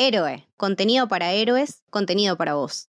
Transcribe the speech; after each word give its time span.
Héroe, 0.00 0.46
contenido 0.56 1.08
para 1.08 1.32
héroes, 1.32 1.82
contenido 1.90 2.36
para 2.36 2.54
vos. 2.54 2.88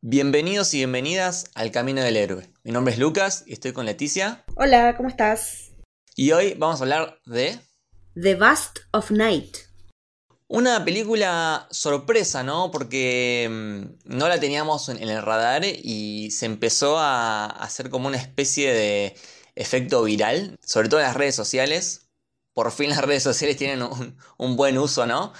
Bienvenidos 0.00 0.74
y 0.74 0.78
bienvenidas 0.78 1.52
al 1.54 1.70
Camino 1.70 2.02
del 2.02 2.16
Héroe. 2.16 2.50
Mi 2.64 2.72
nombre 2.72 2.94
es 2.94 2.98
Lucas 2.98 3.44
y 3.46 3.52
estoy 3.52 3.72
con 3.72 3.86
Leticia. 3.86 4.44
Hola, 4.56 4.96
¿cómo 4.96 5.08
estás? 5.08 5.70
Y 6.16 6.32
hoy 6.32 6.54
vamos 6.58 6.80
a 6.80 6.82
hablar 6.82 7.20
de... 7.26 7.60
The 8.14 8.34
Vast 8.34 8.80
of 8.90 9.10
Night. 9.10 9.56
Una 10.46 10.84
película 10.84 11.66
sorpresa, 11.70 12.42
¿no? 12.42 12.70
Porque 12.70 13.48
mm, 13.50 14.16
no 14.16 14.28
la 14.28 14.38
teníamos 14.38 14.90
en 14.90 15.08
el 15.08 15.22
radar 15.22 15.64
y 15.64 16.30
se 16.30 16.44
empezó 16.44 16.98
a 16.98 17.46
hacer 17.46 17.88
como 17.88 18.08
una 18.08 18.18
especie 18.18 18.72
de 18.74 19.16
efecto 19.54 20.02
viral, 20.02 20.56
sobre 20.62 20.90
todo 20.90 21.00
en 21.00 21.06
las 21.06 21.16
redes 21.16 21.34
sociales, 21.34 22.10
por 22.52 22.70
fin 22.70 22.90
las 22.90 23.02
redes 23.02 23.22
sociales 23.22 23.56
tienen 23.56 23.82
un, 24.36 24.56
buen 24.56 24.76
uso, 24.76 25.06
¿no? 25.06 25.32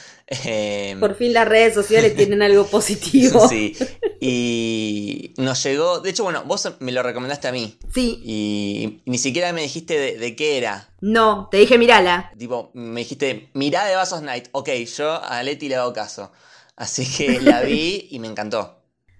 Em, 0.44 0.98
por 0.98 1.14
fin 1.14 1.32
las 1.32 1.46
redes 1.46 1.74
sociales 1.74 2.16
tienen 2.16 2.42
algo 2.42 2.66
positivo. 2.70 3.48
Sí. 3.48 3.76
Y 4.20 5.34
nos 5.36 5.62
llegó, 5.62 6.00
de 6.00 6.10
hecho, 6.10 6.24
bueno, 6.24 6.44
vos 6.44 6.72
me 6.80 6.92
lo 6.92 7.02
recomendaste 7.02 7.48
a 7.48 7.52
mí. 7.52 7.78
Sí. 7.92 8.20
Y, 8.24 9.02
ni 9.04 9.18
siquiera 9.18 9.52
me 9.52 9.62
dijiste 9.62 10.16
de, 10.16 10.36
qué 10.36 10.58
era. 10.58 10.88
No, 11.00 11.48
te 11.50 11.58
dije 11.58 11.78
mirala. 11.78 12.32
Tipo, 12.38 12.70
me 12.74 13.00
dijiste, 13.00 13.50
mirá 13.54 13.84
de 13.84 13.96
Vasos 13.96 14.22
Night. 14.22 14.48
Ok, 14.52 14.70
yo 14.96 15.22
a 15.22 15.42
Leti 15.42 15.68
le 15.68 15.76
hago 15.76 15.92
caso. 15.92 16.32
Así 16.76 17.06
que 17.06 17.40
la 17.40 17.62
vi 17.62 18.08
y 18.10 18.18
me 18.18 18.28
encantó. 18.28 18.78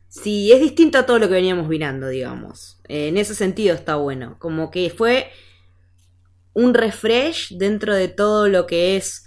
Sí, 0.08 0.52
es 0.52 0.60
distinto 0.60 0.98
a 0.98 1.06
todo 1.06 1.18
lo 1.18 1.28
que 1.28 1.34
veníamos 1.34 1.68
mirando, 1.68 2.08
digamos. 2.08 2.80
En 2.88 3.16
ese 3.16 3.34
sentido 3.34 3.74
está 3.74 3.96
bueno. 3.96 4.36
Como 4.38 4.70
que 4.70 4.90
fue 4.90 5.30
un 6.54 6.74
refresh 6.74 7.56
dentro 7.56 7.94
de 7.94 8.08
todo 8.08 8.48
lo 8.48 8.66
que 8.66 8.96
es 8.96 9.24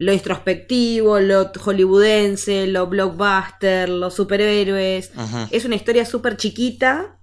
lo 0.00 0.14
introspectivo, 0.14 1.20
lo 1.20 1.52
hollywoodense, 1.52 2.66
lo 2.66 2.86
blockbuster, 2.86 3.86
los 3.90 4.14
superhéroes. 4.14 5.12
Es 5.50 5.66
una 5.66 5.74
historia 5.74 6.06
súper 6.06 6.38
chiquita, 6.38 7.18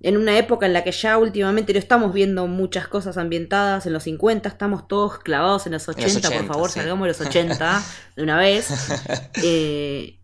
en 0.00 0.16
una 0.16 0.38
época 0.38 0.64
en 0.64 0.72
la 0.72 0.84
que 0.84 0.90
ya 0.90 1.18
últimamente 1.18 1.74
no 1.74 1.78
estamos 1.78 2.14
viendo 2.14 2.46
muchas 2.46 2.88
cosas 2.88 3.18
ambientadas 3.18 3.84
en 3.84 3.92
los 3.92 4.04
50, 4.04 4.48
estamos 4.48 4.88
todos 4.88 5.18
clavados 5.18 5.66
en 5.66 5.72
los 5.72 5.86
80, 5.86 6.30
por 6.30 6.46
favor, 6.46 6.70
salgamos 6.70 7.04
de 7.04 7.08
los 7.08 7.20
80 7.20 7.82
de 8.16 8.22
una 8.22 8.38
vez. 8.38 8.68
Eh, 9.44 10.18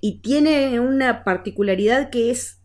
y 0.00 0.20
tiene 0.20 0.80
una 0.80 1.24
particularidad 1.24 2.10
que 2.10 2.30
es 2.30 2.58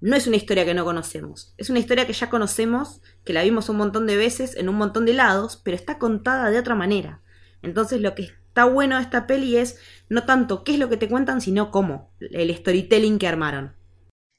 no 0.00 0.16
es 0.16 0.26
una 0.26 0.36
historia 0.36 0.64
que 0.64 0.74
no 0.74 0.84
conocemos, 0.84 1.54
es 1.58 1.70
una 1.70 1.80
historia 1.80 2.06
que 2.06 2.12
ya 2.12 2.30
conocemos, 2.30 3.02
que 3.24 3.32
la 3.32 3.42
vimos 3.42 3.68
un 3.68 3.76
montón 3.76 4.06
de 4.06 4.16
veces 4.16 4.56
en 4.56 4.68
un 4.68 4.76
montón 4.76 5.04
de 5.06 5.14
lados, 5.14 5.60
pero 5.62 5.76
está 5.76 5.98
contada 5.98 6.50
de 6.50 6.58
otra 6.58 6.74
manera. 6.74 7.23
Entonces 7.64 8.00
lo 8.00 8.14
que 8.14 8.22
está 8.22 8.64
bueno 8.64 8.96
de 8.96 9.02
esta 9.02 9.26
peli 9.26 9.56
es 9.56 9.78
no 10.08 10.24
tanto 10.24 10.64
qué 10.64 10.74
es 10.74 10.78
lo 10.78 10.88
que 10.88 10.96
te 10.96 11.08
cuentan, 11.08 11.40
sino 11.40 11.70
cómo, 11.70 12.12
el 12.20 12.54
storytelling 12.54 13.18
que 13.18 13.26
armaron. 13.26 13.74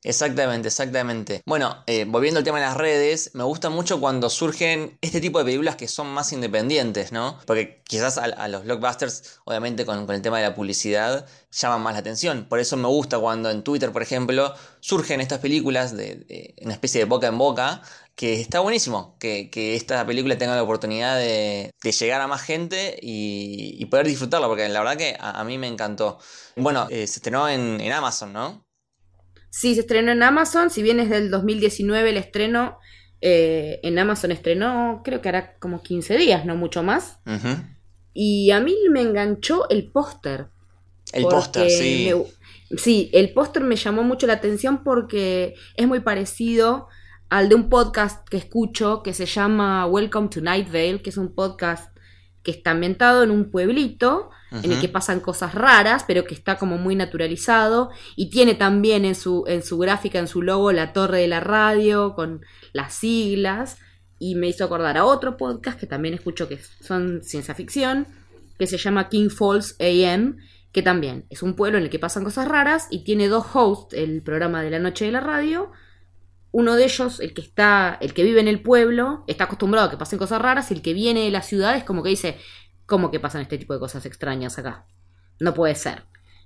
Exactamente, 0.05 0.67
exactamente. 0.67 1.41
Bueno, 1.47 1.83
eh, 1.87 2.05
volviendo 2.07 2.37
al 2.37 2.43
tema 2.43 2.59
de 2.59 2.65
las 2.65 2.77
redes, 2.77 3.31
me 3.33 3.43
gusta 3.43 3.71
mucho 3.71 3.99
cuando 3.99 4.29
surgen 4.29 4.99
este 5.01 5.19
tipo 5.19 5.39
de 5.39 5.45
películas 5.45 5.77
que 5.77 5.87
son 5.87 6.05
más 6.09 6.31
independientes, 6.31 7.11
¿no? 7.11 7.39
Porque 7.47 7.81
quizás 7.87 8.19
a, 8.19 8.47
los 8.47 8.65
blockbusters, 8.65 9.39
obviamente 9.45 9.83
con, 9.83 10.07
el 10.07 10.21
tema 10.21 10.37
de 10.37 10.43
la 10.43 10.53
publicidad, 10.53 11.25
llaman 11.51 11.81
más 11.81 11.93
la 11.93 11.99
atención. 12.01 12.45
Por 12.47 12.59
eso 12.59 12.77
me 12.77 12.87
gusta 12.87 13.17
cuando 13.17 13.49
en 13.49 13.63
Twitter, 13.63 13.91
por 13.91 14.03
ejemplo, 14.03 14.53
surgen 14.79 15.21
estas 15.21 15.39
películas 15.39 15.97
de, 15.97 16.53
una 16.61 16.73
especie 16.73 16.99
de 16.99 17.05
boca 17.05 17.25
en 17.25 17.39
boca, 17.39 17.81
que 18.15 18.39
está 18.39 18.61
buenísimo 18.61 19.17
que, 19.19 19.49
esta 19.75 20.05
película 20.05 20.37
tenga 20.37 20.55
la 20.55 20.63
oportunidad 20.63 21.17
de, 21.17 21.71
llegar 21.83 22.21
a 22.21 22.27
más 22.27 22.41
gente 22.41 22.97
y, 23.01 23.83
poder 23.85 24.07
disfrutarla, 24.07 24.47
porque 24.47 24.67
la 24.69 24.79
verdad 24.79 24.97
que 24.97 25.15
a, 25.19 25.43
mí 25.43 25.57
me 25.57 25.67
encantó. 25.67 26.19
Bueno, 26.55 26.87
eh, 26.89 27.07
se 27.07 27.19
estrenó 27.19 27.47
en 27.49 27.91
Amazon, 27.91 28.33
¿no? 28.33 28.65
Sí, 29.55 29.73
se 29.73 29.79
estrenó 29.79 30.11
en 30.11 30.21
Amazon, 30.21 30.69
si 30.69 30.83
bien 30.83 30.99
es 30.99 31.09
del 31.09 31.31
2019 31.31 32.09
el 32.09 32.17
estreno, 32.17 32.77
eh, 33.21 33.79
en 33.83 33.97
Amazon 33.97 34.33
estrenó, 34.33 34.99
creo 35.01 35.21
que 35.21 35.29
hará 35.29 35.55
como 35.59 35.81
15 35.81 36.17
días, 36.17 36.45
no 36.45 36.57
mucho 36.57 36.83
más. 36.83 37.19
Y 38.13 38.51
a 38.51 38.59
mí 38.59 38.75
me 38.89 38.99
enganchó 38.99 39.69
el 39.69 39.89
póster. 39.89 40.47
El 41.13 41.23
póster, 41.23 41.69
sí. 41.69 42.11
sí, 42.75 43.09
el 43.13 43.31
póster 43.31 43.63
me 43.63 43.77
llamó 43.77 44.03
mucho 44.03 44.27
la 44.27 44.33
atención 44.33 44.83
porque 44.83 45.55
es 45.77 45.87
muy 45.87 46.01
parecido 46.01 46.89
al 47.29 47.49
de 47.49 47.55
un 47.55 47.69
podcast 47.69 48.27
que 48.27 48.37
escucho 48.37 49.01
que 49.03 49.13
se 49.13 49.25
llama 49.25 49.85
Welcome 49.85 50.29
to 50.29 50.41
Night 50.41 50.67
Vale, 50.67 51.01
que 51.01 51.09
es 51.09 51.17
un 51.17 51.33
podcast 51.33 51.95
que 52.43 52.51
está 52.51 52.71
ambientado 52.71 53.23
en 53.23 53.31
un 53.31 53.49
pueblito 53.49 54.29
en 54.51 54.71
el 54.71 54.79
que 54.79 54.87
pasan 54.87 55.19
cosas 55.19 55.55
raras, 55.55 56.05
pero 56.07 56.23
que 56.23 56.35
está 56.35 56.57
como 56.57 56.77
muy 56.77 56.95
naturalizado 56.95 57.89
y 58.15 58.29
tiene 58.29 58.53
también 58.53 59.03
en 59.03 59.15
su, 59.15 59.43
en 59.47 59.63
su 59.63 59.79
gráfica, 59.79 60.19
en 60.19 60.27
su 60.27 60.43
logo, 60.43 60.71
la 60.71 60.93
torre 60.93 61.21
de 61.21 61.27
la 61.27 61.39
radio 61.39 62.13
con 62.13 62.45
las 62.71 62.93
siglas 62.93 63.79
y 64.19 64.35
me 64.35 64.47
hizo 64.47 64.63
acordar 64.63 64.95
a 64.95 65.05
otro 65.05 65.37
podcast 65.37 65.79
que 65.79 65.87
también 65.87 66.13
escucho 66.13 66.47
que 66.47 66.59
son 66.81 67.23
ciencia 67.23 67.55
ficción, 67.55 68.07
que 68.59 68.67
se 68.67 68.77
llama 68.77 69.09
King 69.09 69.29
Falls 69.29 69.75
AM, 69.79 70.37
que 70.71 70.83
también 70.83 71.25
es 71.31 71.41
un 71.41 71.55
pueblo 71.55 71.79
en 71.79 71.85
el 71.85 71.89
que 71.89 71.99
pasan 71.99 72.23
cosas 72.23 72.47
raras 72.47 72.87
y 72.91 73.03
tiene 73.03 73.27
dos 73.27 73.45
hosts 73.53 73.95
el 73.95 74.21
programa 74.21 74.61
de 74.61 74.69
la 74.69 74.79
noche 74.79 75.05
de 75.05 75.11
la 75.11 75.19
radio 75.19 75.71
uno 76.55 76.77
de 76.77 76.85
ellos, 76.85 77.19
el 77.19 77.33
que 77.33 77.41
está, 77.41 77.97
el 77.99 78.13
que 78.13 78.23
vive 78.23 78.39
en 78.39 78.47
el 78.47 78.61
pueblo, 78.61 79.25
está 79.27 79.43
acostumbrado 79.43 79.87
a 79.87 79.91
que 79.91 79.97
pasen 79.97 80.17
cosas 80.17 80.41
raras, 80.41 80.71
y 80.71 80.73
el 80.73 80.81
que 80.81 80.93
viene 80.93 81.25
de 81.25 81.29
la 81.29 81.41
ciudad 81.41 81.75
es 81.75 81.83
como 81.83 82.01
que 82.01 82.07
dice, 82.07 82.37
¿cómo 82.85 83.11
que 83.11 83.19
pasan 83.19 83.41
este 83.41 83.57
tipo 83.57 83.73
de 83.73 83.81
cosas 83.81 84.05
extrañas 84.05 84.57
acá? 84.57 84.87
No 85.41 85.53
puede 85.53 85.75
ser. 85.75 86.03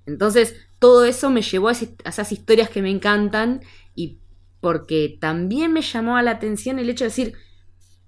Entonces, 0.08 0.56
todo 0.80 1.06
eso 1.06 1.30
me 1.30 1.44
llevó 1.44 1.70
a, 1.70 1.74
esas 1.74 2.32
historias 2.32 2.72
que 2.72 2.82
me 2.82 2.90
encantan 2.90 3.62
y 3.94 4.18
porque 4.62 5.16
también 5.22 5.74
me 5.74 5.84
llamó 5.84 6.20
la 6.24 6.32
atención 6.32 6.80
el 6.80 6.90
hecho 6.90 7.04
de 7.04 7.10
decir, 7.10 7.36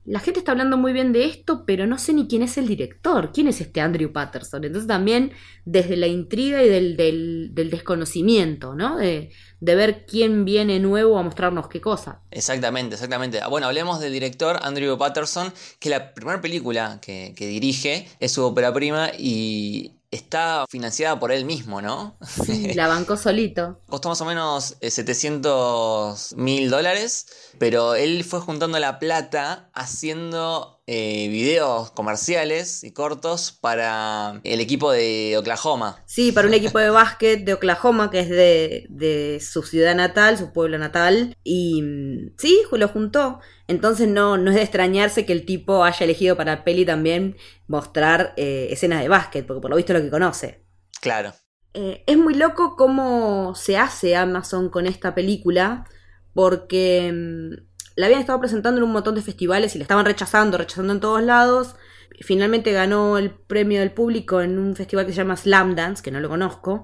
la 0.03 0.19
gente 0.19 0.39
está 0.39 0.51
hablando 0.51 0.77
muy 0.77 0.93
bien 0.93 1.13
de 1.13 1.25
esto, 1.25 1.63
pero 1.65 1.85
no 1.85 1.99
sé 1.99 2.13
ni 2.13 2.27
quién 2.27 2.41
es 2.41 2.57
el 2.57 2.67
director, 2.67 3.31
quién 3.31 3.47
es 3.47 3.61
este 3.61 3.81
Andrew 3.81 4.11
Patterson. 4.11 4.63
Entonces 4.63 4.87
también 4.87 5.31
desde 5.63 5.95
la 5.95 6.07
intriga 6.07 6.63
y 6.63 6.69
del, 6.69 6.97
del, 6.97 7.69
desconocimiento, 7.69 8.73
¿no? 8.73 8.97
De, 8.97 9.31
de, 9.59 9.75
ver 9.75 10.05
quién 10.07 10.43
viene 10.43 10.79
nuevo 10.79 11.19
a 11.19 11.23
mostrarnos 11.23 11.67
qué 11.67 11.81
cosa. 11.81 12.21
Exactamente, 12.31 12.95
exactamente. 12.95 13.41
Ah, 13.41 13.47
bueno, 13.47 13.67
hablemos 13.67 13.99
del 13.99 14.11
director 14.11 14.57
Andrew 14.63 14.97
Patterson, 14.97 15.53
que 15.79 15.89
la 15.89 16.13
primera 16.13 16.41
película 16.41 16.99
que, 16.99 17.33
que 17.35 17.45
dirige 17.45 18.07
es 18.19 18.31
su 18.31 18.43
ópera 18.43 18.73
prima 18.73 19.11
y 19.17 20.00
está 20.11 20.65
financiada 20.69 21.19
por 21.19 21.31
él 21.31 21.45
mismo, 21.45 21.81
¿no? 21.81 22.17
Sí, 22.45 22.73
la 22.73 22.87
bancó 22.87 23.17
solito. 23.17 23.79
Costó 23.87 24.09
más 24.09 24.21
o 24.21 24.25
menos 24.25 24.75
700 24.81 26.31
eh, 26.31 26.35
mil 26.35 26.69
dólares, 26.69 27.27
pero 27.57 27.95
él 27.95 28.23
fue 28.23 28.41
juntando 28.41 28.77
la 28.79 28.99
plata 28.99 29.69
haciendo 29.73 30.80
eh, 30.87 31.27
videos 31.29 31.91
comerciales 31.91 32.83
y 32.83 32.91
cortos 32.91 33.51
para 33.51 34.41
el 34.43 34.59
equipo 34.59 34.91
de 34.91 35.35
Oklahoma. 35.37 36.03
Sí, 36.05 36.31
para 36.31 36.47
un 36.47 36.53
equipo 36.53 36.79
de 36.79 36.89
básquet 36.89 37.45
de 37.45 37.53
Oklahoma 37.53 38.09
que 38.09 38.19
es 38.19 38.29
de, 38.29 38.87
de 38.89 39.39
su 39.39 39.63
ciudad 39.63 39.95
natal, 39.95 40.37
su 40.37 40.51
pueblo 40.51 40.77
natal. 40.77 41.37
Y 41.43 41.81
mm, 41.81 42.33
sí, 42.37 42.61
lo 42.71 42.87
juntó. 42.87 43.39
Entonces 43.67 44.07
no, 44.07 44.37
no 44.37 44.49
es 44.49 44.55
de 44.55 44.63
extrañarse 44.63 45.25
que 45.25 45.33
el 45.33 45.45
tipo 45.45 45.83
haya 45.83 46.03
elegido 46.03 46.35
para 46.35 46.63
peli 46.63 46.85
también 46.85 47.37
mostrar 47.67 48.33
eh, 48.35 48.67
escenas 48.71 49.01
de 49.01 49.07
básquet, 49.07 49.45
porque 49.45 49.61
por 49.61 49.69
lo 49.69 49.77
visto 49.77 49.93
es 49.93 49.99
lo 49.99 50.05
que 50.05 50.11
conoce. 50.11 50.65
Claro. 50.99 51.33
Eh, 51.73 52.03
es 52.05 52.17
muy 52.17 52.33
loco 52.33 52.75
cómo 52.75 53.55
se 53.55 53.77
hace 53.77 54.15
Amazon 54.15 54.69
con 54.69 54.87
esta 54.87 55.15
película, 55.15 55.85
porque 56.33 57.11
mm, 57.13 57.70
la 58.01 58.07
habían 58.07 58.21
estado 58.21 58.39
presentando 58.39 58.79
en 58.79 58.83
un 58.83 58.93
montón 58.93 59.13
de 59.13 59.21
festivales 59.21 59.75
y 59.75 59.77
la 59.77 59.83
estaban 59.83 60.07
rechazando, 60.07 60.57
rechazando 60.57 60.91
en 60.91 60.99
todos 60.99 61.21
lados. 61.21 61.75
Finalmente 62.21 62.71
ganó 62.71 63.19
el 63.19 63.29
premio 63.29 63.79
del 63.79 63.91
público 63.91 64.41
en 64.41 64.57
un 64.57 64.75
festival 64.75 65.05
que 65.05 65.11
se 65.11 65.17
llama 65.17 65.37
Slam 65.37 65.75
Dance, 65.75 66.01
que 66.01 66.09
no 66.09 66.19
lo 66.19 66.27
conozco. 66.27 66.83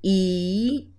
Y 0.00 0.94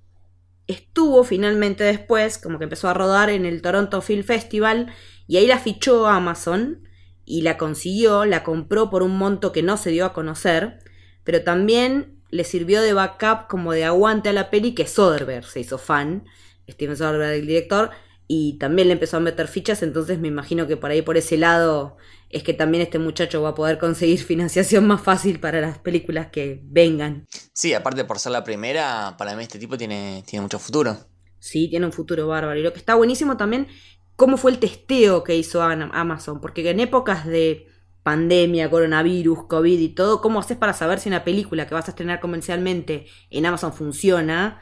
estuvo 0.68 1.24
finalmente 1.24 1.84
después, 1.84 2.38
como 2.38 2.60
que 2.60 2.66
empezó 2.66 2.90
a 2.90 2.94
rodar 2.94 3.32
en 3.32 3.48
el 3.48 3.64
Toronto 3.64 4.04
Film 4.04 4.24
Festival. 4.24 4.94
Y 5.26 5.38
ahí 5.38 5.48
la 5.48 5.58
fichó 5.58 6.06
Amazon 6.06 6.88
y 7.26 7.42
la 7.42 7.58
consiguió, 7.58 8.26
la 8.26 8.44
compró 8.44 8.92
por 8.92 9.02
un 9.02 9.18
monto 9.18 9.52
que 9.52 9.64
no 9.64 9.78
se 9.78 9.90
dio 9.90 10.06
a 10.06 10.14
conocer. 10.14 10.78
Pero 11.24 11.44
también 11.44 12.22
le 12.30 12.44
sirvió 12.44 12.84
de 12.84 12.94
backup 12.94 13.48
como 13.50 13.72
de 13.72 13.86
aguante 13.86 14.30
a 14.30 14.34
la 14.34 14.52
peli 14.52 14.76
que 14.76 14.86
Soderbergh 14.86 15.48
se 15.48 15.62
hizo 15.62 15.80
fan. 15.80 16.26
Steven 16.70 16.96
Soderbergh, 16.96 17.40
el 17.40 17.48
director, 17.48 17.90
y 18.28 18.58
también 18.58 18.88
le 18.88 18.94
empezó 18.94 19.18
a 19.18 19.20
meter 19.20 19.48
fichas, 19.48 19.84
entonces 19.84 20.20
me 20.20 20.28
imagino 20.28 20.68
que 20.68 20.78
por 20.78 20.92
ahí 20.92 21.02
por 21.02 21.18
ese 21.18 21.38
lado 21.38 21.98
es 22.30 22.44
que 22.44 22.54
también 22.54 22.82
este 22.82 23.00
muchacho 23.00 23.42
va 23.42 23.50
a 23.50 23.56
poder 23.56 23.78
conseguir 23.78 24.20
financiación 24.24 24.88
más 24.88 25.02
fácil 25.02 25.40
para 25.40 25.62
las 25.62 25.78
películas 25.78 26.28
que 26.28 26.62
vengan. 26.64 27.26
Sí, 27.54 27.74
aparte 27.74 28.04
por 28.06 28.20
ser 28.20 28.32
la 28.32 28.44
primera, 28.44 29.16
para 29.18 29.36
mí 29.36 29.44
este 29.44 29.60
tipo 29.60 29.78
tiene, 29.78 30.24
tiene 30.26 30.42
mucho 30.44 30.60
futuro. 30.60 30.98
Sí, 31.40 31.70
tiene 31.70 31.86
un 31.86 31.94
futuro 31.94 32.28
bárbaro. 32.28 32.60
Y 32.60 32.64
lo 32.64 32.74
que 32.74 32.80
está 32.80 32.96
buenísimo 32.96 33.38
también, 33.38 33.68
cómo 34.16 34.38
fue 34.38 34.52
el 34.52 34.60
testeo 34.60 35.24
que 35.24 35.36
hizo 35.36 35.62
Amazon, 35.62 36.42
porque 36.42 36.68
en 36.70 36.80
épocas 36.80 37.26
de 37.26 37.68
pandemia, 38.02 38.70
coronavirus, 38.70 39.46
COVID 39.48 39.80
y 39.80 39.90
todo, 39.90 40.22
¿cómo 40.22 40.40
haces 40.40 40.58
para 40.58 40.74
saber 40.74 41.00
si 41.00 41.10
una 41.10 41.24
película 41.24 41.68
que 41.68 41.76
vas 41.76 41.88
a 41.88 41.92
estrenar 41.92 42.20
comercialmente 42.20 43.06
en 43.30 43.46
Amazon 43.46 43.74
funciona? 43.74 44.60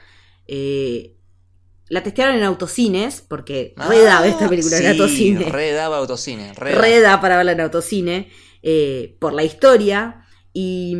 Eh, 0.47 1.17
la 1.93 2.01
testearon 2.01 2.35
en 2.35 2.43
autocines, 2.43 3.21
porque 3.21 3.75
Ah, 3.77 3.87
redaba 3.87 4.25
esta 4.25 4.49
película 4.49 4.79
en 4.79 4.87
autocine. 4.87 5.45
Redaba 5.45 5.97
autocine. 5.97 6.53
Reda. 6.55 6.81
Reda 6.81 7.21
para 7.21 7.37
verla 7.37 7.51
en 7.51 7.61
autocine, 7.61 8.31
eh, 8.63 9.15
por 9.19 9.33
la 9.33 9.43
historia. 9.43 10.25
Y, 10.53 10.97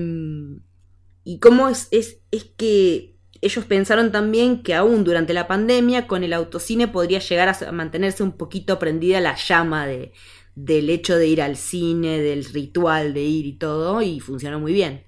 y 1.24 1.40
cómo 1.40 1.68
es, 1.68 1.88
es, 1.90 2.20
es 2.30 2.44
que 2.44 3.18
ellos 3.42 3.66
pensaron 3.66 4.12
también 4.12 4.62
que 4.62 4.76
aún 4.76 5.04
durante 5.04 5.34
la 5.34 5.48
pandemia 5.48 6.06
con 6.06 6.24
el 6.24 6.32
autocine 6.32 6.88
podría 6.88 7.20
llegar 7.20 7.50
a 7.50 7.72
mantenerse 7.72 8.22
un 8.22 8.38
poquito 8.38 8.78
prendida 8.78 9.20
la 9.20 9.36
llama 9.36 9.88
de, 9.88 10.14
del 10.54 10.92
hecho 10.92 11.18
de 11.18 11.26
ir 11.26 11.42
al 11.42 11.58
cine, 11.58 12.22
del 12.22 12.46
ritual 12.46 13.16
de 13.16 13.22
ir 13.22 13.48
y 13.48 13.58
todo, 13.58 14.04
y 14.04 14.20
funcionó 14.20 14.60
muy 14.60 14.74
bien. 14.74 15.08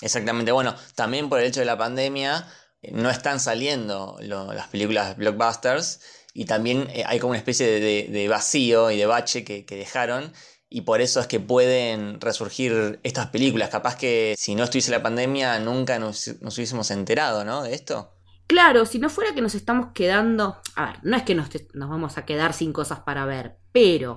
Exactamente, 0.00 0.52
bueno, 0.52 0.74
también 0.96 1.28
por 1.28 1.38
el 1.38 1.46
hecho 1.46 1.60
de 1.60 1.66
la 1.66 1.78
pandemia 1.78 2.46
no 2.90 3.10
están 3.10 3.40
saliendo 3.40 4.18
las 4.20 4.68
películas 4.68 5.16
blockbusters 5.16 6.00
y 6.34 6.46
también 6.46 6.88
eh, 6.90 7.04
hay 7.06 7.18
como 7.18 7.30
una 7.30 7.38
especie 7.38 7.66
de, 7.66 8.28
vacío 8.28 8.90
y 8.90 8.96
de 8.96 9.06
bache 9.06 9.44
que, 9.44 9.64
que 9.64 9.76
dejaron 9.76 10.32
y 10.68 10.80
por 10.82 11.02
eso 11.02 11.20
es 11.20 11.26
que 11.26 11.38
pueden 11.38 12.18
resurgir 12.20 12.98
estas 13.02 13.26
películas. 13.26 13.68
Capaz 13.68 13.96
que 13.96 14.34
si 14.38 14.54
no 14.54 14.64
estuviese 14.64 14.90
la 14.90 15.02
pandemia 15.02 15.58
nunca 15.60 15.98
nos, 15.98 16.40
nos 16.40 16.56
hubiésemos 16.56 16.90
enterado, 16.90 17.44
¿no? 17.44 17.62
De 17.62 17.74
esto. 17.74 18.14
Claro, 18.46 18.86
si 18.86 18.98
no 18.98 19.10
fuera 19.10 19.34
que 19.34 19.42
nos 19.42 19.54
estamos 19.54 19.88
quedando. 19.92 20.56
A 20.74 20.86
ver, 20.86 20.96
no 21.02 21.16
es 21.16 21.24
que 21.24 21.34
nos, 21.34 21.50
nos 21.74 21.90
vamos 21.90 22.16
a 22.16 22.24
quedar 22.24 22.54
sin 22.54 22.72
cosas 22.72 23.00
para 23.00 23.26
ver, 23.26 23.58
pero 23.70 24.16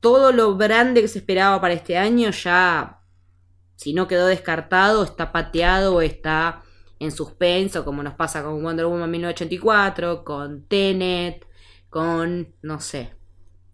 todo 0.00 0.32
lo 0.32 0.56
grande 0.56 1.02
que 1.02 1.08
se 1.08 1.18
esperaba 1.18 1.60
para 1.60 1.74
este 1.74 1.96
año 1.96 2.30
ya, 2.30 3.00
si 3.76 3.92
no 3.92 4.08
quedó 4.08 4.26
descartado, 4.26 5.04
está 5.04 5.30
pateado 5.30 6.02
está 6.02 6.64
en 7.00 7.10
suspenso, 7.12 7.84
como 7.84 8.02
nos 8.02 8.14
pasa 8.14 8.42
con 8.42 8.62
Wonder 8.62 8.86
Woman 8.86 9.10
1984, 9.10 10.24
con 10.24 10.64
Tenet, 10.66 11.46
con, 11.90 12.54
no 12.62 12.80
sé, 12.80 13.14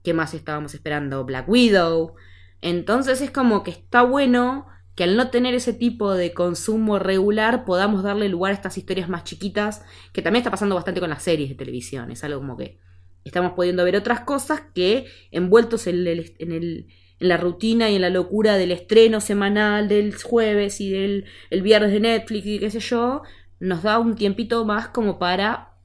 ¿qué 0.03 0.15
más 0.15 0.35
estábamos 0.35 0.75
esperando? 0.75 1.25
Black 1.25 1.49
Widow. 1.49 2.15
Entonces 2.61 3.21
es 3.21 3.31
como 3.31 3.63
que 3.63 3.71
está 3.71 4.03
bueno 4.03 4.67
que 4.95 5.05
al 5.05 5.17
no 5.17 5.31
tener 5.31 5.55
ese 5.55 5.73
tipo 5.73 6.13
de 6.15 6.33
consumo 6.33 6.99
regular 6.99 7.65
podamos 7.65 8.03
darle 8.05 8.29
lugar 8.29 8.53
a 8.53 8.55
estas 8.55 8.79
historias 8.79 9.09
más 9.09 9.25
chiquitas, 9.25 9.85
que 10.13 10.23
también 10.23 10.41
está 10.43 10.51
pasando 10.51 10.75
bastante 10.77 11.01
con 11.01 11.11
las 11.11 11.23
series 11.23 11.49
de 11.49 11.57
televisión, 11.57 12.11
es 12.13 12.23
algo 12.25 12.39
como 12.41 12.57
que 12.57 12.79
estamos 13.25 13.53
pudiendo 13.55 13.85
ver 13.85 13.97
otras 13.97 14.21
cosas 14.21 14.63
que 14.75 15.07
envueltos 15.33 15.87
en, 15.89 16.07
el- 16.07 16.37
en 16.39 16.53
el- 16.53 16.87
en 17.21 17.29
la 17.29 17.37
rutina 17.37 17.91
y 17.91 17.97
en 17.97 18.03
la 18.03 18.11
locura 18.11 18.57
del 18.57 18.73
estreno 18.73 19.21
semanal 19.21 19.89
del 19.89 20.15
jueves 20.21 20.81
y 20.81 20.91
del 20.91 21.27
el 21.51 21.63
viernes 21.63 21.93
de 21.93 22.01
Netflix 22.01 22.47
y 22.47 22.59
qué 22.59 22.71
sé 22.71 22.81
yo, 22.81 23.23
nos 23.61 23.83
da 23.83 23.99
un 23.99 24.15
tiempito 24.17 24.65
más 24.65 24.89
como 24.89 25.19
para 25.19 25.79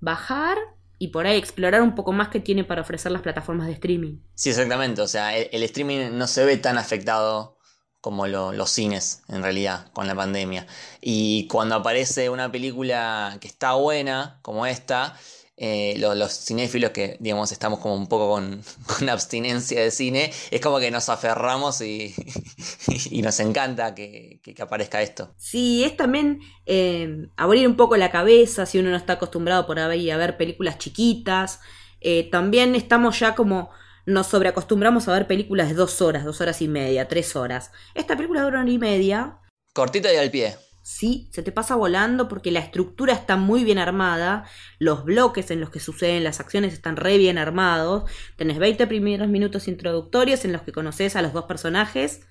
bajar 0.00 0.56
y 0.98 1.08
por 1.08 1.26
ahí 1.26 1.38
explorar 1.38 1.82
un 1.82 1.94
poco 1.94 2.12
más 2.12 2.28
que 2.28 2.40
tiene 2.40 2.64
para 2.64 2.82
ofrecer 2.82 3.10
las 3.12 3.22
plataformas 3.22 3.66
de 3.66 3.72
streaming. 3.74 4.18
Sí, 4.34 4.50
exactamente. 4.50 5.00
O 5.02 5.08
sea, 5.08 5.36
el, 5.36 5.62
streaming 5.62 6.10
no 6.12 6.26
se 6.26 6.44
ve 6.44 6.56
tan 6.56 6.78
afectado 6.78 7.56
como 8.00 8.26
lo- 8.26 8.52
los 8.52 8.70
cines, 8.70 9.22
en 9.28 9.42
realidad, 9.42 9.90
con 9.92 10.06
la 10.06 10.14
pandemia. 10.14 10.66
Y 11.00 11.46
cuando 11.48 11.74
aparece 11.74 12.28
una 12.30 12.50
película 12.52 13.36
que 13.40 13.48
está 13.48 13.74
buena, 13.74 14.38
como 14.42 14.66
esta, 14.66 15.16
eh, 15.62 15.94
lo- 15.98 16.14
los, 16.14 16.32
cinéfilos 16.32 16.90
que, 16.90 17.18
digamos, 17.20 17.52
estamos 17.52 17.80
como 17.80 17.94
un 17.94 18.08
poco 18.08 18.30
con, 18.30 18.62
con 18.98 19.08
abstinencia 19.10 19.80
de 19.82 19.90
cine, 19.90 20.32
es 20.50 20.60
como 20.62 20.78
que 20.80 20.90
nos 20.90 21.10
aferramos 21.10 21.82
y, 21.82 22.14
y 23.10 23.20
nos 23.22 23.38
encanta 23.40 23.94
que, 23.94 24.40
que- 24.42 24.54
que 24.54 24.62
aparezca 24.62 25.02
esto. 25.02 25.34
Sí, 25.36 25.84
es 25.84 25.96
también 25.96 26.40
eh, 26.66 27.28
abrir 27.36 27.68
un 27.68 27.76
poco 27.76 27.96
la 27.98 28.10
cabeza 28.10 28.64
si 28.64 28.78
uno 28.78 28.88
no 28.90 28.96
está 28.96 29.12
acostumbrado 29.14 29.66
por 29.66 29.78
ahí 29.78 30.10
a 30.10 30.16
ver 30.16 30.36
películas 30.38 30.78
chiquitas. 30.78 31.60
Eh, 32.00 32.30
también 32.30 32.74
estamos 32.74 33.18
ya 33.20 33.34
como 33.34 33.68
nos 34.06 34.28
sobreacostumbramos 34.28 35.06
a 35.08 35.12
ver 35.12 35.26
películas 35.26 35.68
de 35.68 35.74
dos 35.74 36.00
horas, 36.00 36.24
dos 36.24 36.40
horas 36.40 36.62
y 36.62 36.68
media, 36.68 37.06
tres 37.06 37.36
horas. 37.36 37.70
Esta 37.94 38.16
película 38.16 38.40
dura 38.40 38.60
una 38.60 38.64
hora 38.64 38.72
y 38.72 38.78
media. 38.78 39.38
Cortita 39.74 40.10
y 40.12 40.16
al 40.16 40.30
pie. 40.30 40.56
Sí, 40.82 41.28
se 41.30 41.42
te 41.42 41.52
pasa 41.52 41.76
volando 41.76 42.26
porque 42.26 42.50
la 42.50 42.60
estructura 42.60 43.12
está 43.12 43.36
muy 43.36 43.64
bien 43.64 43.78
armada, 43.78 44.44
los 44.78 45.04
bloques 45.04 45.50
en 45.50 45.60
los 45.60 45.68
que 45.70 45.78
suceden 45.78 46.24
las 46.24 46.40
acciones 46.40 46.72
están 46.72 46.96
re 46.96 47.18
bien 47.18 47.36
armados, 47.36 48.10
tenés 48.36 48.58
20 48.58 48.86
primeros 48.86 49.28
minutos 49.28 49.68
introductorios 49.68 50.44
en 50.46 50.52
los 50.52 50.62
que 50.62 50.72
conoces 50.72 51.16
a 51.16 51.22
los 51.22 51.34
dos 51.34 51.44
personajes, 51.44 52.22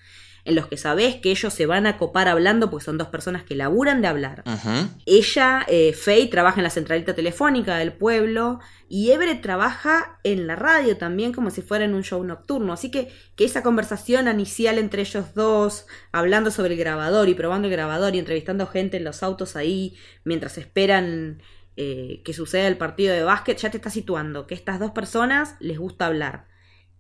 en 0.50 0.56
los 0.56 0.68
que 0.68 0.78
sabés 0.78 1.18
que 1.18 1.30
ellos 1.30 1.54
se 1.54 1.68
van 1.68 1.86
a 1.86 1.98
copar 1.98 2.28
hablando 2.28 2.72
porque 2.72 2.86
son 2.86 2.98
dos 2.98 3.10
personas 3.10 3.44
que 3.44 3.56
laburan 3.56 4.02
de 4.02 4.08
hablar. 4.08 4.44
Ella, 5.06 5.64
eh, 5.68 5.94
Faye, 5.94 6.26
trabaja 6.26 6.60
en 6.60 6.64
la 6.64 6.72
centralita 6.72 7.14
telefónica 7.14 7.78
del 7.78 7.94
pueblo 7.94 8.60
y 8.90 9.12
Everett 9.12 9.44
trabaja 9.44 10.20
en 10.24 10.48
la 10.48 10.56
radio 10.56 10.98
también 10.98 11.34
como 11.34 11.52
si 11.52 11.62
fuera 11.62 11.86
en 11.86 11.94
un 11.94 12.04
show 12.04 12.24
nocturno. 12.24 12.74
Así 12.74 12.90
que, 12.90 13.14
que 13.36 13.46
esa 13.46 13.62
conversación 13.62 14.28
inicial 14.28 14.80
entre 14.80 15.04
ellos 15.04 15.36
dos, 15.36 15.86
hablando 16.12 16.50
sobre 16.50 16.74
el 16.74 16.80
grabador 16.80 17.30
y 17.30 17.36
probando 17.36 17.68
el 17.68 17.74
grabador 17.74 18.16
y 18.16 18.20
entrevistando 18.20 18.66
gente 18.66 18.98
en 18.98 19.04
los 19.04 19.22
autos 19.22 19.56
ahí 19.56 19.96
mientras 20.24 20.58
esperan 20.58 21.44
eh, 21.78 22.24
que 22.26 22.34
suceda 22.34 22.68
el 22.68 22.78
partido 22.78 23.14
de 23.14 23.22
básquet, 23.22 23.60
ya 23.60 23.70
te 23.70 23.78
está 23.78 23.92
situando 23.92 24.48
que 24.48 24.56
estas 24.56 24.80
dos 24.80 24.92
personas 24.92 25.58
les 25.60 25.78
gusta 25.78 26.08
hablar, 26.08 26.48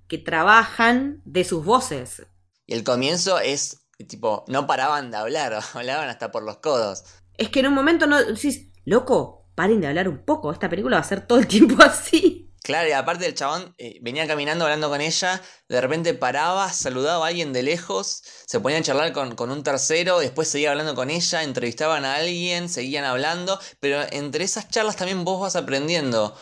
que 0.07 0.19
trabajan 0.19 1.24
de 1.25 1.44
sus 1.44 1.66
voces. 1.66 2.28
Y 2.69 2.75
el 2.75 2.83
comienzo 2.83 3.39
es, 3.39 3.88
tipo, 4.07 4.45
no 4.48 4.68
paraban 4.68 5.10
de 5.10 5.18
hablar, 5.18 5.60
hablaban 5.74 6.07
hasta 6.07 6.31
por 6.31 6.44
los 6.44 6.57
codos. 6.57 7.04
Es 7.36 7.50
que 7.50 7.62
en 7.62 7.68
un 7.68 7.74
momento 7.74 8.06
no 8.06 8.24
decís, 8.24 8.68
loco, 8.86 9.50
paren 9.56 9.81
de 9.81 9.88
hablar 9.88 10.07
un 10.07 10.24
poco, 10.24 10.51
esta 10.51 10.69
película 10.69 10.98
va 10.98 11.01
a 11.01 11.06
ser 11.06 11.25
todo 11.25 11.39
el 11.39 11.48
tiempo 11.56 11.81
así. 11.81 12.54
Claro, 12.62 12.88
y 12.88 12.92
aparte 12.92 13.25
el 13.25 13.33
chabón 13.33 13.74
eh, 13.80 13.98
venía 14.04 14.27
caminando 14.27 14.66
hablando 14.66 14.88
con 14.89 15.01
ella, 15.01 15.42
de 15.68 15.81
repente 15.81 16.13
paraba, 16.13 16.71
saludaba 16.71 17.25
a 17.25 17.30
alguien 17.30 17.54
de 17.54 17.63
lejos, 17.63 18.21
se 18.45 18.60
ponía 18.60 18.77
a 18.77 18.83
charlar 18.83 19.13
con, 19.13 19.33
con 19.33 19.50
un 19.50 19.63
tercero, 19.63 20.20
después 20.20 20.48
seguía 20.48 20.70
hablando 20.70 20.93
con 20.93 21.10
ella, 21.10 21.41
entrevistaban 21.41 22.05
a 22.05 22.17
alguien, 22.17 22.70
seguían 22.70 23.05
hablando, 23.05 23.60
pero 23.79 24.03
entre 24.12 24.43
esas 24.43 24.70
charlas 24.70 24.96
también 24.96 25.24
vos 25.25 25.41
vas 25.41 25.55
aprendiendo 25.55 26.36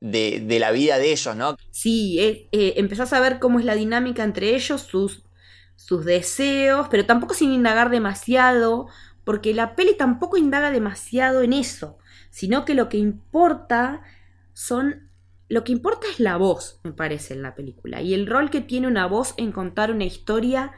de, 0.00 0.40
de 0.40 0.58
la 0.58 0.70
vida 0.70 0.98
de 0.98 1.12
ellos, 1.12 1.36
¿no? 1.36 1.56
Sí, 1.70 2.18
eh, 2.20 2.48
eh, 2.52 2.74
empezás 2.76 3.12
a 3.12 3.20
ver 3.20 3.38
cómo 3.38 3.58
es 3.58 3.64
la 3.66 3.74
dinámica 3.74 4.22
entre 4.22 4.54
ellos, 4.54 4.82
sus, 4.82 5.23
sus 5.76 6.04
deseos, 6.04 6.88
pero 6.90 7.06
tampoco 7.06 7.34
sin 7.34 7.52
indagar 7.52 7.90
demasiado, 7.90 8.88
porque 9.24 9.54
la 9.54 9.76
peli 9.76 9.96
tampoco 9.96 10.36
indaga 10.36 10.70
demasiado 10.70 11.42
en 11.42 11.52
eso, 11.52 11.98
sino 12.30 12.64
que 12.64 12.74
lo 12.74 12.88
que 12.88 12.98
importa 12.98 14.02
son... 14.52 15.10
Lo 15.48 15.62
que 15.62 15.72
importa 15.72 16.06
es 16.10 16.20
la 16.20 16.38
voz, 16.38 16.80
me 16.84 16.92
parece, 16.92 17.34
en 17.34 17.42
la 17.42 17.54
película, 17.54 18.00
y 18.00 18.14
el 18.14 18.26
rol 18.26 18.50
que 18.50 18.62
tiene 18.62 18.88
una 18.88 19.06
voz 19.06 19.34
en 19.36 19.52
contar 19.52 19.90
una 19.90 20.04
historia 20.04 20.72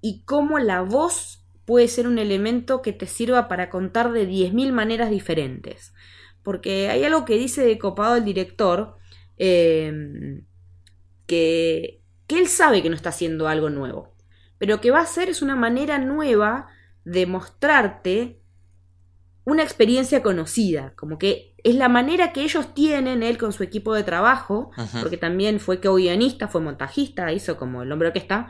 y 0.00 0.22
cómo 0.24 0.58
la 0.58 0.80
voz 0.80 1.44
puede 1.66 1.86
ser 1.86 2.08
un 2.08 2.18
elemento 2.18 2.80
que 2.80 2.92
te 2.92 3.06
sirva 3.06 3.48
para 3.48 3.68
contar 3.68 4.12
de 4.12 4.26
10.000 4.26 4.72
maneras 4.72 5.10
diferentes. 5.10 5.92
Porque 6.42 6.88
hay 6.88 7.04
algo 7.04 7.24
que 7.26 7.36
dice 7.36 7.62
de 7.62 7.78
copado 7.78 8.16
el 8.16 8.24
director, 8.24 8.96
eh, 9.36 10.42
que, 11.26 11.99
que 12.30 12.38
él 12.38 12.46
sabe 12.46 12.80
que 12.80 12.88
no 12.88 12.94
está 12.94 13.08
haciendo 13.08 13.48
algo 13.48 13.70
nuevo, 13.70 14.14
pero 14.56 14.80
que 14.80 14.92
va 14.92 15.00
a 15.00 15.02
hacer 15.02 15.28
es 15.28 15.42
una 15.42 15.56
manera 15.56 15.98
nueva 15.98 16.68
de 17.04 17.26
mostrarte 17.26 18.40
una 19.42 19.64
experiencia 19.64 20.22
conocida, 20.22 20.92
como 20.94 21.18
que 21.18 21.56
es 21.64 21.74
la 21.74 21.88
manera 21.88 22.32
que 22.32 22.44
ellos 22.44 22.72
tienen, 22.72 23.24
él 23.24 23.36
con 23.36 23.52
su 23.52 23.64
equipo 23.64 23.94
de 23.94 24.04
trabajo, 24.04 24.70
porque 25.00 25.16
también 25.16 25.58
fue 25.58 25.80
co-guionista, 25.80 26.46
fue 26.46 26.60
montajista, 26.60 27.32
hizo 27.32 27.56
como 27.56 27.82
el 27.82 27.90
hombre 27.90 28.12
que 28.12 28.20
está. 28.20 28.46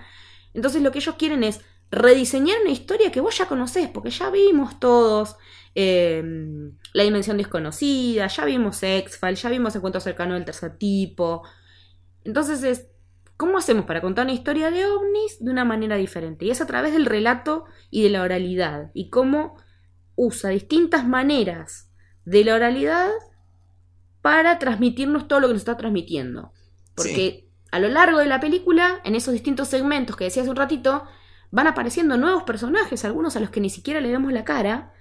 Entonces 0.53 0.83
lo 0.83 0.93
que 0.93 0.99
ellos 0.99 1.15
quieren 1.15 1.43
es 1.43 1.63
rediseñar 1.91 2.59
una 2.61 2.73
historia 2.73 3.11
que 3.11 3.23
vos 3.23 3.39
ya 3.39 3.49
conocés, 3.49 3.89
porque 3.89 4.11
ya 4.11 4.29
vimos 4.29 4.79
todos 4.79 5.37
eh, 5.75 6.23
La 6.93 7.05
Dimensión 7.05 7.39
Desconocida, 7.39 8.27
ya 8.27 8.45
vimos 8.45 8.83
X-Files, 8.83 9.41
ya 9.41 9.49
vimos 9.49 9.75
Encuentro 9.75 10.03
Cercano 10.03 10.35
del 10.35 10.45
Tercer 10.45 10.77
Tipo. 10.77 11.45
Entonces 12.25 12.63
es, 12.63 12.91
¿cómo 13.41 13.57
hacemos 13.57 13.87
para 13.87 14.03
contar 14.03 14.27
una 14.27 14.35
historia 14.35 14.71
de 14.71 14.85
ovnis 14.85 15.43
de 15.43 15.51
una 15.51 15.65
manera 15.65 15.97
diferente? 15.97 16.45
Y 16.45 16.51
es 16.51 16.61
a 16.61 16.67
través 16.67 16.93
del 16.93 17.07
relato 17.07 17.65
y 17.89 18.03
de 18.03 18.11
la 18.11 18.21
oralidad, 18.21 18.91
y 18.93 19.09
cómo 19.09 19.57
usa 20.15 20.51
distintas 20.51 21.07
maneras 21.09 21.91
de 22.27 22.45
la 22.45 22.55
oralidad 22.55 23.09
para 24.21 24.59
transmitirnos 24.59 25.27
todo 25.27 25.41
lo 25.41 25.47
que 25.47 25.55
nos 25.55 25.63
está 25.63 25.79
transmitiendo. 25.79 26.53
Porque 26.95 27.49
a 27.73 27.79
lo 27.79 27.89
largo 27.89 28.19
de 28.19 28.27
la 28.27 28.41
película, 28.41 29.01
en 29.05 29.15
esos 29.15 29.33
distintos 29.33 29.69
segmentos 29.69 30.17
que 30.17 30.25
decía 30.25 30.43
hace 30.43 30.51
un 30.51 30.57
ratito, 30.57 31.05
van 31.51 31.67
apareciendo 31.67 32.19
nuevos 32.19 32.43
personajes, 32.43 33.07
algunos 33.07 33.37
a 33.37 33.41
los 33.41 33.49
que 33.49 33.63
ni 33.63 33.71
siquiera 33.71 34.03
le 34.03 34.13
vemos 34.13 34.35
la 34.35 34.45
cara, 34.45 34.93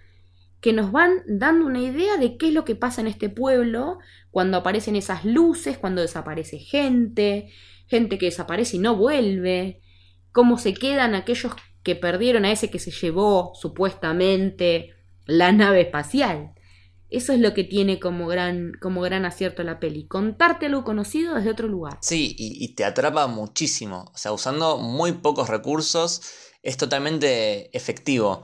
que 0.62 0.72
nos 0.72 0.93
van 0.93 1.24
dando 1.27 1.65
una 1.65 1.81
idea 1.81 2.15
de 2.15 2.38
qué 2.38 2.48
es 2.48 2.53
lo 2.53 2.63
que 2.63 2.75
pasa 2.75 3.01
en 3.01 3.08
este 3.08 3.27
pueblo 3.27 4.00
cuando 4.31 4.55
aparecen 4.55 4.96
esas 4.96 5.25
luces, 5.25 5.77
cuando 5.77 6.01
desaparece 6.01 6.58
gente, 6.58 7.51
gente 7.89 8.17
que 8.17 8.27
desaparece 8.27 8.77
y 8.77 8.79
no 8.79 8.96
vuelve, 8.96 9.81
cómo 10.31 10.58
se 10.58 10.74
quedan 10.74 11.15
aquellos 11.15 11.53
que 11.84 11.96
perdieron 11.96 12.46
a 12.46 12.51
ese 12.51 12.69
que 12.69 12.79
se 12.79 12.91
llevó 12.91 13.51
supuestamente 13.55 14.91
la 15.25 15.51
nave 15.51 15.81
espacial. 15.81 16.53
Eso 17.10 17.34
es 17.34 17.39
lo 17.39 17.55
que 17.55 17.63
tiene 17.63 18.00
como 18.00 18.27
gran, 18.27 18.74
como 18.79 19.01
gran 19.01 19.25
acierto 19.25 19.63
la 19.63 19.79
peli. 19.79 20.08
Contarte 20.08 20.67
algo 20.67 20.84
conocido 20.84 21.36
desde 21.36 21.50
otro 21.50 21.67
lugar. 21.67 21.98
Sí, 22.01 22.36
y, 22.38 22.75
te 22.75 22.86
atrapa 22.86 23.25
muchísimo. 23.25 24.12
O 24.13 24.17
sea, 24.17 24.31
usando 24.31 24.77
muy 24.77 25.13
pocos 25.13 25.50
recursos, 25.50 26.22
es 26.62 26.77
totalmente 26.77 27.75
efectivo. 27.75 28.43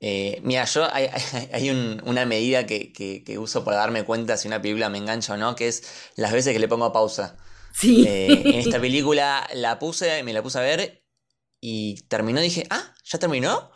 Eh, 0.00 0.40
mira, 0.42 0.64
yo 0.64 0.86
hay, 0.90 1.10
una 2.04 2.24
medida 2.24 2.64
que, 2.64 3.36
uso 3.38 3.62
para 3.64 3.76
darme 3.78 4.04
cuenta 4.04 4.38
si 4.38 4.48
una 4.48 4.62
película 4.62 4.88
me 4.88 4.98
engancha 4.98 5.34
o 5.34 5.36
no, 5.36 5.54
que 5.54 5.68
es 5.68 6.10
las 6.16 6.32
veces 6.32 6.54
que 6.54 6.60
le 6.60 6.68
pongo 6.68 6.90
pausa. 6.92 7.36
Sí. 7.72 8.04
Eh, 8.06 8.42
en 8.44 8.54
esta 8.54 8.80
película 8.80 9.48
la 9.54 9.78
puse, 9.78 10.22
me 10.22 10.32
la 10.32 10.42
puse 10.42 10.58
a 10.58 10.62
ver 10.62 11.04
y 11.60 12.02
terminó 12.08 12.40
dije, 12.40 12.66
ah, 12.70 12.94
¿ya 13.04 13.18
terminó? 13.18 13.70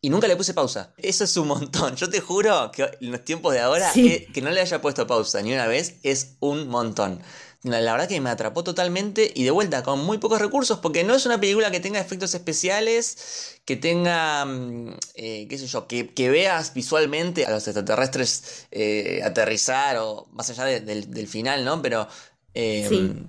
Y 0.00 0.10
nunca 0.10 0.28
le 0.28 0.36
puse 0.36 0.54
pausa. 0.54 0.94
Eso 0.96 1.24
es 1.24 1.36
un 1.36 1.48
montón. 1.48 1.96
Yo 1.96 2.08
te 2.08 2.20
juro 2.20 2.70
que 2.72 2.88
en 3.00 3.10
los 3.10 3.24
tiempos 3.24 3.52
de 3.52 3.60
ahora, 3.60 3.90
que, 3.92 4.28
no 4.42 4.50
le 4.50 4.60
haya 4.60 4.80
puesto 4.80 5.06
pausa 5.06 5.42
ni 5.42 5.52
una 5.52 5.66
vez 5.66 5.96
es 6.04 6.36
un 6.40 6.68
montón. 6.68 7.20
La, 7.64 7.80
verdad 7.80 8.06
que 8.06 8.20
me 8.20 8.30
atrapó 8.30 8.62
totalmente 8.62 9.32
y 9.34 9.42
de 9.42 9.50
vuelta 9.50 9.82
con 9.82 10.04
muy 10.04 10.18
pocos 10.18 10.40
recursos 10.40 10.78
porque 10.78 11.02
no 11.02 11.16
es 11.16 11.26
una 11.26 11.40
película 11.40 11.72
que 11.72 11.80
tenga 11.80 11.98
efectos 11.98 12.32
especiales, 12.34 13.60
que 13.64 13.74
tenga, 13.74 14.44
mm, 14.44 14.96
eh, 15.14 15.46
qué 15.50 15.58
sé 15.58 15.66
yo, 15.66 15.88
que, 15.88 16.30
veas 16.30 16.72
visualmente 16.74 17.46
a 17.46 17.50
los 17.50 17.66
extraterrestres 17.66 18.66
eh, 18.70 19.20
aterrizar 19.24 19.96
o 19.98 20.28
más 20.30 20.48
allá 20.50 20.64
del, 20.66 21.26
final, 21.26 21.64
¿no? 21.64 21.82
Pero 21.82 22.06
em, 22.54 23.26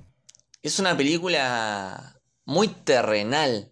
es 0.61 0.79
una 0.79 0.95
película 0.95 2.21
muy 2.45 2.67
terrenal. 2.67 3.71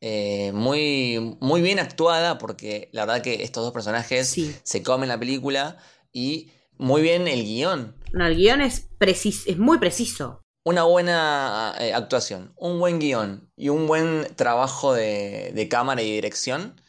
Eh, 0.00 0.52
muy, 0.54 1.36
muy 1.40 1.60
bien 1.60 1.80
actuada 1.80 2.38
porque 2.38 2.88
la 2.92 3.04
verdad 3.04 3.20
que 3.20 3.42
estos 3.42 3.64
dos 3.64 3.72
personajes 3.72 4.36
se 4.62 4.82
comen 4.84 5.08
la 5.08 5.18
película 5.18 5.76
y 6.12 6.52
muy 6.76 7.02
bien 7.02 7.26
el 7.26 7.42
guion. 7.42 7.96
el 8.14 8.36
guion 8.36 8.60
es, 8.60 8.86
es 9.00 9.58
muy 9.58 9.78
preciso. 9.78 10.40
Una 10.64 10.84
buena 10.84 11.74
eh, 11.80 11.94
actuación, 11.94 12.52
un 12.56 12.78
buen 12.78 13.00
guion 13.00 13.50
y 13.56 13.70
un 13.70 13.88
buen 13.88 14.28
trabajo 14.36 14.94
de, 14.94 15.50
de 15.52 15.68
cámara 15.68 16.02
y 16.02 16.12
dirección, 16.12 16.80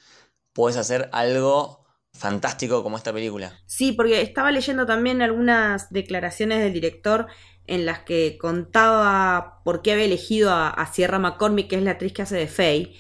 puedes 0.54 0.78
hacer 0.78 1.10
algo 1.12 1.86
fantástico 2.14 2.84
como 2.84 2.98
esta 2.98 3.14
película. 3.14 3.60
Sí, 3.66 3.94
porque 3.94 4.22
estaba 4.22 4.52
leyendo 4.52 4.86
también 4.86 5.22
algunas 5.22 5.90
declaraciones 5.90 6.60
del 6.60 6.74
director 6.74 7.28
en 7.70 7.86
las 7.86 8.00
que 8.00 8.38
contaba 8.40 9.62
por 9.64 9.82
qué 9.82 9.94
había 9.94 10.06
elegido 10.06 10.52
a, 10.52 10.92
Sierra 10.92 11.20
McCormick, 11.20 11.70
que 11.70 11.76
es 11.76 11.84
la 11.84 11.92
actriz 11.92 12.14
que 12.14 12.24
hace 12.24 12.36
de 12.36 12.48
Faye, 12.48 12.96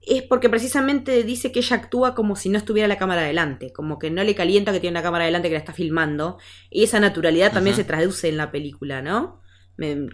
es 0.00 0.22
porque 0.22 0.48
precisamente 0.48 1.24
dice 1.24 1.50
que 1.50 1.58
ella 1.58 1.76
actúa 1.76 2.14
como 2.14 2.36
si 2.36 2.48
no 2.48 2.56
estuviera 2.56 2.88
la 2.88 2.98
cámara 2.98 3.22
delante, 3.22 3.72
como 3.72 3.98
que 3.98 4.10
no 4.10 4.22
le 4.22 4.34
calienta 4.36 4.72
que 4.72 4.80
tiene 4.80 4.94
una 4.94 5.02
cámara 5.02 5.24
delante 5.24 5.48
que 5.48 5.54
la 5.54 5.58
está 5.58 5.72
filmando, 5.72 6.38
y 6.70 6.84
esa 6.84 7.00
naturalidad 7.00 7.52
también 7.52 7.74
se 7.74 7.84
traduce 7.84 8.28
en 8.28 8.36
la 8.36 8.52
película, 8.52 9.02
¿no? 9.02 9.40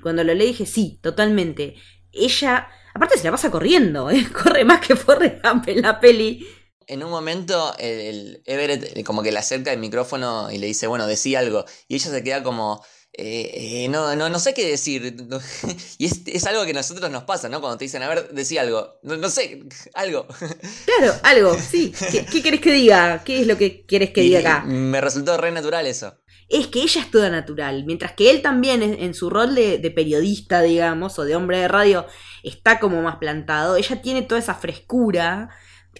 cuando 0.00 0.22
lo 0.22 0.32
leí 0.32 0.48
dije, 0.48 0.64
sí, 0.64 1.00
totalmente. 1.02 1.74
Ella, 2.12 2.68
aparte 2.94 3.18
se 3.18 3.24
la 3.24 3.32
pasa 3.32 3.50
corriendo, 3.50 4.10
¿eh? 4.10 4.24
corre 4.32 4.64
más 4.64 4.80
que 4.80 4.94
Forrest 4.94 5.44
Gump 5.44 5.68
en 5.68 5.82
la 5.82 5.98
peli. 5.98 6.46
En 6.86 7.02
un 7.02 7.10
momento 7.10 7.74
el, 7.80 8.42
Everett 8.46 9.04
como 9.04 9.24
que 9.24 9.32
le 9.32 9.40
acerca 9.40 9.72
el 9.72 9.80
micrófono 9.80 10.52
y 10.52 10.58
le 10.58 10.68
dice, 10.68 10.86
bueno, 10.86 11.08
decía 11.08 11.40
algo, 11.40 11.64
y 11.88 11.96
ella 11.96 12.10
se 12.10 12.22
queda 12.22 12.44
como 12.44 12.80
eh, 13.18 13.84
eh, 13.84 13.88
no, 13.88 14.14
no, 14.14 14.28
no 14.28 14.38
sé 14.38 14.52
qué 14.52 14.68
decir. 14.68 15.16
y 15.98 16.06
es, 16.06 16.46
algo 16.46 16.64
que 16.64 16.72
a 16.72 16.74
nosotros 16.74 17.10
nos 17.10 17.24
pasa, 17.24 17.48
¿no? 17.48 17.60
Cuando 17.60 17.78
te 17.78 17.86
dicen, 17.86 18.02
a 18.02 18.08
ver, 18.08 18.28
decí 18.30 18.58
algo. 18.58 18.98
No, 19.02 19.30
sé, 19.30 19.62
algo. 19.94 20.26
Claro, 20.84 21.14
algo, 21.22 21.56
sí. 21.58 21.94
¿Qué, 22.10 22.26
¿Qué, 22.26 22.42
querés 22.42 22.60
que 22.60 22.72
diga? 22.72 23.22
¿Qué 23.24 23.40
es 23.40 23.46
lo 23.46 23.56
que 23.56 23.86
querés 23.86 24.10
que 24.10 24.20
diga 24.20 24.40
acá? 24.40 24.64
Me 24.66 25.00
resultó 25.00 25.38
re 25.38 25.50
natural 25.50 25.86
eso. 25.86 26.18
Es 26.48 26.68
que 26.68 26.82
ella 26.82 27.00
es 27.00 27.10
toda 27.10 27.28
natural, 27.28 27.84
mientras 27.86 28.12
que 28.12 28.30
él 28.30 28.40
también 28.40 28.80
en 28.80 29.14
su 29.14 29.30
rol 29.30 29.56
de, 29.56 29.92
periodista, 29.96 30.62
digamos, 30.62 31.18
o 31.18 31.24
de 31.24 31.34
hombre 31.34 31.58
de 31.58 31.66
radio, 31.66 32.06
está 32.44 32.78
como 32.78 33.02
más 33.02 33.16
plantado. 33.16 33.74
Ella 33.76 34.00
tiene 34.00 34.22
toda 34.22 34.38
esa 34.38 34.54
frescura, 34.54 35.48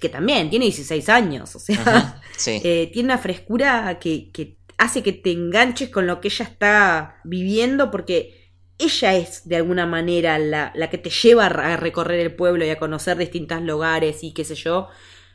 que 0.01 0.09
también 0.09 0.49
tiene 0.49 0.67
16 0.67 1.09
años, 1.09 1.57
o 1.57 1.59
sea, 1.59 2.21
eh, 2.47 2.91
tiene 2.93 3.07
una 3.07 3.19
frescura 3.19 3.99
que, 3.99 4.31
que 4.31 4.59
hace 4.79 5.03
que 5.03 5.13
te 5.13 5.33
enganches 5.33 5.91
con 5.91 6.07
lo 6.07 6.21
que 6.21 6.29
ella 6.29 6.45
está 6.45 7.21
viviendo 7.25 7.91
porque 7.91 8.53
ella 8.79 9.15
es 9.15 9.49
de 9.49 9.57
alguna 9.57 9.87
manera 9.87 10.39
la, 10.39 10.73
la, 10.75 10.91
que 10.91 10.99
te 10.99 11.11
lleva 11.11 11.47
a 11.47 11.77
recorrer 11.77 12.21
el 12.21 12.35
pueblo 12.35 12.65
y 12.65 12.71
a 12.71 12.79
conocer 12.79 13.17
distintos 13.17 13.63
lugares 13.63 14.23
y 14.23 14.35
qué 14.35 14.45
sé 14.45 14.55
yo, 14.55 14.89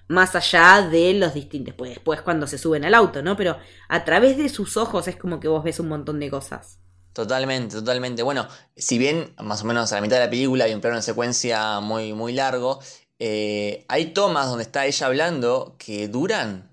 más 0.08 0.36
allá 0.36 0.88
de 0.90 1.14
los 1.14 1.34
distintos, 1.34 1.74
pues 1.76 1.92
después 1.92 2.22
cuando 2.22 2.46
se 2.46 2.58
suben 2.58 2.86
al 2.86 2.94
auto, 2.94 3.24
¿no? 3.24 3.36
Pero 3.36 3.58
a 3.88 4.04
través 4.04 4.38
de 4.38 4.50
sus 4.50 4.78
ojos 4.78 5.08
es 5.08 5.16
como 5.16 5.40
que 5.40 5.48
vos 5.48 5.64
ves 5.64 5.80
un 5.80 5.88
montón 5.88 6.20
de 6.20 6.30
cosas. 6.30 6.80
Totalmente, 7.14 7.76
totalmente. 7.76 8.24
Bueno, 8.24 8.48
si 8.76 8.98
bien 8.98 9.34
más 9.42 9.64
o 9.64 9.66
menos 9.66 9.92
a 9.92 9.96
la 9.96 10.02
mitad 10.02 10.18
de 10.18 10.26
la 10.26 10.30
película 10.30 10.66
hay 10.66 10.74
un 10.74 10.82
plano 10.82 10.98
de 10.98 11.02
secuencia 11.02 11.80
muy, 11.80 12.14
muy 12.14 12.34
largo, 12.34 12.80
eh, 13.20 13.86
hay 13.88 14.14
tomas 14.14 14.48
donde 14.48 14.64
está 14.64 14.86
ella 14.86 15.08
hablando 15.08 15.76
que 15.78 16.08
duran 16.08 16.71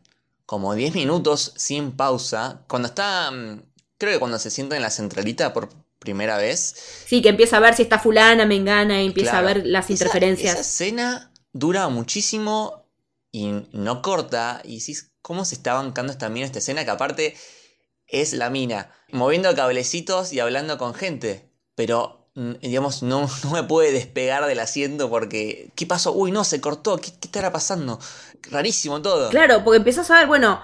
como 0.48 0.74
10 0.74 0.94
minutos 0.94 1.52
sin 1.56 1.92
pausa. 1.92 2.64
Cuando 2.68 2.88
está, 2.88 3.30
mm, 3.30 3.64
creo 3.98 4.14
que 4.14 4.18
cuando 4.18 4.38
se 4.38 4.50
sienta 4.50 4.76
en 4.76 4.82
la 4.82 4.88
centralita 4.88 5.52
por 5.52 5.68
primera 5.98 6.38
vez. 6.38 6.74
Sí, 7.04 7.20
que 7.20 7.28
empieza 7.28 7.58
a 7.58 7.60
ver 7.60 7.74
si 7.74 7.82
está 7.82 7.98
fulana, 7.98 8.46
mengana, 8.46 9.02
y 9.02 9.08
empieza 9.08 9.36
a 9.36 9.42
ver 9.42 9.66
las 9.66 9.90
interferencias. 9.90 10.54
Esa 10.54 10.62
escena 10.62 11.32
dura 11.52 11.90
muchísimo 11.90 12.86
y 13.30 13.62
no 13.72 14.00
corta. 14.00 14.62
Y 14.64 14.80
sí, 14.80 14.96
¿cómo 15.20 15.44
se 15.44 15.54
está 15.54 15.74
bancando 15.74 16.14
esta 16.14 16.30
mina 16.30 16.46
esta 16.46 16.60
escena? 16.60 16.82
Que 16.82 16.92
aparte 16.92 17.36
es 18.06 18.32
la 18.32 18.48
mina, 18.48 18.90
moviendo 19.12 19.54
cablecitos 19.54 20.32
y 20.32 20.40
hablando 20.40 20.78
con 20.78 20.94
gente. 20.94 21.52
Pero 21.74 22.17
digamos, 22.60 23.02
no, 23.02 23.28
no, 23.44 23.50
me 23.50 23.62
puede 23.64 23.92
despegar 23.92 24.46
del 24.46 24.60
asiento 24.60 25.10
porque, 25.10 25.70
¿qué 25.74 25.86
pasó? 25.86 26.12
Uy, 26.12 26.30
no, 26.30 26.44
se 26.44 26.60
cortó, 26.60 26.96
¿qué, 26.98 27.10
qué 27.10 27.28
estará 27.28 27.52
pasando? 27.52 27.98
Rarísimo 28.50 29.02
todo. 29.02 29.30
Claro, 29.30 29.64
porque 29.64 29.78
empezás 29.78 30.10
a 30.10 30.18
ver, 30.18 30.26
bueno, 30.26 30.60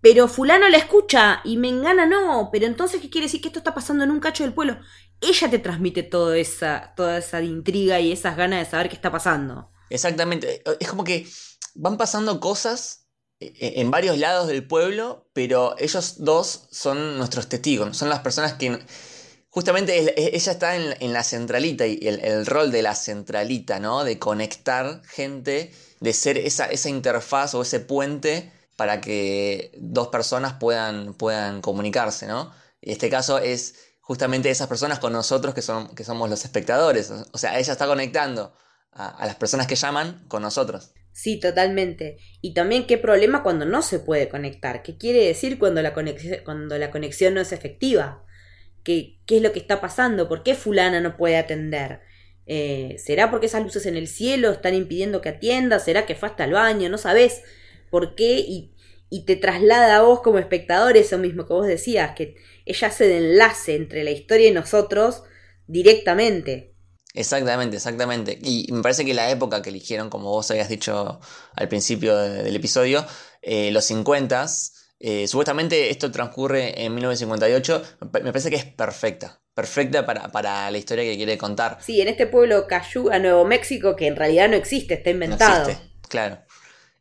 pero 0.00 0.28
fulano 0.28 0.68
la 0.68 0.78
escucha 0.78 1.40
y 1.44 1.56
me 1.56 1.68
engana 1.68 2.06
no, 2.06 2.50
pero 2.52 2.66
entonces, 2.66 3.00
¿qué 3.00 3.10
quiere 3.10 3.26
decir 3.26 3.40
que 3.40 3.48
esto 3.48 3.58
está 3.58 3.74
pasando 3.74 4.04
en 4.04 4.10
un 4.10 4.20
cacho 4.20 4.44
del 4.44 4.54
pueblo? 4.54 4.78
Ella 5.20 5.50
te 5.50 5.58
transmite 5.58 6.02
toda 6.02 6.36
esa, 6.36 6.92
toda 6.94 7.18
esa 7.18 7.42
intriga 7.42 7.98
y 7.98 8.12
esas 8.12 8.36
ganas 8.36 8.60
de 8.60 8.70
saber 8.70 8.88
qué 8.88 8.94
está 8.94 9.10
pasando. 9.10 9.70
Exactamente, 9.90 10.62
es 10.78 10.88
como 10.88 11.04
que 11.04 11.26
van 11.74 11.96
pasando 11.96 12.38
cosas 12.40 13.08
e, 13.40 13.46
e, 13.46 13.80
en 13.80 13.90
varios 13.90 14.18
lados 14.18 14.48
del 14.48 14.66
pueblo, 14.66 15.28
pero 15.32 15.74
ellos 15.78 16.16
dos 16.18 16.68
son 16.70 17.18
nuestros 17.18 17.48
testigos, 17.48 17.96
son 17.96 18.08
las 18.08 18.20
personas 18.20 18.54
que 18.54 18.78
justamente 19.56 19.96
ella 20.36 20.52
está 20.52 20.76
en, 20.76 21.12
la 21.14 21.24
centralita 21.24 21.86
y 21.86 21.98
el, 22.06 22.44
rol 22.44 22.70
de 22.70 22.82
la 22.82 22.94
centralita, 22.94 23.80
¿no? 23.80 24.04
De 24.04 24.18
conectar 24.18 25.00
gente, 25.06 25.72
de 25.98 26.12
ser 26.12 26.36
esa, 26.36 26.68
interfaz 26.90 27.54
o 27.54 27.62
ese 27.62 27.80
puente 27.80 28.52
para 28.76 29.00
que 29.00 29.72
dos 29.78 30.08
personas 30.08 30.56
puedan, 30.60 31.14
puedan 31.14 31.62
comunicarse, 31.62 32.26
¿no? 32.26 32.52
Y 32.82 32.92
este 32.92 33.08
caso 33.08 33.38
es 33.38 33.76
justamente 34.02 34.50
esas 34.50 34.68
personas 34.68 34.98
con 34.98 35.14
nosotros 35.14 35.54
que, 35.54 35.62
son, 35.62 35.88
que 35.94 36.04
somos 36.04 36.28
los 36.28 36.44
espectadores. 36.44 37.10
O 37.32 37.38
sea, 37.38 37.58
ella 37.58 37.72
está 37.72 37.86
conectando 37.86 38.52
a, 38.92 39.08
a 39.08 39.24
las 39.24 39.36
personas 39.36 39.66
que 39.66 39.76
llaman 39.76 40.22
con 40.28 40.42
nosotros. 40.42 40.92
Sí, 41.12 41.40
totalmente. 41.40 42.18
Y 42.42 42.52
también 42.52 42.86
qué 42.86 42.98
problema 42.98 43.42
cuando 43.42 43.64
no 43.64 43.80
se 43.80 44.00
puede 44.00 44.28
conectar. 44.28 44.82
¿Qué 44.82 44.98
quiere 44.98 45.24
decir 45.24 45.58
cuando 45.58 45.80
la 45.80 45.94
conexión, 45.94 46.40
cuando 46.44 46.76
la 46.76 46.90
conexión 46.90 47.32
no 47.32 47.40
es 47.40 47.52
efectiva? 47.52 48.25
Qué, 48.86 49.18
es 49.28 49.42
lo 49.42 49.52
que 49.52 49.58
está 49.58 49.80
pasando, 49.80 50.28
por 50.28 50.44
qué 50.44 50.54
fulana 50.54 51.00
no 51.00 51.16
puede 51.16 51.36
atender. 51.36 52.00
Eh, 52.46 52.96
¿Será 53.04 53.30
porque 53.30 53.46
esas 53.46 53.64
luces 53.64 53.84
en 53.86 53.96
el 53.96 54.06
cielo 54.06 54.52
están 54.52 54.74
impidiendo 54.74 55.20
que 55.20 55.30
atienda? 55.30 55.80
¿Será 55.80 56.06
que 56.06 56.14
fue 56.14 56.28
hasta 56.28 56.44
el 56.44 56.52
baño? 56.52 56.88
No 56.88 56.96
sabes 56.96 57.42
por 57.90 58.14
qué 58.14 58.38
y, 58.38 58.72
te 59.26 59.34
traslada 59.34 59.96
a 59.96 60.02
vos 60.02 60.20
como 60.20 60.38
espectador 60.38 60.96
eso 60.96 61.16
mismo 61.16 61.46
que 61.46 61.54
vos 61.54 61.66
decías, 61.66 62.14
que 62.14 62.36
ella 62.66 62.88
hace 62.88 63.08
de 63.08 63.16
enlace 63.16 63.74
entre 63.74 64.04
la 64.04 64.10
historia 64.10 64.48
y 64.48 64.52
nosotros 64.52 65.22
directamente. 65.66 66.74
Exactamente, 67.14 67.76
exactamente. 67.76 68.38
Y 68.42 68.70
me 68.72 68.82
parece 68.82 69.06
que 69.06 69.14
la 69.14 69.30
época 69.30 69.62
que 69.62 69.70
eligieron, 69.70 70.10
como 70.10 70.30
vos 70.30 70.50
habías 70.50 70.68
dicho 70.68 71.18
al 71.54 71.68
principio 71.68 72.14
del 72.14 72.54
episodio, 72.54 73.06
eh, 73.40 73.70
los 73.72 73.86
50 73.86 74.46
eh, 74.98 75.28
supuestamente 75.28 75.90
esto 75.90 76.10
transcurre 76.10 76.84
en 76.84 76.94
1958, 76.94 77.82
me 78.12 78.32
parece 78.32 78.50
que 78.50 78.56
es 78.56 78.64
perfecta. 78.64 79.40
perfecta 79.54 80.06
para, 80.06 80.30
para, 80.30 80.70
la 80.70 80.78
historia 80.78 81.04
que 81.04 81.16
quiere 81.16 81.36
contar. 81.36 81.78
Sí, 81.80 82.00
en 82.00 82.08
este 82.08 82.26
pueblo 82.26 82.66
Cayuga, 82.66 83.18
Nuevo 83.18 83.44
México, 83.44 83.94
que 83.96 84.06
en 84.06 84.16
realidad 84.16 84.48
no 84.48 84.56
existe, 84.56 84.94
está 84.94 85.10
inventado. 85.10 85.64
No 85.64 85.70
existe, 85.70 85.90
claro, 86.08 86.38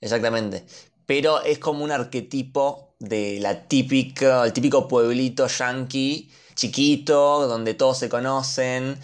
exactamente. 0.02 0.66
Pero 1.06 1.44
es 1.44 1.60
como 1.60 1.84
un 1.84 1.92
arquetipo 1.92 2.96
de 3.00 3.40
la 3.40 3.68
típica, 3.68 4.44
el 4.44 4.54
típico 4.54 4.88
pueblito 4.88 5.48
yankee, 5.48 6.32
chiquito, 6.56 7.48
donde 7.48 7.76
todos 7.76 8.00
se 8.00 8.10
conocen, 8.10 8.98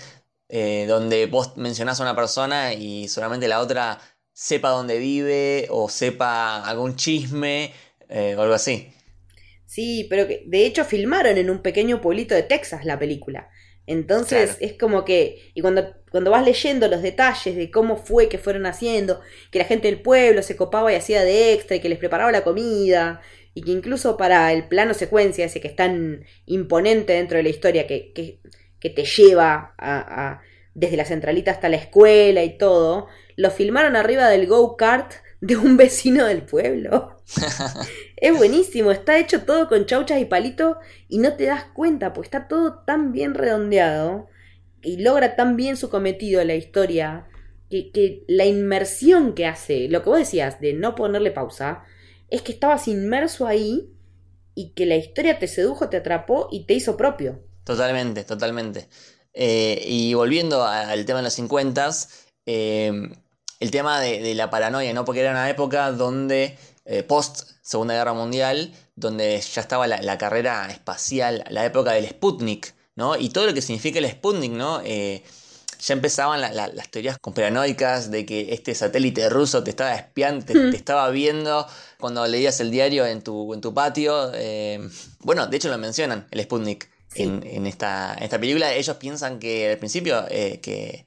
eh, 0.50 0.86
donde 0.88 1.28
vos 1.28 1.56
mencionás 1.58 2.00
a 2.00 2.04
una 2.04 2.16
persona 2.16 2.74
y 2.74 3.08
solamente 3.08 3.48
la 3.48 3.60
otra 3.62 4.00
sepa 4.34 4.70
dónde 4.70 4.98
vive 4.98 5.68
o 5.70 5.88
sepa 5.88 6.64
algún 6.64 6.96
chisme 6.96 7.74
eh, 8.12 8.36
o 8.36 8.42
algo 8.42 8.54
así. 8.54 8.94
Sí, 9.66 10.06
pero 10.10 10.28
que 10.28 10.44
de 10.46 10.66
hecho 10.66 10.84
filmaron 10.84 11.38
en 11.38 11.50
un 11.50 11.62
pequeño 11.62 12.02
pueblito 12.02 12.36
de 12.36 12.44
Texas 12.44 12.86
la 12.86 13.00
película. 13.00 13.50
Entonces 13.88 14.58
es 14.60 14.74
como 14.74 15.06
que, 15.06 15.52
y 15.54 15.62
cuando, 15.62 15.96
cuando 16.12 16.30
vas 16.30 16.46
leyendo 16.46 16.88
los 16.88 17.02
detalles 17.02 17.56
de 17.56 17.72
cómo 17.72 17.98
fue 17.98 18.30
que 18.30 18.38
fueron 18.38 18.66
haciendo, 18.66 19.22
que 19.50 19.60
la 19.60 19.66
gente 19.66 19.88
del 19.88 20.02
pueblo 20.02 20.44
se 20.44 20.56
copaba 20.56 20.94
y 20.94 20.96
hacía 20.96 21.24
de 21.24 21.54
extra 21.54 21.76
y 21.76 21.80
que 21.80 21.90
les 21.90 21.98
preparaba 21.98 22.32
la 22.32 22.44
comida, 22.44 23.22
y 23.54 23.64
que 23.64 23.72
incluso 23.72 24.18
para 24.18 24.54
el 24.54 24.68
plano 24.68 24.94
secuencia, 24.94 25.46
ese 25.46 25.60
que 25.60 25.68
es 25.68 25.76
tan 25.76 26.26
imponente 26.46 27.14
dentro 27.14 27.38
de 27.38 27.44
la 27.44 27.50
historia, 27.50 27.88
que, 27.88 28.14
que, 28.14 28.40
que 28.80 28.90
te 28.90 29.04
lleva 29.04 29.74
a, 29.78 30.42
desde 30.74 30.98
la 30.98 31.06
centralita 31.06 31.52
hasta 31.52 31.70
la 31.70 31.78
escuela 31.78 32.44
y 32.44 32.58
todo, 32.58 33.08
lo 33.36 33.52
filmaron 33.52 33.96
arriba 33.96 34.30
del 34.30 34.48
go-kart 34.48 35.14
de 35.42 35.58
un 35.58 35.76
vecino 35.76 36.26
del 36.26 36.44
pueblo. 36.44 37.18
es 38.16 38.38
buenísimo, 38.38 38.92
está 38.92 39.18
hecho 39.18 39.42
todo 39.42 39.68
con 39.68 39.86
chauchas 39.86 40.22
y 40.22 40.26
palitos 40.26 40.78
y 41.10 41.18
no 41.18 41.34
te 41.34 41.46
das 41.46 41.66
cuenta, 41.74 42.14
pues 42.14 42.28
está 42.28 42.48
todo 42.48 42.84
tan 42.86 43.12
bien 43.12 43.34
redondeado 43.34 44.28
y 44.82 44.98
logra 44.98 45.36
tan 45.36 45.58
bien 45.58 45.78
su 45.78 45.90
cometido 45.90 46.44
la 46.44 46.56
historia, 46.56 47.28
que, 47.70 47.92
que 47.92 48.24
la 48.28 48.46
inmersión 48.46 49.34
que 49.34 49.48
hace, 49.48 49.88
lo 49.90 50.04
que 50.04 50.10
vos 50.10 50.20
decías 50.20 50.62
de 50.62 50.74
no 50.74 50.96
ponerle 50.96 51.32
pausa, 51.32 51.84
es 52.30 52.42
que 52.42 52.52
estabas 52.52 52.88
inmerso 52.88 53.48
ahí 53.48 53.92
y 54.54 54.74
que 54.74 54.86
la 54.86 54.96
historia 54.96 55.40
te 55.40 55.48
sedujo, 55.48 55.90
te 55.90 55.98
atrapó 55.98 56.50
y 56.52 56.66
te 56.66 56.74
hizo 56.74 56.98
propio. 56.98 57.44
Totalmente, 57.64 58.24
totalmente. 58.24 58.88
Eh, 59.34 59.84
y 59.88 60.14
volviendo 60.14 60.64
al 60.64 61.06
tema 61.06 61.20
de 61.20 61.24
los 61.24 61.34
50, 61.34 61.90
eh, 62.46 62.92
el 63.62 63.72
tema 63.72 64.02
de, 64.02 64.36
la 64.36 64.50
paranoia, 64.50 64.94
¿no? 64.94 65.06
Porque 65.06 65.22
era 65.22 65.32
una 65.32 65.50
época 65.50 65.92
donde, 65.92 66.58
eh, 66.86 67.04
post 67.04 67.50
Segunda 67.62 67.94
Guerra 67.94 68.14
Mundial, 68.14 68.74
donde 68.96 69.40
ya 69.40 69.62
estaba 69.62 69.88
la, 69.88 70.18
carrera 70.18 70.68
espacial, 70.70 71.46
la 71.50 71.64
época 71.66 71.94
del 71.94 72.08
Sputnik, 72.10 72.74
¿no? 72.96 73.16
Y 73.16 73.30
todo 73.30 73.46
lo 73.46 73.54
que 73.54 73.62
significa 73.62 74.00
el 74.00 74.10
Sputnik, 74.10 74.52
¿no? 74.52 74.82
ya 74.84 75.94
empezaban 75.94 76.42
las 76.42 76.92
teorías 76.92 77.18
conspiranoicas 77.18 78.12
de 78.12 78.24
que 78.24 78.54
este 78.54 78.76
satélite 78.76 79.30
ruso 79.30 79.64
te 79.64 79.72
estaba 79.72 79.96
espiando, 79.96 80.46
te, 80.46 80.54
hmm. 80.54 80.76
estaba 80.76 81.10
viendo 81.10 81.66
cuando 82.00 82.28
leías 82.28 82.60
el 82.60 82.70
diario 82.70 83.08
en 83.08 83.24
tu, 83.24 83.52
en 83.56 83.62
tu 83.62 83.74
patio. 83.74 84.32
bueno, 85.22 85.48
de 85.48 85.58
hecho 85.58 85.70
lo 85.70 85.80
mencionan, 85.80 86.28
el 86.30 86.44
Sputnik 86.44 86.88
en, 87.16 87.68
esta, 87.68 88.16
esta, 88.16 88.40
película. 88.40 88.74
Ellos 88.74 88.96
piensan 88.98 89.40
que 89.40 89.72
al 89.72 89.78
principio 89.78 90.26
eh, 90.30 90.60
que, 90.62 91.06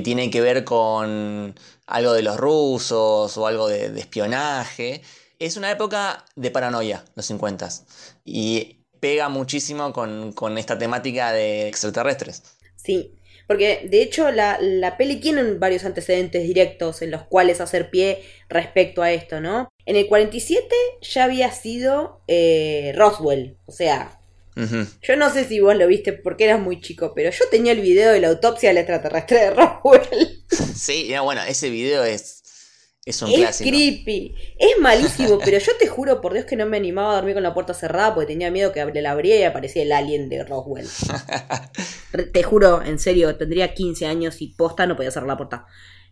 tiene 0.00 0.30
que 0.30 0.40
ver 0.40 0.62
con 0.62 1.54
algo 1.86 2.12
de 2.12 2.22
los 2.22 2.36
rusos 2.36 3.36
o 3.36 3.46
algo 3.46 3.68
de, 3.68 3.86
espionaje. 3.98 5.02
Es 5.40 5.56
una 5.56 5.70
época 5.72 6.24
de 6.36 6.52
paranoia, 6.52 7.04
los 7.16 7.26
50. 7.26 7.68
Y 8.24 8.84
pega 9.00 9.28
muchísimo 9.28 9.92
con, 9.92 10.58
esta 10.58 10.78
temática 10.78 11.32
de 11.32 11.66
extraterrestres. 11.66 12.42
Sí, 12.76 13.16
porque 13.48 13.88
de 13.90 14.02
hecho 14.02 14.30
la, 14.30 14.58
la, 14.60 14.96
peli 14.96 15.16
tiene 15.16 15.42
varios 15.54 15.84
antecedentes 15.84 16.44
directos 16.44 17.02
en 17.02 17.10
los 17.10 17.24
cuales 17.24 17.60
hacer 17.60 17.90
pie 17.90 18.22
respecto 18.48 19.02
a 19.02 19.10
esto, 19.10 19.40
¿no? 19.40 19.68
En 19.86 19.96
el 19.96 20.06
47 20.06 20.72
ya 21.02 21.24
había 21.24 21.50
sido 21.50 22.20
eh, 22.28 22.92
Roswell, 22.94 23.56
o 23.66 23.72
sea, 23.72 24.19
yo 25.02 25.16
no 25.16 25.32
sé 25.32 25.44
si 25.44 25.60
vos 25.60 25.76
lo 25.76 25.86
viste 25.86 26.12
porque 26.12 26.44
eras 26.44 26.60
muy 26.60 26.80
chico, 26.80 27.12
pero 27.14 27.30
yo 27.30 27.44
tenía 27.50 27.72
el 27.72 27.80
video 27.80 28.12
de 28.12 28.20
la 28.20 28.28
autopsia 28.28 28.70
del 28.70 28.78
extraterrestre 28.78 29.38
de 29.38 29.50
Roswell. 29.50 30.44
Sí, 30.74 31.12
bueno, 31.22 31.42
ese 31.42 31.70
video 31.70 32.02
es, 32.02 32.42
es 33.04 33.22
un 33.22 33.30
es 33.30 33.58
creepy. 33.58 34.34
Es 34.58 34.80
malísimo, 34.80 35.38
pero 35.44 35.58
yo 35.58 35.72
te 35.78 35.86
juro 35.86 36.20
por 36.20 36.32
Dios 36.32 36.46
que 36.46 36.56
no 36.56 36.66
me 36.66 36.76
animaba 36.76 37.12
a 37.12 37.16
dormir 37.16 37.34
con 37.34 37.42
la 37.42 37.54
puerta 37.54 37.74
cerrada 37.74 38.14
porque 38.14 38.32
tenía 38.32 38.50
miedo 38.50 38.72
que 38.72 38.84
la 39.00 39.10
abría 39.12 39.38
y 39.38 39.42
aparecía 39.44 39.82
el 39.82 39.92
alien 39.92 40.28
de 40.28 40.44
Roswell. 40.44 40.88
te 42.32 42.42
juro, 42.42 42.82
en 42.82 42.98
serio, 42.98 43.36
tendría 43.36 43.74
15 43.74 44.06
años 44.06 44.40
y 44.40 44.48
posta 44.48 44.86
no 44.86 44.96
podía 44.96 45.10
cerrar 45.10 45.28
la 45.28 45.36
puerta. 45.36 45.66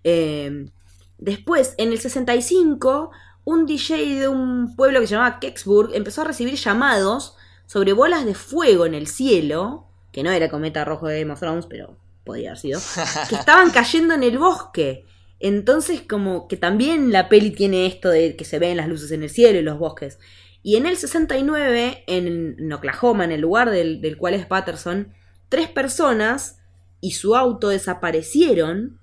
Em, 0.04 0.70
después, 1.18 1.74
en 1.78 1.92
el 1.92 1.98
65, 1.98 3.10
un 3.44 3.66
DJ 3.66 4.20
de 4.20 4.28
un 4.28 4.76
pueblo 4.76 5.00
que 5.00 5.06
se 5.06 5.14
llamaba 5.14 5.40
Kecksburg 5.40 5.94
empezó 5.94 6.20
a 6.22 6.24
recibir 6.24 6.54
llamados 6.54 7.37
sobre 7.68 7.92
bolas 7.92 8.24
de 8.24 8.34
fuego 8.34 8.86
en 8.86 8.94
el 8.94 9.06
cielo, 9.06 9.84
que 10.10 10.22
no 10.22 10.30
era 10.30 10.48
cometa 10.48 10.86
rojo 10.86 11.06
de 11.06 11.20
Game 11.20 11.34
of 11.34 11.38
Thrones, 11.38 11.66
pero 11.66 11.98
podía 12.24 12.48
haber 12.48 12.58
sido, 12.58 12.80
que 13.28 13.34
estaban 13.34 13.70
cayendo 13.70 14.14
en 14.14 14.22
el 14.22 14.38
bosque. 14.38 15.04
Entonces, 15.38 16.00
como 16.00 16.48
que 16.48 16.56
también 16.56 17.12
la 17.12 17.28
peli 17.28 17.50
tiene 17.50 17.84
esto 17.84 18.08
de 18.08 18.36
que 18.36 18.46
se 18.46 18.58
ven 18.58 18.78
las 18.78 18.88
luces 18.88 19.12
en 19.12 19.22
el 19.22 19.28
cielo 19.28 19.58
y 19.58 19.62
los 19.62 19.78
bosques. 19.78 20.18
Y 20.62 20.76
en 20.76 20.86
el 20.86 20.96
69, 20.96 22.04
en, 22.06 22.72
Oklahoma, 22.72 23.24
en 23.24 23.32
el 23.32 23.42
lugar 23.42 23.70
del, 23.70 24.00
del 24.00 24.16
cual 24.16 24.32
es 24.32 24.46
Patterson, 24.46 25.12
tres 25.50 25.68
personas 25.68 26.60
y 27.02 27.12
su 27.12 27.36
auto 27.36 27.68
desaparecieron. 27.68 28.98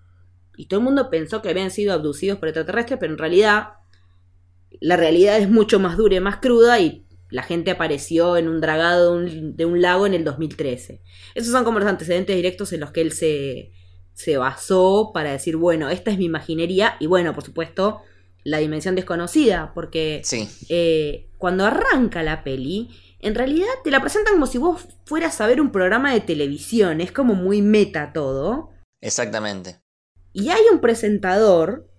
Y 0.58 0.66
todo 0.66 0.80
el 0.80 0.86
mundo 0.86 1.12
pensó 1.12 1.44
que 1.44 1.50
habían 1.50 1.70
sido 1.70 1.94
abducidos 1.94 2.40
por 2.40 2.48
extraterrestres, 2.48 3.00
pero 3.00 3.14
en 3.14 3.20
realidad 3.20 3.74
la 4.82 4.98
realidad 4.98 5.38
es 5.38 5.50
mucho 5.50 5.80
más 5.80 5.98
dura 5.98 6.16
y 6.16 6.20
más 6.20 6.38
cruda 6.38 6.80
y 6.80 7.05
la 7.30 7.44
gente 7.44 7.72
apareció 7.72 8.38
en 8.38 8.48
un 8.48 8.62
dragado 8.62 9.20
de 9.20 9.66
un, 9.66 9.82
lago 9.82 10.06
en 10.06 10.14
el 10.14 10.24
2013. 10.24 11.02
Esos 11.34 11.52
son 11.52 11.64
como 11.64 11.80
los 11.80 11.88
antecedentes 11.88 12.36
directos 12.36 12.72
en 12.74 12.80
los 12.80 12.92
que 12.92 13.02
él 13.02 13.12
se, 13.12 13.72
se 14.14 14.38
basó 14.38 15.12
para 15.14 15.32
decir, 15.32 15.58
bueno, 15.58 15.90
esta 15.90 16.12
es 16.12 16.18
mi 16.18 16.26
imaginería 16.26 16.96
y 17.00 17.08
bueno, 17.08 17.34
por 17.34 17.44
supuesto, 17.44 18.02
la 18.44 18.60
dimensión 18.60 18.96
desconocida, 18.96 19.72
porque 19.74 20.22
eh, 20.70 21.30
cuando 21.38 21.66
arranca 21.66 22.22
la 22.22 22.44
peli, 22.44 22.90
en 23.20 23.34
realidad 23.34 23.68
te 23.84 23.90
la 23.90 24.02
presentan 24.02 24.36
como 24.36 24.46
si 24.46 24.60
vos 24.60 24.88
fueras 25.06 25.42
a 25.42 25.48
ver 25.48 25.60
un 25.60 25.72
programa 25.72 26.14
de 26.14 26.22
televisión, 26.22 27.02
es 27.02 27.12
como 27.12 27.34
muy 27.34 27.64
meta 27.64 28.14
todo. 28.14 28.70
Exactamente. 29.02 29.82
Y 30.32 30.50
hay 30.50 30.62
un 30.72 30.80
presentador 30.80 31.90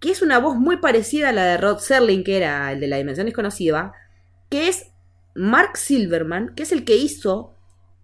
que 0.00 0.10
es 0.10 0.22
una 0.22 0.38
voz 0.38 0.56
muy 0.56 0.78
parecida 0.78 1.28
a 1.28 1.32
la 1.32 1.44
de 1.44 1.56
Rod 1.56 1.78
Serling, 1.78 2.24
que 2.24 2.36
era 2.36 2.72
el 2.72 2.80
de 2.80 2.88
la 2.88 2.96
dimensión 2.96 3.26
desconocida, 3.26 3.92
que 4.54 4.68
es 4.68 4.86
Mark 5.34 5.76
Silverman, 5.76 6.54
que 6.54 6.62
es 6.62 6.70
el 6.70 6.84
que 6.84 6.96
hizo 6.96 7.56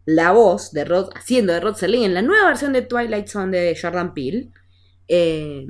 la 0.05 0.33
voz 0.33 0.73
de 0.73 0.85
Rod, 0.85 1.11
haciendo 1.15 1.53
de 1.53 1.61
Rod 1.61 1.81
en 1.81 2.13
la 2.13 2.23
nueva 2.23 2.49
versión 2.49 2.73
de 2.73 2.83
Twilight 2.83 3.29
Zone 3.29 3.57
de 3.57 3.79
Jordan 3.81 4.13
Peele. 4.15 4.51
Eh, 5.07 5.69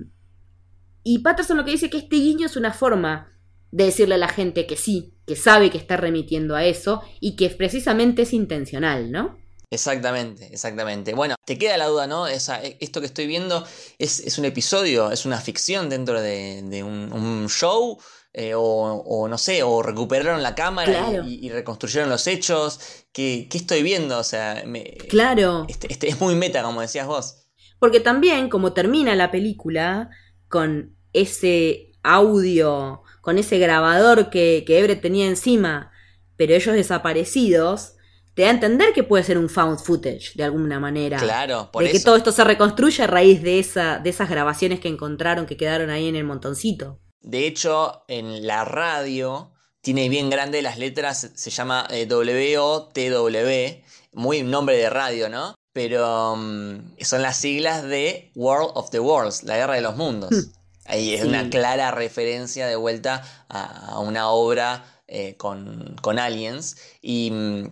y 1.02 1.18
Patterson 1.18 1.58
lo 1.58 1.66
que 1.66 1.72
dice 1.72 1.90
que 1.90 1.98
este 1.98 2.16
guiño 2.16 2.46
es 2.46 2.56
una 2.56 2.72
forma 2.72 3.30
de 3.70 3.84
decirle 3.84 4.14
a 4.14 4.18
la 4.18 4.30
gente 4.30 4.66
que 4.66 4.78
sí, 4.78 5.12
que 5.26 5.36
sabe 5.36 5.70
que 5.70 5.76
está 5.76 5.98
remitiendo 5.98 6.56
a 6.56 6.64
eso 6.64 7.02
y 7.20 7.36
que 7.36 7.50
precisamente 7.50 8.22
es 8.22 8.32
intencional, 8.32 9.12
¿no? 9.12 9.38
Exactamente, 9.72 10.48
exactamente. 10.50 11.14
Bueno, 11.14 11.36
te 11.44 11.56
queda 11.56 11.76
la 11.76 11.86
duda, 11.88 12.06
¿no? 12.06 12.26
Esa, 12.26 12.60
esto 12.60 13.00
que 13.00 13.06
estoy 13.06 13.26
viendo 13.26 13.64
es, 13.98 14.38
un 14.38 14.44
episodio, 14.46 15.12
es 15.12 15.26
una 15.26 15.38
ficción 15.40 15.88
dentro 15.88 16.20
de, 16.20 16.82
un, 16.82 17.48
show 17.50 17.98
eh, 18.32 18.52
o, 18.54 19.26
no 19.28 19.38
sé, 19.38 19.62
o 19.62 19.82
recuperaron 19.82 20.42
la 20.42 20.54
cámara 20.54 21.22
y, 21.26 21.48
reconstruyeron 21.50 22.08
los 22.08 22.26
hechos. 22.26 23.04
¿Qué, 23.12 23.48
estoy 23.52 23.82
viendo? 23.82 24.18
O 24.18 24.24
sea, 24.24 24.62
claro. 25.08 25.66
Este, 25.68 25.92
este, 25.92 26.08
es 26.08 26.20
muy 26.20 26.34
meta, 26.34 26.62
como 26.62 26.80
decías 26.80 27.06
vos. 27.06 27.48
Porque 27.78 28.00
también, 28.00 28.48
como 28.48 28.72
termina 28.72 29.16
la 29.16 29.30
película, 29.30 30.10
con 30.48 30.96
ese 31.12 31.92
audio, 32.02 33.02
con 33.20 33.38
ese 33.38 33.58
grabador 33.58 34.30
que, 34.30 34.64
que 34.66 34.78
Everett 34.78 35.02
tenía 35.02 35.26
encima, 35.26 35.90
pero 36.36 36.54
ellos 36.54 36.74
desaparecidos, 36.74 37.94
te 38.34 38.42
da 38.42 38.48
a 38.48 38.52
entender 38.52 38.92
que 38.92 39.02
puede 39.02 39.24
ser 39.24 39.38
un 39.38 39.48
found 39.48 39.80
footage 39.80 40.34
de 40.36 40.44
alguna 40.44 40.78
manera. 40.78 41.18
Claro, 41.18 41.70
por 41.72 41.82
de 41.82 41.90
que 41.90 42.00
todo 42.00 42.16
esto 42.16 42.32
se 42.32 42.44
reconstruye 42.44 43.02
a 43.02 43.06
raíz 43.06 43.42
de, 43.42 43.58
esa, 43.58 43.98
de 43.98 44.10
esas 44.10 44.30
grabaciones 44.30 44.78
que 44.78 44.88
encontraron 44.88 45.46
que 45.46 45.56
quedaron 45.56 45.90
ahí 45.90 46.08
en 46.08 46.16
el 46.16 46.24
montoncito. 46.24 47.00
De 47.22 47.46
hecho, 47.46 48.04
en 48.08 48.46
la 48.46 48.64
radio 48.64 49.50
tiene 49.80 50.08
bien 50.08 50.30
grande 50.30 50.62
las 50.62 50.78
letras, 50.78 51.30
se 51.34 51.50
llama 51.50 51.86
eh, 51.90 52.06
W-O-T-W, 52.06 53.84
muy 54.12 54.42
nombre 54.42 54.76
de 54.76 54.90
radio, 54.90 55.28
¿no? 55.28 55.54
Pero 55.72 56.36
mm, 56.36 56.96
son 57.00 57.22
las 57.22 57.36
siglas 57.36 57.82
de 57.82 58.30
World 58.34 58.72
of 58.74 58.90
the 58.90 59.00
Worlds, 59.00 59.44
la 59.44 59.56
guerra 59.56 59.74
de 59.74 59.80
los 59.82 59.96
mundos. 59.96 60.30
Hmm. 60.30 60.52
Ahí 60.86 61.14
es 61.14 61.24
una 61.24 61.48
clara 61.50 61.92
referencia 61.92 62.66
de 62.66 62.74
vuelta 62.74 63.22
a, 63.48 64.00
una 64.00 64.30
obra 64.30 64.84
eh, 65.06 65.36
con, 65.36 65.96
con, 66.02 66.18
aliens. 66.18 66.76
Y 67.00 67.30
mm, 67.30 67.70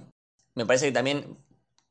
me 0.54 0.66
parece 0.66 0.86
que 0.86 0.92
también 0.92 1.36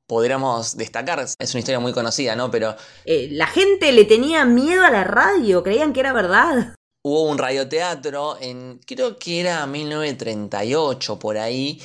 podríamos 0.08 0.78
destacar. 0.78 1.20
Es 1.20 1.54
una 1.54 1.60
historia 1.60 1.80
muy 1.80 1.91
conocida, 1.91 2.36
¿no? 2.36 2.50
Pero 2.50 2.76
Eh, 3.06 3.28
la 3.32 3.48
gente 3.48 3.91
le 3.91 4.06
tenía 4.06 4.46
miedo 4.46 4.86
a 4.86 4.91
la 4.91 5.04
radio, 5.04 5.63
creían 5.63 5.91
que 5.91 6.00
era 6.00 6.13
verdad. 6.13 6.76
Hubo 7.01 7.23
un 7.23 7.38
radioteatro 7.38 8.38
en, 8.41 8.79
creo 8.86 9.17
que 9.17 9.39
era 9.41 9.65
1938, 9.65 11.19
por 11.19 11.38
ahí, 11.38 11.81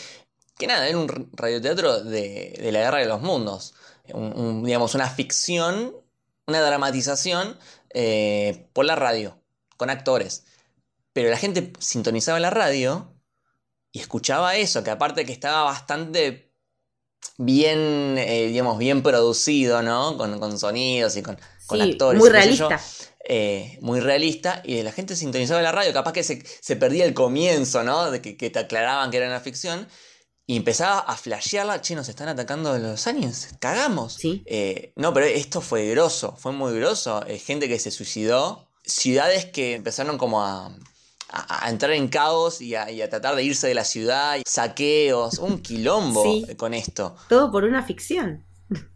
que 0.59 0.67
nada, 0.67 0.89
era 0.89 0.99
un 0.99 1.31
radioteatro 1.35 2.03
de, 2.05 2.59
de 2.61 2.73
la 2.73 2.81
Guerra 2.81 2.99
de 2.99 3.07
los 3.07 3.21
Mundos. 3.23 3.75
Un- 4.13 4.33
un, 4.39 4.65
digamos, 4.65 4.95
una 4.95 5.09
ficción, 5.09 5.95
una 6.47 6.61
dramatización 6.61 7.59
eh, 7.95 8.67
por 8.73 8.85
la 8.85 8.97
radio, 8.97 9.39
con 9.77 9.91
actores. 9.91 10.45
Pero 11.13 11.31
la 11.31 11.37
gente 11.39 11.73
sintonizaba 11.79 12.41
la 12.41 12.51
radio 12.51 13.13
y 13.93 14.01
escuchaba 14.01 14.57
eso, 14.57 14.83
que 14.85 14.91
aparte 14.91 15.25
que 15.27 15.33
estaba 15.33 15.65
bastante 15.65 16.53
bien, 17.39 18.17
eh, 18.19 18.47
digamos, 18.49 18.79
bien 18.79 19.03
producido, 19.03 19.83
¿no? 19.83 20.17
Con, 20.17 20.39
con 20.41 20.59
sonidos 20.59 21.17
y 21.17 21.23
con, 21.23 21.39
con 21.67 21.81
actores. 21.83 22.23
muy 22.31 22.53
yo. 22.57 22.69
Eh, 23.25 23.79
muy 23.81 24.01
realista 24.01 24.63
y 24.65 24.83
la 24.83 24.91
gente 24.91 25.15
sintonizaba 25.15 25.63
la 25.63 25.71
radio, 25.71 25.93
capaz 25.93 26.13
que 26.13 26.25
se, 26.25 26.43
se 26.61 26.75
perdía 26.77 27.05
el 27.05 27.15
comienzo, 27.15 27.85
¿no? 27.85 28.11
De 28.11 28.21
que, 28.21 28.37
que 28.37 28.51
te 28.51 28.59
aclaraban 28.59 29.11
que 29.13 29.19
era 29.19 29.29
una 29.29 29.39
ficción 29.41 29.87
y 30.45 30.57
empezaba 30.57 30.99
a 30.99 31.17
flashearla, 31.17 31.81
che, 31.81 31.95
nos 31.95 32.09
están 32.09 32.29
atacando 32.29 32.77
los 32.79 33.07
aliens, 33.07 33.51
cagamos. 33.61 34.15
Sí. 34.15 34.43
Eh, 34.47 34.93
no, 34.97 35.15
pero 35.15 35.27
esto 35.27 35.61
fue 35.61 35.87
grosso, 35.91 36.35
fue 36.37 36.51
muy 36.51 36.75
grosso. 36.75 37.25
Eh, 37.29 37.39
gente 37.39 37.69
que 37.69 37.79
se 37.79 37.93
suicidó, 37.93 38.67
ciudades 38.85 39.45
que 39.47 39.75
empezaron 39.75 40.19
como 40.19 40.43
a, 40.45 40.67
a- 41.29 41.67
a 41.67 41.71
entrar 41.71 41.93
en 41.93 42.09
caos 42.09 42.61
y 42.61 42.75
a, 42.75 42.91
y 42.91 43.03
a 43.03 43.09
tratar 43.09 43.37
de 43.37 43.45
irse 43.45 43.69
de 43.69 43.75
la 43.75 43.85
ciudad, 43.85 44.41
saqueos, 44.45 45.39
un 45.39 45.63
quilombo 45.63 46.25
Sí. 46.25 46.57
con 46.57 46.75
esto. 46.75 47.15
Todo 47.29 47.53
por 47.53 47.63
una 47.63 47.85
ficción. 47.85 48.45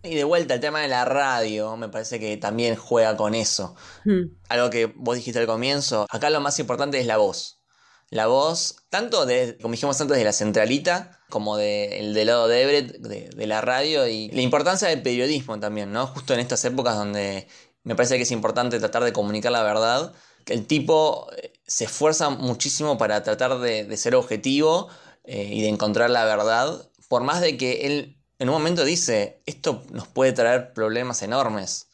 Y 0.03 0.15
de 0.15 0.25
vuelta 0.25 0.55
el 0.55 0.61
tema 0.61 0.81
de 0.81 0.89
la 0.89 1.05
radio, 1.05 1.77
me 1.77 1.89
parece 1.89 2.19
que 2.21 2.37
también 2.37 2.77
juega 2.77 3.17
con 3.17 3.35
eso 3.35 3.75
Hmm. 4.05 4.37
algo 4.49 4.71
que 4.71 4.87
vos 4.87 5.17
dijiste 5.17 5.41
al 5.41 5.47
comienzo, 5.47 6.07
acá 6.11 6.31
lo 6.31 6.41
más 6.41 6.59
importante 6.59 6.99
es 7.01 7.07
la 7.07 7.17
voz. 7.17 7.61
La 8.09 8.29
voz, 8.29 8.77
tanto 8.89 9.27
de, 9.27 9.59
como 9.61 9.73
dijimos 9.73 10.01
antes, 10.01 10.17
de 10.17 10.23
la 10.25 10.33
centralita, 10.33 11.19
como 11.29 11.57
de, 11.57 11.99
el 11.99 12.15
del 12.15 12.29
lado 12.29 12.47
de 12.47 12.62
Everett, 12.62 12.97
de, 12.99 13.31
de 13.31 13.47
la 13.49 13.61
radio, 13.61 14.07
y 14.07 14.29
la 14.31 14.43
importancia 14.43 14.87
del 14.89 15.03
periodismo 15.03 15.59
también, 15.59 15.91
¿no? 15.93 16.07
Justo 16.07 16.33
en 16.33 16.39
estas 16.41 16.65
épocas 16.65 16.97
donde 16.97 17.49
me 17.83 17.97
parece 17.97 18.17
que 18.17 18.23
es 18.23 18.31
importante 18.31 18.79
tratar 18.79 19.03
de 19.03 19.12
comunicar 19.12 19.51
la 19.51 19.65
verdad, 19.65 20.12
que 20.45 20.55
el 20.55 20.67
tipo 20.69 21.29
eh, 21.37 21.53
se 21.67 21.85
esfuerza 21.85 22.31
muchísimo 22.31 22.97
para 22.97 23.25
tratar 23.25 23.59
de, 23.59 23.85
de 23.85 23.97
ser 23.97 24.15
objetivo 24.15 24.89
eh, 25.25 25.49
y 25.53 25.62
de 25.62 25.69
encontrar 25.69 26.11
la 26.11 26.25
verdad, 26.25 26.89
por 27.09 27.23
más 27.25 27.41
de 27.41 27.57
que 27.57 27.87
él 27.87 28.15
en 28.38 28.49
un 28.49 28.55
momento 28.55 28.85
dice, 28.85 29.42
esto 29.46 29.83
nos 29.90 30.09
puede 30.09 30.33
traer 30.33 30.72
problemas 30.72 31.22
enormes. 31.22 31.88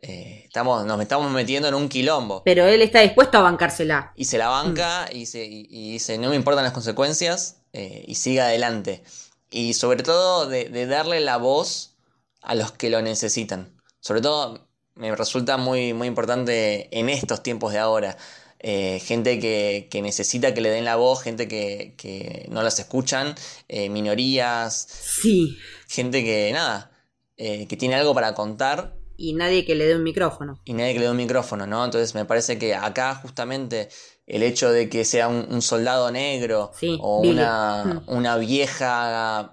Eh, 0.00 0.42
estamos, 0.46 0.84
nos 0.84 1.00
estamos 1.00 1.30
metiendo 1.30 1.68
en 1.68 1.74
un 1.74 1.88
quilombo. 1.88 2.42
Pero 2.44 2.66
él 2.66 2.82
está 2.82 3.00
dispuesto 3.00 3.38
a 3.38 3.42
bancársela. 3.42 4.12
Y 4.16 4.24
se 4.24 4.38
la 4.38 4.48
banca 4.48 5.08
y, 5.12 5.26
se- 5.26 5.44
y- 5.46 5.66
y 5.70 5.92
dice, 5.92 6.18
no 6.18 6.30
me 6.30 6.36
importan 6.36 6.64
las 6.64 6.72
consecuencias 6.72 7.58
eh, 7.72 8.04
y 8.06 8.16
sigue 8.16 8.40
adelante. 8.40 9.02
Y 9.50 9.74
sobre 9.74 10.02
todo 10.02 10.46
de, 10.46 10.68
de 10.70 10.86
darle 10.86 11.20
la 11.20 11.36
voz 11.36 11.96
a 12.42 12.54
los 12.54 12.72
que 12.72 12.90
lo 12.90 13.00
necesitan. 13.02 13.76
Sobre 14.00 14.20
todo 14.20 14.68
me 14.94 15.14
resulta 15.14 15.56
muy, 15.56 15.94
muy 15.94 16.08
importante 16.08 16.88
en 16.98 17.08
estos 17.08 17.42
tiempos 17.42 17.72
de 17.72 17.78
ahora. 17.78 18.16
Eh, 18.64 19.00
gente 19.00 19.40
que, 19.40 19.88
que 19.90 20.00
necesita 20.02 20.54
que 20.54 20.60
le 20.60 20.70
den 20.70 20.84
la 20.84 20.94
voz, 20.96 21.20
gente 21.22 21.48
que, 21.48 21.94
que 21.96 22.46
no 22.50 22.62
las 22.62 22.78
escuchan, 22.78 23.34
eh, 23.68 23.88
minorías, 23.88 24.86
Sí. 25.20 25.58
gente 25.88 26.22
que 26.24 26.50
nada, 26.52 26.92
eh, 27.36 27.66
que 27.66 27.76
tiene 27.76 27.96
algo 27.96 28.14
para 28.14 28.34
contar 28.34 28.94
Y 29.16 29.34
nadie 29.34 29.64
que 29.64 29.74
le 29.74 29.86
dé 29.86 29.96
un 29.96 30.04
micrófono. 30.04 30.60
y 30.64 30.72
nadie 30.74 30.92
que 30.94 31.00
le 31.00 31.04
dé 31.06 31.10
un 31.10 31.16
micrófono, 31.16 31.66
¿no? 31.66 31.84
Entonces 31.84 32.14
me 32.14 32.24
parece 32.24 32.56
que 32.58 32.74
acá 32.74 33.14
justamente 33.16 33.88
el 34.26 34.42
hecho 34.44 34.70
de 34.70 34.88
que 34.88 35.04
sea 35.04 35.26
un, 35.28 35.46
un 35.50 35.60
soldado 35.62 36.10
negro 36.12 36.70
Sí, 36.78 36.96
o 37.00 37.18
una, 37.20 37.84
Mm. 38.06 38.14
una 38.16 38.36
vieja 38.36 39.50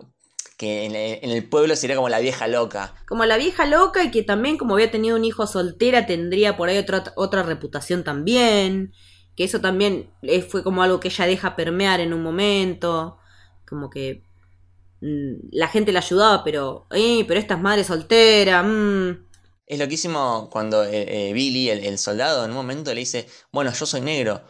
que 0.59 0.83
en 0.83 0.93
el, 0.93 1.19
en 1.21 1.31
el 1.31 1.47
pueblo 1.47 1.73
sería 1.77 1.95
como 1.95 2.09
la 2.09 2.19
vieja 2.19 2.45
loca. 2.49 2.93
Como 3.07 3.23
la 3.23 3.37
vieja 3.37 3.65
loca 3.65 4.03
y 4.03 4.11
que 4.11 4.23
también 4.23 4.57
como 4.57 4.73
había 4.73 4.91
tenido 4.91 5.15
un 5.15 5.23
hijo 5.23 5.47
soltera 5.47 6.05
tendría 6.05 6.57
por 6.57 6.67
ahí 6.67 6.77
otra, 6.77 7.13
otra 7.15 7.43
reputación 7.43 8.03
también. 8.03 8.91
Que 9.37 9.45
eso 9.45 9.61
también 9.61 10.11
eh, 10.21 10.41
fue 10.41 10.61
como 10.61 10.83
algo 10.83 10.99
que 10.99 11.07
ella 11.07 11.25
deja 11.27 11.55
permear 11.55 12.01
en 12.01 12.13
un 12.13 12.21
momento. 12.21 13.19
Como 13.65 13.89
que 13.89 14.21
mm, 14.99 15.47
la 15.53 15.69
gente 15.69 15.93
la 15.93 15.99
ayudaba, 15.99 16.43
pero... 16.43 16.87
Eh, 16.91 17.23
pero 17.25 17.39
esta 17.39 17.53
es 17.53 17.61
madre 17.61 17.85
soltera. 17.85 18.61
mm". 18.61 19.29
Es 19.65 19.79
loquísimo 19.79 20.49
cuando 20.51 20.83
eh, 20.83 21.29
eh, 21.29 21.31
Billy, 21.31 21.69
el, 21.69 21.85
el 21.85 21.97
soldado, 21.97 22.43
en 22.43 22.51
un 22.51 22.57
momento 22.57 22.93
le 22.93 22.99
dice, 22.99 23.29
bueno, 23.53 23.71
yo 23.71 23.85
soy 23.85 24.01
negro, 24.01 24.43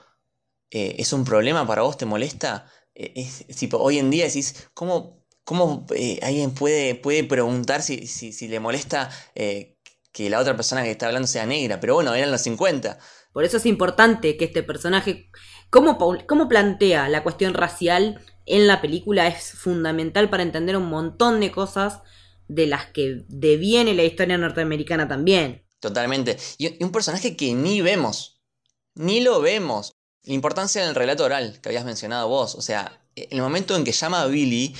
eh, 0.71 0.95
¿es 0.97 1.13
un 1.13 1.23
problema 1.23 1.67
para 1.67 1.83
vos? 1.83 1.97
¿Te 1.97 2.07
molesta? 2.07 2.65
Es, 2.95 3.45
es 3.47 3.57
tipo, 3.57 3.77
hoy 3.77 3.99
en 3.99 4.09
día 4.09 4.25
decís, 4.25 4.69
¿cómo, 4.73 5.18
cómo 5.49 5.87
eh, 5.95 6.19
alguien 6.21 6.51
puede, 6.51 6.93
puede 6.93 7.23
preguntar 7.23 7.81
si, 7.81 8.05
si, 8.05 8.33
si 8.33 8.47
le 8.47 8.59
molesta 8.59 9.09
eh, 9.33 9.79
que 10.11 10.29
la 10.29 10.39
otra 10.39 10.55
persona 10.55 10.83
que 10.83 10.91
está 10.91 11.07
hablando 11.07 11.27
sea 11.27 11.47
negra? 11.47 11.79
Pero 11.79 11.95
bueno, 11.95 12.13
eran 12.13 12.29
los 12.29 12.41
50. 12.41 12.99
Por 13.33 13.43
eso 13.43 13.57
es 13.57 13.65
importante 13.65 14.37
que 14.37 14.45
este 14.45 14.61
personaje, 14.61 15.31
cómo, 15.71 15.97
cómo 16.27 16.47
plantea 16.47 17.09
la 17.09 17.23
cuestión 17.23 17.55
racial 17.55 18.23
en 18.45 18.67
la 18.67 18.79
película, 18.79 19.27
es 19.27 19.53
fundamental 19.53 20.29
para 20.29 20.43
entender 20.43 20.77
un 20.77 20.85
montón 20.85 21.39
de 21.39 21.49
cosas 21.51 22.03
de 22.47 22.67
las 22.67 22.85
que 22.85 23.23
deviene 23.27 23.95
la 23.95 24.03
historia 24.03 24.37
norteamericana 24.37 25.07
también. 25.07 25.65
Totalmente. 25.79 26.37
Y, 26.59 26.79
y 26.79 26.83
un 26.83 26.91
personaje 26.91 27.35
que 27.35 27.55
ni 27.55 27.81
vemos. 27.81 28.39
Ni 28.93 29.19
lo 29.19 29.41
vemos. 29.41 29.93
La 30.25 30.33
importancia 30.35 30.85
del 30.85 30.93
relato 30.93 31.25
oral 31.25 31.59
que 31.59 31.69
habías 31.69 31.85
mencionado 31.85 32.27
vos. 32.27 32.53
O 32.53 32.61
sea, 32.61 33.01
el 33.15 33.41
momento 33.41 33.75
en 33.75 33.83
que 33.83 33.93
llama 33.93 34.21
a 34.21 34.27
Billy, 34.27 34.75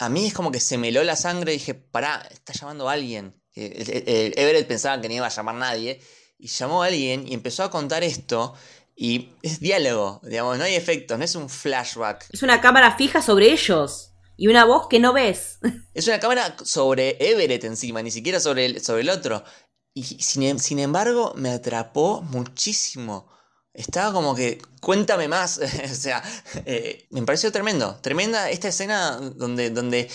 a 0.00 0.08
mí 0.08 0.26
es 0.26 0.34
como 0.34 0.50
que 0.50 0.60
se 0.60 0.78
me 0.78 0.88
heló 0.88 1.04
la 1.04 1.14
sangre 1.14 1.52
y 1.52 1.58
dije, 1.58 1.74
pará, 1.74 2.26
está 2.30 2.52
llamando 2.54 2.88
a 2.88 2.92
alguien. 2.92 3.40
Eh, 3.54 4.32
Everett 4.34 4.66
pensaba 4.66 5.00
que 5.00 5.08
no 5.08 5.14
iba 5.14 5.26
a 5.26 5.30
llamar 5.30 5.54
nadie. 5.56 6.00
Y 6.38 6.48
llamó 6.48 6.82
a 6.82 6.86
alguien 6.86 7.28
y 7.28 7.34
empezó 7.34 7.64
a 7.64 7.70
contar 7.70 8.02
esto. 8.02 8.54
Y 8.96 9.30
es 9.42 9.60
diálogo, 9.60 10.20
digamos, 10.24 10.58
no 10.58 10.64
hay 10.64 10.74
efectos, 10.74 11.18
no 11.18 11.24
es 11.24 11.34
un 11.34 11.48
flashback. 11.48 12.26
Es 12.32 12.42
una 12.42 12.60
cámara 12.60 12.96
fija 12.96 13.20
sobre 13.22 13.52
ellos 13.52 14.12
y 14.36 14.48
una 14.48 14.64
voz 14.64 14.88
que 14.88 14.98
no 15.00 15.12
ves. 15.12 15.58
Es 15.94 16.06
una 16.06 16.18
cámara 16.18 16.56
sobre 16.64 17.16
Everett 17.20 17.64
encima, 17.64 18.00
ni 18.02 18.10
siquiera 18.10 18.40
sobre 18.40 18.64
el, 18.66 18.80
sobre 18.82 19.02
el 19.02 19.10
otro. 19.10 19.44
Y 19.92 20.04
sin, 20.04 20.44
em- 20.44 20.58
sin 20.58 20.78
embargo, 20.78 21.34
me 21.36 21.50
atrapó 21.50 22.22
muchísimo. 22.22 23.28
Estaba 23.72 24.12
como 24.12 24.34
que, 24.34 24.60
cuéntame 24.80 25.28
más. 25.28 25.58
o 25.84 25.94
sea, 25.94 26.22
eh, 26.66 27.06
me 27.10 27.22
pareció 27.22 27.52
tremendo. 27.52 27.96
Tremenda 28.02 28.50
esta 28.50 28.68
escena 28.68 29.16
donde, 29.36 29.70
donde 29.70 30.10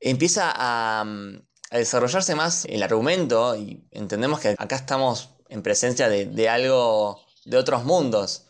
empieza 0.00 0.52
a, 0.54 1.04
mm, 1.04 1.42
a 1.70 1.78
desarrollarse 1.78 2.34
más 2.34 2.64
el 2.66 2.82
argumento 2.82 3.56
y 3.56 3.86
entendemos 3.90 4.40
que 4.40 4.54
acá 4.58 4.76
estamos 4.76 5.30
en 5.48 5.62
presencia 5.62 6.08
de, 6.08 6.26
de 6.26 6.48
algo 6.48 7.20
de 7.44 7.56
otros 7.56 7.84
mundos. 7.84 8.44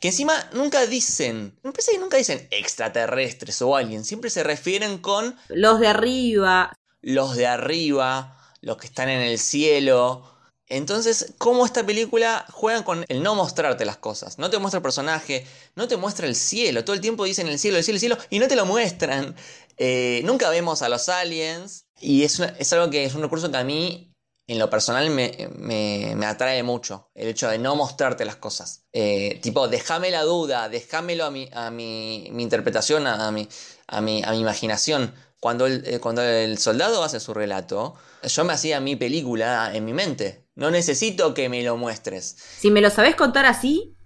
Que 0.00 0.08
encima 0.08 0.34
nunca 0.52 0.86
dicen, 0.86 1.58
me 1.62 1.72
parece 1.72 1.92
que 1.92 1.98
nunca 1.98 2.16
dicen 2.16 2.48
extraterrestres 2.50 3.60
o 3.62 3.76
alguien, 3.76 4.04
siempre 4.04 4.30
se 4.30 4.42
refieren 4.42 4.98
con 4.98 5.36
Los 5.48 5.78
de 5.78 5.88
arriba. 5.88 6.72
los 7.02 7.36
de 7.36 7.46
arriba, 7.46 8.38
los 8.62 8.76
que 8.78 8.86
están 8.86 9.08
en 9.10 9.20
el 9.20 9.38
cielo. 9.38 10.29
Entonces, 10.70 11.34
¿cómo 11.36 11.66
esta 11.66 11.84
película 11.84 12.46
juega 12.52 12.84
con 12.84 13.04
el 13.08 13.22
no 13.22 13.34
mostrarte 13.34 13.84
las 13.84 13.96
cosas? 13.98 14.38
No 14.38 14.48
te 14.50 14.58
muestra 14.58 14.78
el 14.78 14.82
personaje, 14.82 15.44
no 15.74 15.88
te 15.88 15.96
muestra 15.96 16.26
el 16.28 16.36
cielo. 16.36 16.84
Todo 16.84 16.94
el 16.94 17.00
tiempo 17.02 17.24
dicen 17.24 17.48
el 17.48 17.58
cielo, 17.58 17.76
el 17.78 17.84
cielo, 17.84 17.96
el 17.96 18.00
cielo, 18.00 18.18
y 18.30 18.38
no 18.38 18.46
te 18.48 18.54
lo 18.56 18.64
muestran. 18.66 19.34
Eh, 19.76 20.22
nunca 20.24 20.48
vemos 20.48 20.82
a 20.82 20.88
los 20.88 21.08
aliens. 21.08 21.86
Y 22.00 22.22
es, 22.24 22.38
una- 22.38 22.54
es 22.58 22.72
algo 22.72 22.88
que 22.88 23.04
es 23.04 23.14
un 23.14 23.22
recurso 23.22 23.50
que 23.50 23.56
a 23.56 23.64
mí, 23.64 24.14
en 24.46 24.58
lo 24.60 24.70
personal, 24.70 25.10
me, 25.10 25.48
me- 25.56 26.14
me 26.16 26.26
atrae 26.26 26.62
mucho. 26.62 27.10
El 27.14 27.28
hecho 27.28 27.48
de 27.48 27.58
no 27.58 27.74
mostrarte 27.74 28.24
las 28.24 28.36
cosas. 28.36 28.84
Eh, 28.92 29.38
tipo, 29.42 29.66
déjame 29.68 30.10
la 30.10 30.22
duda, 30.22 30.68
déjamelo 30.68 31.24
a 31.24 31.30
mi, 31.32 31.48
a 31.52 31.70
mi, 31.72 32.28
mi 32.32 32.42
interpretación, 32.44 33.06
a, 33.08 33.26
a 33.26 33.32
mi, 33.32 33.48
a, 33.88 34.00
mi, 34.00 34.22
a 34.24 34.30
mi 34.30 34.38
imaginación. 34.40 35.14
Cuando 35.40 35.66
el, 35.66 35.82
eh, 35.86 35.98
cuando 36.00 36.22
el 36.22 36.58
soldado 36.58 37.02
hace 37.02 37.18
su 37.18 37.32
relato, 37.34 37.94
yo 38.22 38.44
me 38.44 38.52
hacía 38.52 38.78
mi 38.80 38.94
película 38.96 39.70
en 39.74 39.84
mi 39.84 39.94
mente. 39.94 40.44
No 40.60 40.70
necesito 40.70 41.32
que 41.32 41.48
me 41.48 41.62
lo 41.62 41.78
muestres. 41.78 42.36
Si 42.58 42.70
me 42.70 42.82
lo 42.82 42.90
sabés 42.90 43.16
contar 43.16 43.46
así, 43.46 43.96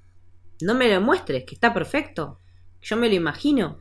no 0.61 0.75
me 0.75 0.89
lo 0.89 1.01
muestres, 1.01 1.43
que 1.45 1.57
está 1.57 1.75
perfecto. 1.75 2.39
Yo 2.81 2.97
me 2.97 3.09
lo 3.09 3.15
imagino. 3.17 3.81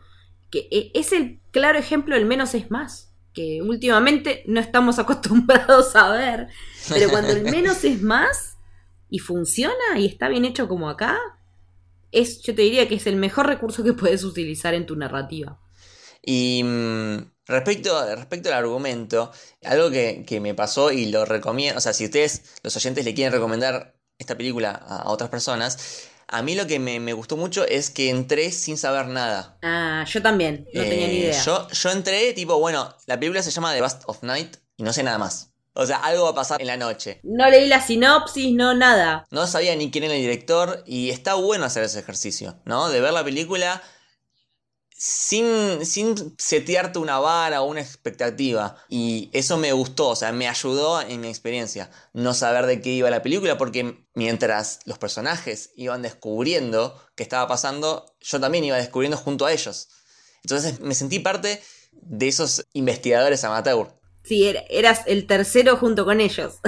Que 0.50 0.68
e- 0.72 0.92
es 0.96 1.12
el 1.12 1.40
claro 1.52 1.78
ejemplo 1.78 2.16
del 2.16 2.26
menos 2.26 2.56
es 2.56 2.72
más. 2.72 3.14
Que 3.32 3.62
últimamente 3.62 4.44
no 4.48 4.60
estamos 4.60 4.98
acostumbrados 5.00 5.96
a 5.96 6.10
ver. 6.10 6.48
Pero 6.90 7.12
cuando 7.12 7.32
el 7.32 7.44
menos 7.44 7.84
es 7.84 8.02
más 8.02 8.58
y 9.08 9.20
funciona 9.20 10.00
y 10.00 10.08
está 10.08 10.28
bien 10.28 10.44
hecho 10.44 10.68
como 10.68 10.90
acá, 10.90 11.20
es, 12.12 12.42
yo 12.42 12.56
te 12.56 12.64
diría 12.64 12.88
que 12.88 12.96
es 12.96 13.06
el 13.06 13.18
mejor 13.18 13.46
recurso 13.46 13.84
que 13.84 13.94
puedes 13.94 14.24
utilizar 14.24 14.74
en 14.74 14.88
tu 14.88 14.96
narrativa. 14.96 15.60
Y 16.26 16.64
mm, 16.64 17.18
respecto, 17.48 18.16
respecto 18.16 18.50
al 18.50 18.56
argumento, 18.56 19.32
algo 19.64 19.92
que, 19.92 20.24
que 20.26 20.40
me 20.40 20.54
pasó 20.56 20.92
y 20.92 21.08
lo 21.08 21.26
recomiendo, 21.26 21.78
o 21.78 21.82
sea, 21.82 21.94
si 21.94 22.06
ustedes, 22.06 22.44
los 22.64 22.76
oyentes, 22.76 23.04
le 23.06 23.14
quieren 23.14 23.34
recomendar 23.34 23.96
esta 24.18 24.36
película 24.38 24.72
a, 24.72 25.10
otras 25.12 25.30
personas, 25.30 26.08
a 26.28 26.42
mí 26.42 26.56
lo 26.56 26.66
que 26.66 26.80
me, 26.80 27.00
me 27.00 27.14
gustó 27.14 27.36
mucho 27.38 27.66
es 27.66 27.90
que 27.90 28.10
entré 28.10 28.52
sin 28.52 28.78
saber 28.78 29.08
nada. 29.08 29.58
Ah, 29.62 30.06
yo 30.08 30.22
también, 30.22 30.70
no 30.74 30.86
tenía 30.88 31.08
ni 31.08 31.18
Eh, 31.18 31.20
idea. 31.20 31.44
Yo, 31.44 31.68
yo 31.70 31.92
entré, 31.92 32.34
tipo, 32.34 32.58
bueno, 32.60 32.96
la 33.06 33.20
película 33.20 33.44
se 33.44 33.52
llama 33.52 33.74
The 33.74 33.82
Bust 33.82 34.04
of 34.08 34.24
Night 34.24 34.58
y 34.78 34.84
no 34.84 34.94
sé 34.94 35.04
nada 35.04 35.18
más. 35.18 35.50
O 35.76 35.86
sea, 35.88 35.98
algo 35.98 36.24
va 36.26 36.30
a 36.30 36.36
pasar 36.36 36.62
en 36.62 36.68
la 36.68 36.78
noche. 36.78 37.20
No 37.24 37.50
leí 37.50 37.68
la 37.68 37.82
sinopsis, 37.82 38.54
no 38.54 38.76
nada. 38.76 39.26
No 39.32 39.48
sabía 39.48 39.76
ni 39.76 39.90
quién 39.92 40.04
era 40.04 40.14
el 40.14 40.22
director 40.22 40.84
y 40.86 41.10
está 41.10 41.34
bueno 41.34 41.66
hacer 41.66 41.84
ese 41.84 42.00
ejercicio, 42.00 42.62
¿no? 42.66 42.90
De 42.90 43.02
ver 43.02 43.12
la 43.12 43.24
película 43.24 43.82
sin, 45.06 45.86
sin 45.86 46.16
setearte 46.38 46.98
una 46.98 47.20
vara 47.20 47.62
o 47.62 47.66
una 47.70 47.82
expectativa. 47.82 48.78
Y 48.88 49.30
eso 49.34 49.58
me 49.58 49.74
gustó, 49.74 50.10
o 50.10 50.16
sea, 50.16 50.32
me 50.32 50.48
ayudó 50.48 51.02
en 51.02 51.20
mi 51.20 51.28
experiencia 51.28 51.92
no 52.14 52.34
saber 52.34 52.66
de 52.68 52.80
qué 52.82 52.92
iba 52.92 53.10
la 53.10 53.22
película 53.22 53.58
porque 53.58 54.06
mientras 54.14 54.80
los 54.86 54.98
personajes 55.00 55.72
iban 55.76 56.04
descubriendo 56.04 56.98
qué 57.18 57.24
estaba 57.24 57.50
pasando, 57.50 58.16
yo 58.22 58.40
también 58.40 58.64
iba 58.64 58.78
descubriendo 58.78 59.18
junto 59.18 59.46
a 59.46 59.52
ellos. 59.52 59.90
Entonces 60.42 60.80
me 60.80 60.96
sentí 60.96 61.20
parte 61.20 61.62
de 61.92 62.28
esos 62.30 62.66
investigadores 62.72 63.44
amateur. 63.44 63.90
Sí, 64.24 64.44
er- 64.46 64.64
eras 64.70 65.02
el 65.06 65.28
tercero 65.28 65.76
junto 65.76 66.06
con 66.06 66.22
ellos. 66.22 66.60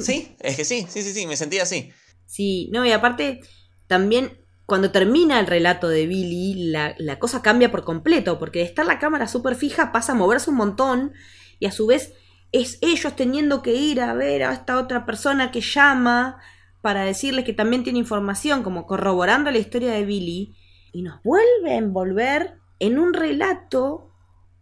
Sí, 0.00 0.34
es 0.40 0.56
que 0.56 0.64
sí, 0.64 0.84
sí, 0.90 1.02
sí, 1.02 1.12
sí, 1.14 1.26
me 1.28 1.36
sentí 1.36 1.60
así. 1.60 1.92
Sí, 2.26 2.68
no, 2.72 2.84
y 2.84 2.90
aparte, 2.90 3.40
también 3.86 4.43
cuando 4.66 4.90
termina 4.90 5.38
el 5.40 5.46
relato 5.46 5.88
de 5.88 6.06
Billy, 6.06 6.70
la, 6.70 6.94
la 6.98 7.18
cosa 7.18 7.42
cambia 7.42 7.70
por 7.70 7.84
completo, 7.84 8.38
porque 8.38 8.60
de 8.60 8.64
estar 8.64 8.86
la 8.86 8.98
cámara 8.98 9.28
súper 9.28 9.56
fija 9.56 9.92
pasa 9.92 10.12
a 10.12 10.14
moverse 10.14 10.50
un 10.50 10.56
montón, 10.56 11.12
y 11.58 11.66
a 11.66 11.72
su 11.72 11.86
vez 11.86 12.14
es 12.52 12.78
ellos 12.80 13.14
teniendo 13.16 13.62
que 13.62 13.74
ir 13.74 14.00
a 14.00 14.14
ver 14.14 14.42
a 14.44 14.52
esta 14.52 14.78
otra 14.78 15.04
persona 15.04 15.50
que 15.50 15.60
llama 15.60 16.38
para 16.80 17.04
decirles 17.04 17.44
que 17.44 17.52
también 17.52 17.82
tiene 17.84 17.98
información, 17.98 18.62
como 18.62 18.86
corroborando 18.86 19.50
la 19.50 19.58
historia 19.58 19.92
de 19.92 20.04
Billy, 20.04 20.54
y 20.92 21.02
nos 21.02 21.22
vuelve 21.22 21.72
a 21.72 21.76
envolver 21.76 22.58
en 22.78 22.98
un 22.98 23.12
relato 23.14 24.10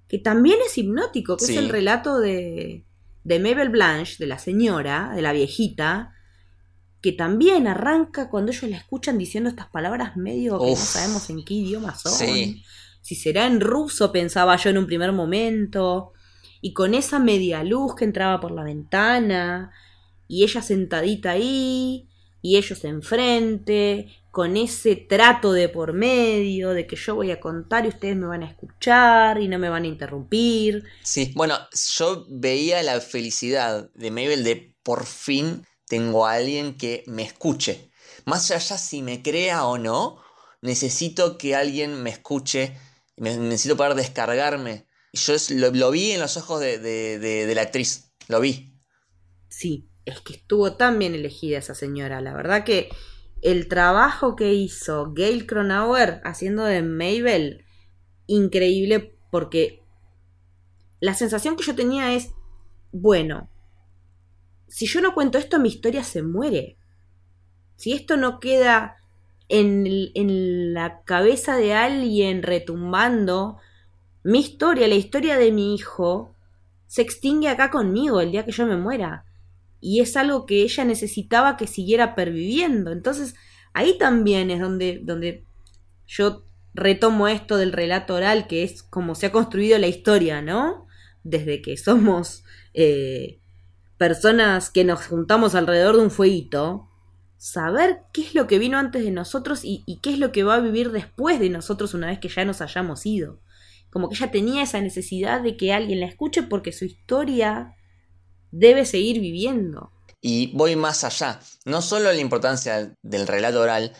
que 0.08 0.18
también 0.18 0.58
es 0.66 0.76
hipnótico, 0.78 1.36
que 1.36 1.44
Sí. 1.46 1.52
es 1.52 1.58
el 1.58 1.68
relato 1.68 2.18
de, 2.18 2.84
de 3.24 3.38
Mabel 3.38 3.68
Blanche, 3.70 4.16
de 4.18 4.26
la 4.26 4.38
señora, 4.38 5.12
de 5.14 5.22
la 5.22 5.32
viejita, 5.32 6.12
que 7.02 7.12
también 7.12 7.66
arranca 7.66 8.30
cuando 8.30 8.52
ellos 8.52 8.70
la 8.70 8.76
escuchan 8.76 9.18
diciendo 9.18 9.50
estas 9.50 9.68
palabras 9.68 10.16
medio 10.16 10.58
que 10.60 10.70
no 10.70 10.76
sabemos 10.76 11.28
en 11.30 11.44
qué 11.44 11.54
idioma 11.54 11.98
son. 11.98 12.12
Sí. 12.12 12.62
Si 13.00 13.16
será 13.16 13.46
en 13.46 13.60
ruso, 13.60 14.12
pensaba 14.12 14.56
yo 14.56 14.70
en 14.70 14.78
un 14.78 14.86
primer 14.86 15.10
momento. 15.10 16.12
Y 16.60 16.72
con 16.72 16.94
esa 16.94 17.18
media 17.18 17.64
luz 17.64 17.96
que 17.96 18.04
entraba 18.04 18.40
por 18.40 18.52
la 18.52 18.62
ventana, 18.62 19.72
y 20.28 20.44
ella 20.44 20.62
sentadita 20.62 21.32
ahí, 21.32 22.08
y 22.40 22.56
ellos 22.56 22.84
enfrente, 22.84 24.06
con 24.30 24.56
ese 24.56 24.94
trato 24.94 25.52
de 25.52 25.68
por 25.68 25.94
medio, 25.94 26.70
de 26.70 26.86
que 26.86 26.94
yo 26.94 27.16
voy 27.16 27.32
a 27.32 27.40
contar 27.40 27.84
y 27.84 27.88
ustedes 27.88 28.16
me 28.16 28.26
van 28.26 28.44
a 28.44 28.48
escuchar 28.48 29.40
y 29.40 29.48
no 29.48 29.58
me 29.58 29.68
van 29.68 29.82
a 29.82 29.88
interrumpir. 29.88 30.84
Sí, 31.02 31.32
bueno, 31.34 31.58
yo 31.96 32.26
veía 32.30 32.80
la 32.84 33.00
felicidad 33.00 33.90
de 33.94 34.10
Mabel 34.12 34.44
de 34.44 34.72
por 34.84 35.04
fin 35.04 35.66
tengo 35.92 36.24
a 36.24 36.32
alguien 36.32 36.78
que 36.78 37.04
me 37.06 37.22
escuche. 37.22 37.90
Más 38.24 38.50
allá 38.50 38.78
si 38.78 39.02
me 39.02 39.20
crea 39.22 39.66
o 39.66 39.76
no, 39.76 40.22
necesito 40.62 41.36
que 41.36 41.54
alguien 41.54 42.02
me 42.02 42.08
escuche, 42.08 42.74
necesito 43.18 43.76
poder 43.76 43.94
descargarme. 43.94 44.86
Yo 45.12 45.34
lo, 45.50 45.90
vi 45.90 46.12
en 46.12 46.20
los 46.20 46.38
ojos 46.38 46.60
de- 46.62 46.78
de 46.78 47.54
la 47.54 47.60
actriz, 47.60 48.14
lo 48.28 48.40
vi. 48.40 48.72
Sí, 49.50 49.90
es 50.06 50.22
que 50.22 50.32
estuvo 50.32 50.76
tan 50.76 50.98
bien 50.98 51.14
elegida 51.14 51.58
esa 51.58 51.74
señora. 51.74 52.22
La 52.22 52.32
verdad 52.32 52.64
que 52.64 52.88
el 53.42 53.68
trabajo 53.68 54.34
que 54.34 54.54
hizo 54.54 55.12
Gail 55.14 55.46
Cronauer 55.46 56.22
haciendo 56.24 56.64
de 56.64 56.80
Mabel, 56.82 57.66
increíble 58.26 59.14
porque 59.30 59.82
la 61.00 61.12
sensación 61.12 61.56
que 61.56 61.64
yo 61.64 61.74
tenía 61.74 62.14
es, 62.14 62.30
bueno, 62.92 63.50
si 64.72 64.86
yo 64.86 65.02
no 65.02 65.12
cuento 65.12 65.36
esto, 65.36 65.58
mi 65.58 65.68
historia 65.68 66.02
se 66.02 66.22
muere. 66.22 66.78
Si 67.76 67.92
esto 67.92 68.16
no 68.16 68.40
queda 68.40 68.96
en, 69.50 69.86
en 70.14 70.72
la 70.72 71.02
cabeza 71.02 71.56
de 71.56 71.74
alguien 71.74 72.42
retumbando, 72.42 73.58
mi 74.24 74.40
historia, 74.40 74.88
la 74.88 74.94
historia 74.94 75.36
de 75.36 75.52
mi 75.52 75.74
hijo, 75.74 76.34
se 76.86 77.02
extingue 77.02 77.48
acá 77.48 77.70
conmigo 77.70 78.22
el 78.22 78.32
día 78.32 78.46
que 78.46 78.52
yo 78.52 78.66
me 78.66 78.78
muera. 78.78 79.26
Y 79.78 80.00
es 80.00 80.16
algo 80.16 80.46
que 80.46 80.62
ella 80.62 80.86
necesitaba 80.86 81.58
que 81.58 81.66
siguiera 81.66 82.14
perviviendo. 82.14 82.92
Entonces, 82.92 83.34
ahí 83.74 83.98
también 83.98 84.50
es 84.50 84.60
donde, 84.60 85.00
donde 85.02 85.44
yo 86.06 86.44
retomo 86.72 87.28
esto 87.28 87.58
del 87.58 87.72
relato 87.72 88.14
oral, 88.14 88.46
que 88.46 88.62
es 88.62 88.82
como 88.82 89.14
se 89.14 89.26
ha 89.26 89.32
construido 89.32 89.76
la 89.76 89.88
historia, 89.88 90.40
¿no? 90.40 90.86
Desde 91.24 91.60
que 91.60 91.76
somos 91.76 92.42
eh, 92.72 93.41
personas 94.02 94.68
que 94.68 94.82
nos 94.82 95.06
juntamos 95.06 95.54
alrededor 95.54 95.94
de 95.94 96.02
un 96.02 96.10
fueguito, 96.10 96.88
saber 97.36 98.00
qué 98.12 98.22
es 98.22 98.34
lo 98.34 98.48
que 98.48 98.58
vino 98.58 98.76
antes 98.76 99.04
de 99.04 99.12
nosotros 99.12 99.60
y, 99.62 99.84
qué 100.02 100.10
es 100.10 100.18
lo 100.18 100.32
que 100.32 100.42
va 100.42 100.56
a 100.56 100.58
vivir 100.58 100.90
después 100.90 101.38
de 101.38 101.50
nosotros 101.50 101.94
una 101.94 102.08
vez 102.08 102.18
que 102.18 102.28
ya 102.28 102.44
nos 102.44 102.60
hayamos 102.60 103.06
ido. 103.06 103.38
Como 103.90 104.08
que 104.08 104.16
ella 104.16 104.32
tenía 104.32 104.64
esa 104.64 104.80
necesidad 104.80 105.40
de 105.40 105.56
que 105.56 105.72
alguien 105.72 106.00
la 106.00 106.06
escuche 106.06 106.42
porque 106.42 106.72
su 106.72 106.84
historia 106.84 107.76
debe 108.50 108.86
seguir 108.86 109.20
viviendo. 109.20 109.92
Y 110.20 110.50
voy 110.56 110.74
más 110.74 111.04
allá, 111.04 111.38
no 111.64 111.80
solo 111.80 112.12
la 112.12 112.18
importancia 112.18 112.92
del 113.02 113.28
relato 113.28 113.60
oral, 113.60 113.92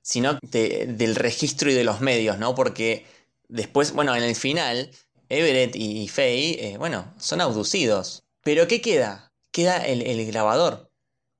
sino 0.00 0.38
de- 0.40 0.86
del 0.86 1.16
registro 1.16 1.70
y 1.70 1.74
de 1.74 1.84
los 1.84 2.00
medios, 2.00 2.38
¿no? 2.38 2.54
Porque 2.54 3.04
después, 3.46 3.92
bueno, 3.92 4.16
en 4.16 4.22
el 4.22 4.34
final, 4.36 4.90
Everett 5.28 5.76
y 5.76 6.08
Faye, 6.08 6.72
eh, 6.72 6.78
bueno, 6.78 7.12
son 7.18 7.42
abducidos. 7.42 8.22
Pero 8.42 8.66
¿qué 8.66 8.80
queda? 8.80 9.29
Queda 9.52 9.84
el, 9.86 10.02
el 10.02 10.26
grabador, 10.26 10.92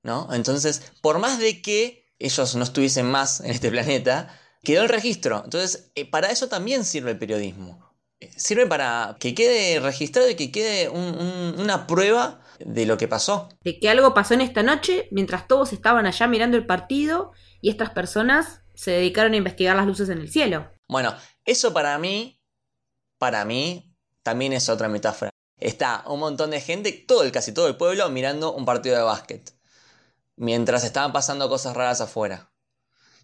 ¿no? 0.02 0.28
Entonces, 0.32 0.92
por 1.00 1.18
más 1.18 1.38
de 1.38 1.62
que 1.62 2.06
ellos 2.18 2.54
no 2.56 2.64
estuviesen 2.64 3.06
más 3.06 3.40
en 3.40 3.50
este 3.50 3.70
planeta, 3.70 4.38
quedó 4.62 4.82
el 4.82 4.88
registro. 4.88 5.42
Entonces, 5.44 5.90
eh, 5.94 6.04
para 6.10 6.30
eso 6.30 6.48
también 6.48 6.84
sirve 6.84 7.12
el 7.12 7.18
periodismo. 7.18 7.94
Eh, 8.20 8.30
Sirve 8.36 8.66
para 8.66 9.16
que 9.18 9.34
quede 9.34 9.80
registrado 9.80 10.28
y 10.28 10.34
que 10.34 10.52
quede 10.52 10.88
un- 10.88 11.18
un- 11.18 11.54
una 11.60 11.86
prueba 11.86 12.42
de 12.58 12.84
lo 12.84 12.98
que 12.98 13.08
pasó. 13.08 13.48
De 13.62 13.78
que 13.78 13.88
algo 13.88 14.12
pasó 14.12 14.34
en 14.34 14.42
esta 14.42 14.62
noche 14.62 15.08
mientras 15.12 15.46
todos 15.48 15.72
estaban 15.72 16.04
allá 16.06 16.26
mirando 16.26 16.56
el 16.58 16.66
partido 16.66 17.32
y 17.62 17.70
estas 17.70 17.90
personas 17.90 18.62
se 18.74 18.90
dedicaron 18.90 19.32
a 19.32 19.36
investigar 19.36 19.76
las 19.76 19.86
luces 19.86 20.08
en 20.10 20.18
el 20.18 20.30
cielo. 20.30 20.70
Bueno, 20.88 21.14
eso 21.44 21.72
para 21.72 21.98
mí, 21.98 22.42
para 23.18 23.44
mí, 23.44 23.94
también 24.22 24.52
es 24.52 24.68
otra 24.68 24.88
metáfora. 24.88 25.30
Está 25.60 26.02
un 26.06 26.20
montón 26.20 26.50
de 26.50 26.60
gente, 26.60 26.92
todo 26.92 27.22
el, 27.22 27.32
casi 27.32 27.52
todo 27.52 27.68
el 27.68 27.76
pueblo, 27.76 28.08
mirando 28.10 28.52
un 28.54 28.64
partido 28.64 28.96
de 28.96 29.02
básquet. 29.02 29.52
Mientras 30.36 30.84
estaban 30.84 31.12
pasando 31.12 31.48
cosas 31.48 31.76
raras 31.76 32.00
afuera. 32.00 32.50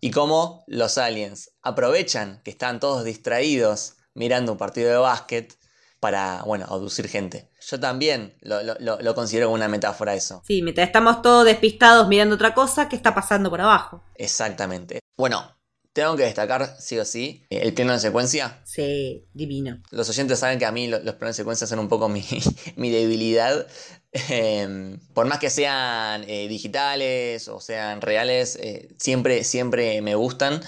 Y 0.01 0.11
cómo 0.11 0.64
los 0.66 0.99
aliens 0.99 1.53
aprovechan 1.62 2.40
que 2.44 2.51
están 2.51 2.81
todos 2.81 3.05
distraídos 3.05 3.94
mirando 4.14 4.53
un 4.53 4.59
partido 4.59 4.90
de 4.90 4.96
básquet 4.99 5.57
para, 6.01 6.42
bueno, 6.44 6.66
abducir 6.68 7.09
gente. 7.09 7.51
Yo 7.66 7.81
también 7.81 8.37
lo, 8.42 8.62
lo- 8.62 8.99
lo- 9.01 9.14
considero 9.14 9.46
como 9.46 9.55
una 9.55 9.68
metáfora 9.68 10.14
eso. 10.14 10.42
Sí, 10.46 10.62
mientras 10.62 10.87
estamos 10.87 11.22
todos 11.22 11.44
despistados 11.44 12.09
mirando 12.09 12.35
otra 12.35 12.55
cosa, 12.55 12.88
¿qué 12.88 12.96
está 12.96 13.14
pasando 13.14 13.51
por 13.51 13.61
abajo? 13.61 14.03
Exactamente. 14.16 15.01
Bueno, 15.16 15.56
tengo 15.97 16.15
que 16.17 16.25
destacar, 16.25 16.77
sí 16.79 16.99
o 16.99 17.05
sí, 17.05 17.43
el 17.51 17.73
pleno 17.75 17.93
de 17.95 17.99
secuencia. 18.01 18.61
Sí, 18.65 19.25
divino. 19.33 19.83
Los 19.91 20.09
oyentes 20.11 20.39
saben 20.39 20.59
que 20.59 20.67
a 20.67 20.71
mí 20.73 20.87
lo- 20.89 20.99
los 21.01 21.15
planos 21.15 21.37
de 21.37 21.41
secuencia 21.43 21.67
son 21.67 21.79
un 21.79 21.89
poco 21.89 22.09
mi, 22.09 22.23
mi 22.77 22.91
debilidad. 22.91 23.67
Eh, 24.13 24.99
por 25.15 25.27
más 25.27 25.39
que 25.39 25.51
sean 25.51 26.25
eh, 26.29 26.49
digitales 26.49 27.49
o 27.49 27.61
sean 27.61 28.01
reales, 28.01 28.57
eh, 28.61 28.89
siempre, 28.99 29.43
siempre 29.43 30.01
me 30.03 30.15
gustan. 30.15 30.61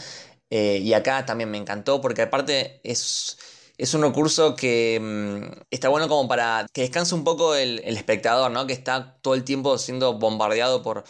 Eh, 0.50 0.80
y 0.82 0.94
acá 0.94 1.26
también 1.26 1.50
me 1.50 1.58
encantó 1.58 2.00
porque 2.00 2.22
aparte 2.22 2.80
es, 2.82 3.36
es 3.76 3.92
un 3.92 4.00
recurso 4.02 4.56
que 4.56 4.98
mm, 5.00 5.60
está 5.70 5.90
bueno 5.90 6.08
como 6.08 6.26
para 6.26 6.66
que 6.72 6.80
descanse 6.82 7.14
un 7.14 7.22
poco 7.24 7.54
el, 7.54 7.82
el 7.84 7.96
espectador, 7.98 8.50
¿no? 8.50 8.66
Que 8.66 8.72
está 8.72 9.18
todo 9.20 9.34
el 9.34 9.44
tiempo 9.44 9.76
siendo 9.76 10.14
bombardeado 10.18 10.82
por, 10.82 11.04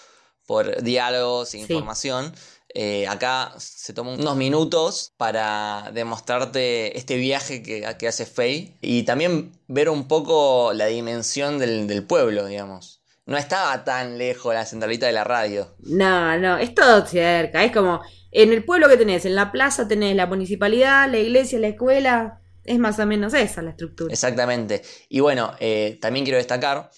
por 0.46 0.82
diálogos 0.82 1.54
e 1.54 1.58
Sí. 1.58 1.62
información. 1.62 2.34
Eh, 2.74 3.06
acá 3.08 3.54
se 3.58 3.92
toma 3.94 4.12
unos 4.12 4.36
minutos 4.36 5.14
para 5.16 5.90
demostrarte 5.94 6.98
este 6.98 7.16
viaje 7.16 7.62
que, 7.62 7.96
que 7.98 8.08
hace 8.08 8.26
Faye 8.26 8.76
y 8.82 9.04
también 9.04 9.52
ver 9.68 9.88
un 9.88 10.06
poco 10.06 10.72
la 10.74 10.86
dimensión 10.86 11.58
del, 11.58 11.86
del 11.86 12.04
pueblo, 12.04 12.46
digamos. 12.46 13.02
No 13.24 13.36
estaba 13.36 13.84
tan 13.84 14.16
lejos 14.16 14.54
la 14.54 14.64
centralita 14.64 15.06
de 15.06 15.12
la 15.12 15.24
radio. 15.24 15.74
No, 15.80 16.38
no, 16.38 16.56
es 16.56 16.74
todo 16.74 17.06
cerca. 17.06 17.62
Es 17.62 17.72
como 17.72 18.00
en 18.30 18.52
el 18.52 18.64
pueblo 18.64 18.88
que 18.88 18.96
tenés, 18.96 19.24
en 19.24 19.34
la 19.34 19.52
plaza 19.52 19.86
tenés 19.86 20.16
la 20.16 20.26
municipalidad, 20.26 21.10
la 21.10 21.18
iglesia, 21.18 21.58
la 21.58 21.68
escuela. 21.68 22.40
Es 22.64 22.78
más 22.78 22.98
o 22.98 23.06
menos 23.06 23.32
esa 23.34 23.62
la 23.62 23.70
estructura. 23.70 24.12
Exactamente. 24.12 24.82
Y 25.08 25.20
bueno, 25.20 25.54
eh, 25.58 25.98
también 26.00 26.24
quiero 26.24 26.38
destacar, 26.38 26.90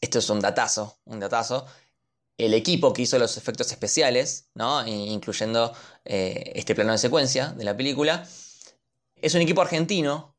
esto 0.00 0.18
es 0.18 0.30
un 0.30 0.40
datazo, 0.40 0.98
un 1.04 1.20
datazo, 1.20 1.66
el 2.46 2.54
equipo 2.54 2.92
que 2.92 3.02
hizo 3.02 3.18
los 3.18 3.36
efectos 3.36 3.70
especiales, 3.70 4.50
¿no? 4.54 4.86
incluyendo 4.86 5.74
eh, 6.04 6.52
este 6.54 6.74
plano 6.74 6.92
de 6.92 6.98
secuencia 6.98 7.48
de 7.48 7.64
la 7.64 7.76
película, 7.76 8.26
es 9.16 9.34
un 9.34 9.42
equipo 9.42 9.60
argentino 9.60 10.36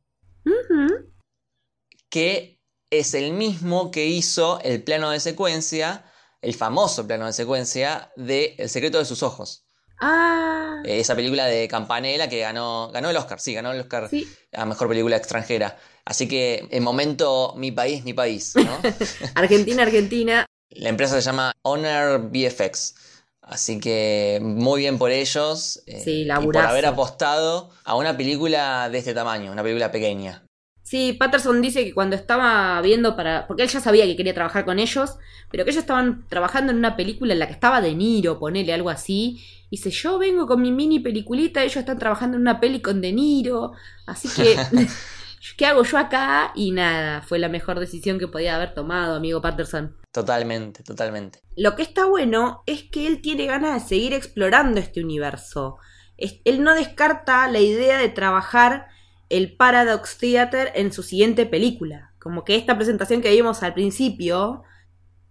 que 2.09 2.59
es 2.89 3.13
el 3.13 3.33
mismo 3.33 3.91
que 3.91 4.07
hizo 4.07 4.59
el 4.63 4.83
plano 4.83 5.11
de 5.11 5.19
secuencia, 5.19 6.05
el 6.41 6.53
famoso 6.55 7.07
plano 7.07 7.25
de 7.25 7.33
secuencia 7.33 8.11
de 8.15 8.55
El 8.57 8.69
secreto 8.69 8.97
de 8.97 9.05
sus 9.05 9.23
ojos. 9.23 9.65
Ah, 10.01 10.81
Eh, 10.83 10.99
esa 10.99 11.15
película 11.15 11.45
de 11.45 11.67
Campanella 11.67 12.27
que 12.27 12.39
ganó, 12.39 12.89
ganó 12.91 13.11
el 13.11 13.17
Oscar, 13.17 13.39
sí, 13.39 13.53
ganó 13.53 13.71
el 13.71 13.81
Oscar 13.81 14.09
sí. 14.09 14.27
a 14.51 14.65
mejor 14.65 14.89
película 14.89 15.15
extranjera. 15.15 15.77
Así 16.03 16.27
que 16.27 16.67
en 16.71 16.83
momento 16.83 17.53
mi 17.55 17.71
país, 17.71 18.03
mi 18.03 18.13
país, 18.13 18.55
¿no? 18.55 18.81
Argentina, 19.35 19.83
Argentina. 19.83 20.45
La 20.71 20.89
empresa 20.89 21.15
se 21.15 21.21
llama 21.21 21.53
Honor 21.63 22.29
VFX. 22.31 22.95
Así 23.41 23.79
que 23.79 24.39
muy 24.41 24.81
bien 24.81 24.97
por 24.97 25.11
ellos. 25.11 25.81
eh, 25.85 26.01
Sí, 26.03 26.21
y 26.23 26.45
por 26.45 26.57
haber 26.57 26.85
apostado 26.85 27.69
a 27.83 27.95
una 27.95 28.15
película 28.15 28.89
de 28.89 28.99
este 28.99 29.13
tamaño, 29.13 29.51
una 29.51 29.63
película 29.63 29.91
pequeña. 29.91 30.43
Sí, 30.83 31.13
Patterson 31.13 31.61
dice 31.61 31.83
que 31.85 31.93
cuando 31.93 32.15
estaba 32.15 32.81
viendo 32.81 33.15
para. 33.15 33.47
Porque 33.47 33.63
él 33.63 33.69
ya 33.69 33.79
sabía 33.79 34.05
que 34.05 34.15
quería 34.15 34.33
trabajar 34.33 34.65
con 34.65 34.79
ellos, 34.79 35.17
pero 35.49 35.63
que 35.63 35.71
ellos 35.71 35.81
estaban 35.83 36.25
trabajando 36.27 36.71
en 36.71 36.77
una 36.77 36.95
película 36.95 37.33
en 37.33 37.39
la 37.39 37.47
que 37.47 37.53
estaba 37.53 37.81
De 37.81 37.93
Niro, 37.95 38.39
ponele 38.39 38.73
algo 38.73 38.89
así. 38.89 39.41
Dice: 39.69 39.89
Yo 39.89 40.17
vengo 40.17 40.47
con 40.47 40.61
mi 40.61 40.71
mini 40.71 40.99
peliculita, 40.99 41.63
ellos 41.63 41.77
están 41.77 41.99
trabajando 41.99 42.35
en 42.35 42.41
una 42.41 42.59
peli 42.59 42.81
con 42.81 42.99
De 43.01 43.11
Niro, 43.11 43.73
así 44.05 44.27
que. 44.29 44.55
¿Qué 45.57 45.65
hago 45.65 45.83
yo 45.83 45.97
acá? 45.97 46.51
Y 46.55 46.71
nada, 46.71 47.21
fue 47.21 47.39
la 47.39 47.49
mejor 47.49 47.79
decisión 47.79 48.19
que 48.19 48.27
podía 48.27 48.55
haber 48.55 48.73
tomado, 48.73 49.15
amigo 49.15 49.41
Patterson. 49.41 49.97
Totalmente, 50.11 50.83
totalmente. 50.83 51.39
Lo 51.55 51.75
que 51.75 51.83
está 51.83 52.05
bueno 52.05 52.63
es 52.65 52.83
que 52.83 53.07
él 53.07 53.21
tiene 53.21 53.45
ganas 53.45 53.81
de 53.81 53.89
seguir 53.89 54.13
explorando 54.13 54.79
este 54.79 55.03
universo. 55.03 55.77
Él 56.17 56.63
no 56.63 56.75
descarta 56.75 57.47
la 57.47 57.59
idea 57.59 57.97
de 57.97 58.09
trabajar 58.09 58.87
el 59.29 59.55
Paradox 59.55 60.17
Theater 60.17 60.71
en 60.75 60.91
su 60.91 61.03
siguiente 61.03 61.45
película. 61.45 62.13
Como 62.19 62.43
que 62.43 62.55
esta 62.55 62.75
presentación 62.75 63.21
que 63.21 63.31
vimos 63.31 63.63
al 63.63 63.73
principio 63.73 64.63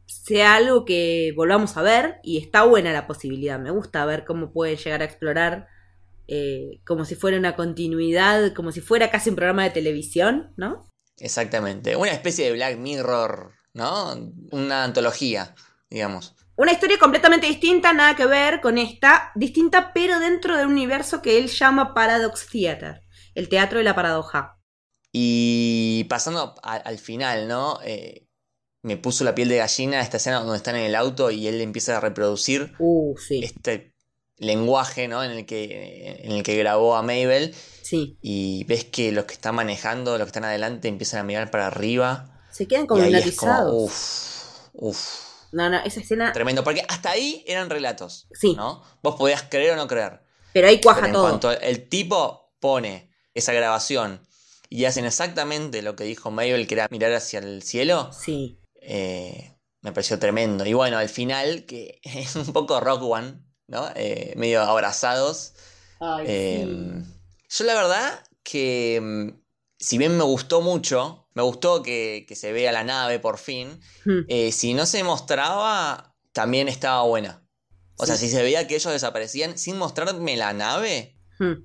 sea 0.07 0.57
algo 0.57 0.85
que 0.85 1.33
volvamos 1.37 1.77
a 1.77 1.83
ver 1.83 2.18
y 2.25 2.38
está 2.38 2.64
buena 2.64 2.92
la 2.92 3.07
posibilidad. 3.07 3.61
Me 3.61 3.70
gusta 3.70 4.05
ver 4.07 4.25
cómo 4.25 4.53
puede 4.53 4.77
llegar 4.77 5.03
a 5.03 5.05
explorar 5.05 5.68
eh, 6.33 6.81
como 6.87 7.05
si 7.05 7.16
fuera 7.16 7.37
una 7.37 7.57
continuidad, 7.57 8.55
como 8.55 8.71
si 8.73 8.81
fuera 8.81 9.11
casi 9.11 9.31
un 9.31 9.37
programa 9.37 9.64
de 9.64 9.71
televisión, 9.71 10.55
¿no? 10.57 10.88
Exactamente. 11.19 11.97
Una 11.97 12.12
especie 12.12 12.47
de 12.47 12.53
Black 12.53 12.79
Mirror, 12.79 13.53
¿no? 13.75 14.33
Una 14.53 14.85
antología, 14.85 15.55
digamos. 15.90 16.37
Una 16.57 16.73
historia 16.73 16.99
completamente 16.99 17.47
distinta, 17.47 17.93
nada 17.93 18.14
que 18.16 18.27
ver 18.27 18.61
con 18.61 18.79
esta, 18.79 19.33
distinta 19.35 19.93
pero 19.93 20.21
dentro 20.21 20.57
de 20.57 20.64
un 20.66 20.73
universo 20.73 21.21
que 21.23 21.37
él 21.38 21.49
llama 21.49 21.95
Paradox 21.95 22.47
Theater, 22.51 23.03
el 23.35 23.49
teatro 23.49 23.79
de 23.79 23.85
la 23.85 23.95
paradoja. 23.95 24.57
Y 25.12 26.05
pasando 26.05 26.55
a- 26.62 26.77
al 26.77 26.99
final, 26.99 27.49
¿no? 27.49 27.81
Eh, 27.85 28.27
me 28.83 28.97
puso 28.97 29.25
la 29.25 29.35
piel 29.35 29.49
de 29.49 29.57
gallina 29.57 30.01
esta 30.01 30.19
escena 30.19 30.40
donde 30.40 30.57
están 30.57 30.77
en 30.77 30.85
el 30.85 30.95
auto 30.95 31.31
y 31.31 31.47
él 31.49 31.61
empieza 31.61 31.97
a 31.97 32.01
reproducir 32.01 32.73
Uh, 32.79 33.14
sí, 33.19 33.40
este 33.43 33.93
lenguaje, 34.40 35.07
¿no? 35.07 35.22
En 35.22 35.31
el 35.31 35.46
que, 35.46 36.18
en 36.24 36.33
el 36.33 36.42
que 36.42 36.57
grabó 36.57 36.96
a 36.96 37.03
Mabel. 37.03 37.55
sí. 37.83 38.18
Y 38.20 38.64
ves 38.64 38.85
que 38.85 39.12
los 39.12 39.26
que 39.26 39.35
están 39.35 39.55
manejando, 39.55 40.12
los 40.18 40.24
que 40.26 40.31
están 40.31 40.44
adelante, 40.44 40.88
empiezan 40.88 41.20
a 41.20 41.22
mirar 41.22 41.50
para 41.53 41.68
arriba. 41.68 42.42
Se 42.50 42.66
quedan 42.66 42.87
como 42.88 43.05
hipnotizados. 43.05 43.72
uff, 43.74 44.70
uff. 44.72 45.20
No, 45.53 45.68
no, 45.68 45.79
esa 45.85 46.00
escena, 46.00 46.33
Tremendo. 46.33 46.62
Porque 46.64 46.85
hasta 46.88 47.11
ahí 47.11 47.44
eran 47.46 47.70
relatos. 47.70 48.26
Sí. 48.33 48.55
¿no? 48.57 48.83
Vos 49.03 49.16
podías 49.16 49.42
creer 49.42 49.72
o 49.72 49.76
no 49.76 49.87
creer. 49.87 50.20
pero 50.53 50.68
ahí 50.68 50.81
cuaja 50.81 51.00
Pero 51.00 51.07
en 51.09 51.12
todo. 51.12 51.22
cuanto 51.29 51.50
el 51.53 51.88
tipo 51.88 52.53
pone 52.61 53.11
esa 53.35 53.53
grabación 53.53 54.20
y 54.68 54.85
hacen 54.85 55.05
exactamente 55.05 55.83
lo 55.83 55.96
que 55.96 56.05
dijo 56.05 56.31
Mabel, 56.31 56.66
que 56.68 56.74
era 56.74 56.87
mirar 56.90 57.12
hacia 57.12 57.40
el 57.40 57.62
cielo, 57.64 58.11
Sí, 58.12 58.61
eh, 58.81 59.57
me 59.83 59.92
pareció 59.92 60.18
tremendo. 60.20 60.64
Y 60.64 60.72
bueno, 60.72 60.98
al 60.98 61.09
final, 61.09 61.66
que 61.66 62.00
es 62.05 62.37
un 62.37 62.53
poco 62.53 62.79
Rock 62.81 63.03
One, 63.03 63.40
¿no? 63.71 63.89
Eh, 63.95 64.35
medio 64.37 64.61
abrazados. 64.63 65.55
Ay, 66.01 66.25
Eh, 66.29 67.03
Yo 67.49 67.65
la 67.65 67.75
verdad 67.75 68.25
que, 68.43 69.01
mm, 69.03 69.41
si 69.79 69.97
bien 69.99 70.17
me 70.17 70.25
gustó 70.25 70.61
mucho, 70.61 71.29
me 71.35 71.43
gustó 71.43 71.83
que, 71.83 72.25
que 72.29 72.37
se 72.37 72.53
vea 72.53 72.73
la 72.73 72.85
nave 72.85 73.19
por 73.19 73.39
fin, 73.39 73.81
Hmm. 74.05 74.21
eh, 74.29 74.53
si 74.53 74.75
no 74.75 74.85
se 74.87 75.03
mostraba, 75.05 76.15
también 76.33 76.69
estaba 76.69 77.03
buena. 77.03 77.43
O 77.97 78.07
sea, 78.07 78.17
si 78.17 78.29
se 78.31 78.43
veía 78.43 78.67
que 78.67 78.77
ellos 78.77 78.93
desaparecían 78.93 79.59
sin 79.59 79.77
mostrarme 79.79 80.37
la 80.37 80.53
nave, 80.53 81.17
Hmm. 81.39 81.65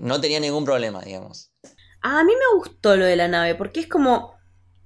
no 0.00 0.20
tenía 0.20 0.40
ningún 0.40 0.64
problema, 0.64 1.00
digamos. 1.02 1.52
A 2.02 2.22
mí 2.24 2.32
me 2.32 2.56
gustó 2.58 2.96
lo 2.96 3.04
de 3.04 3.16
la 3.16 3.26
nave, 3.28 3.54
porque 3.56 3.80
es 3.80 3.88
como, 3.88 4.34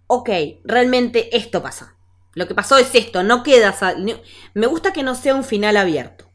ok, 0.07 0.31
realmente 0.65 1.37
esto 1.37 1.63
pasa. 1.63 1.92
Lo 2.35 2.47
que 2.49 2.55
pasó 2.55 2.79
es 2.79 2.95
esto, 2.95 3.23
no 3.23 3.43
queda... 3.43 3.75
Me 4.55 4.67
gusta 4.67 4.93
que 4.93 5.03
no 5.03 5.15
sea 5.15 5.35
un 5.35 5.45
final 5.45 5.77
abierto. 5.77 6.31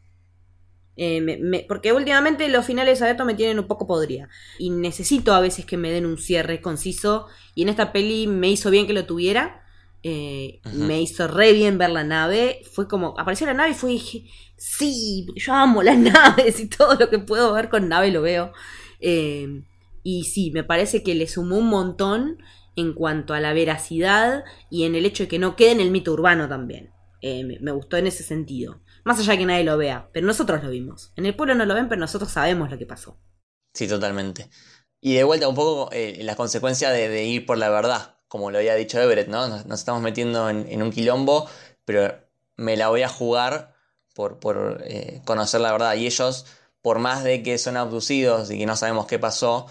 Eh, 0.99 1.21
me- 1.21 1.37
me- 1.37 1.65
porque 1.67 1.93
últimamente 1.93 2.47
los 2.49 2.65
finales 2.65 3.01
abiertos 3.01 3.25
me 3.25 3.35
tienen 3.35 3.59
un 3.59 3.67
poco 3.67 3.85
podrida. 3.85 4.29
Y 4.57 4.71
necesito 4.71 5.33
a 5.33 5.39
veces 5.39 5.65
que 5.65 5.77
me 5.77 5.91
den 5.91 6.05
un 6.05 6.17
cierre 6.17 6.61
conciso. 6.61 7.27
Y 7.55 7.61
en 7.63 7.69
esta 7.69 7.91
peli 7.91 8.27
me 8.27 8.49
hizo 8.49 8.71
bien 8.71 8.87
que 8.87 8.93
lo 8.93 9.05
tuviera. 9.05 9.63
Eh. 10.03 10.59
Me 10.73 11.01
hizo 11.01 11.27
re 11.27 11.53
bien 11.53 11.77
ver 11.77 11.91
la 11.91 12.03
nave. 12.03 12.61
Fue 12.71 12.87
como, 12.87 13.13
apareció 13.19 13.45
la 13.45 13.53
nave 13.53 13.71
y 13.71 13.75
fue 13.75 13.91
dije, 13.91 14.25
sí, 14.55 15.27
yo 15.35 15.53
amo 15.53 15.83
las 15.83 15.97
naves 15.99 16.59
y 16.59 16.67
todo 16.67 16.95
lo 16.95 17.09
que 17.09 17.19
puedo 17.19 17.53
ver 17.53 17.69
con 17.69 17.87
nave 17.89 18.11
lo 18.11 18.21
veo. 18.23 18.51
Eh, 18.99 19.63
y 20.03 20.23
sí, 20.23 20.51
me 20.51 20.63
parece 20.63 21.03
que 21.03 21.13
le 21.15 21.27
sumó 21.27 21.57
un 21.57 21.67
montón 21.67 22.37
en 22.77 22.93
cuanto 22.93 23.33
a 23.33 23.41
la 23.41 23.53
veracidad 23.53 24.45
y 24.69 24.85
en 24.85 24.95
el 24.95 25.05
hecho 25.05 25.23
de 25.23 25.27
que 25.27 25.39
no 25.39 25.55
quede 25.55 25.71
en 25.71 25.81
el 25.81 25.91
mito 25.91 26.13
urbano 26.13 26.47
también. 26.47 26.93
Eh, 27.21 27.43
me, 27.43 27.71
gustó 27.71 27.97
en 27.97 28.05
ese 28.05 28.23
sentido. 28.23 28.81
Más 29.03 29.19
allá 29.19 29.33
de 29.33 29.39
que 29.39 29.45
nadie 29.47 29.63
lo 29.63 29.77
vea, 29.77 30.09
pero 30.13 30.27
nosotros 30.27 30.63
lo 30.63 30.69
vimos. 30.69 31.11
En 31.15 31.25
el 31.25 31.35
pueblo 31.35 31.55
no 31.55 31.65
lo 31.65 31.73
ven, 31.73 31.89
pero 31.89 31.99
nosotros 31.99 32.31
sabemos 32.31 32.69
lo 32.69 32.77
que 32.77 32.85
pasó. 32.85 33.19
Sí, 33.73 33.87
totalmente. 33.87 34.49
Y 35.01 35.15
de 35.15 35.23
vuelta 35.23 35.47
un 35.47 35.55
poco 35.55 35.91
eh, 35.91 36.19
la 36.21 36.35
consecuencia 36.35 36.91
de, 36.91 37.25
ir 37.25 37.47
por 37.47 37.57
la 37.57 37.69
verdad, 37.69 38.19
como 38.27 38.51
lo 38.51 38.59
había 38.59 38.75
dicho 38.75 39.01
Everett, 39.01 39.27
¿no? 39.27 39.47
Nos, 39.47 39.79
estamos 39.79 40.03
metiendo 40.03 40.47
en, 40.47 40.67
en 40.69 40.83
un 40.83 40.91
quilombo, 40.91 41.49
pero 41.83 42.15
me 42.57 42.77
la 42.77 42.89
voy 42.89 43.01
a 43.01 43.09
jugar 43.09 43.75
por, 44.13 44.39
por 44.39 44.83
eh, 44.85 45.23
conocer 45.25 45.61
la 45.61 45.71
verdad. 45.71 45.95
Y 45.95 46.05
ellos, 46.05 46.45
por 46.83 46.99
más 46.99 47.23
de 47.23 47.41
que 47.41 47.57
son 47.57 47.75
abducidos 47.75 48.51
y 48.51 48.59
que 48.59 48.67
no 48.67 48.75
sabemos 48.75 49.07
qué 49.07 49.17
pasó, 49.17 49.65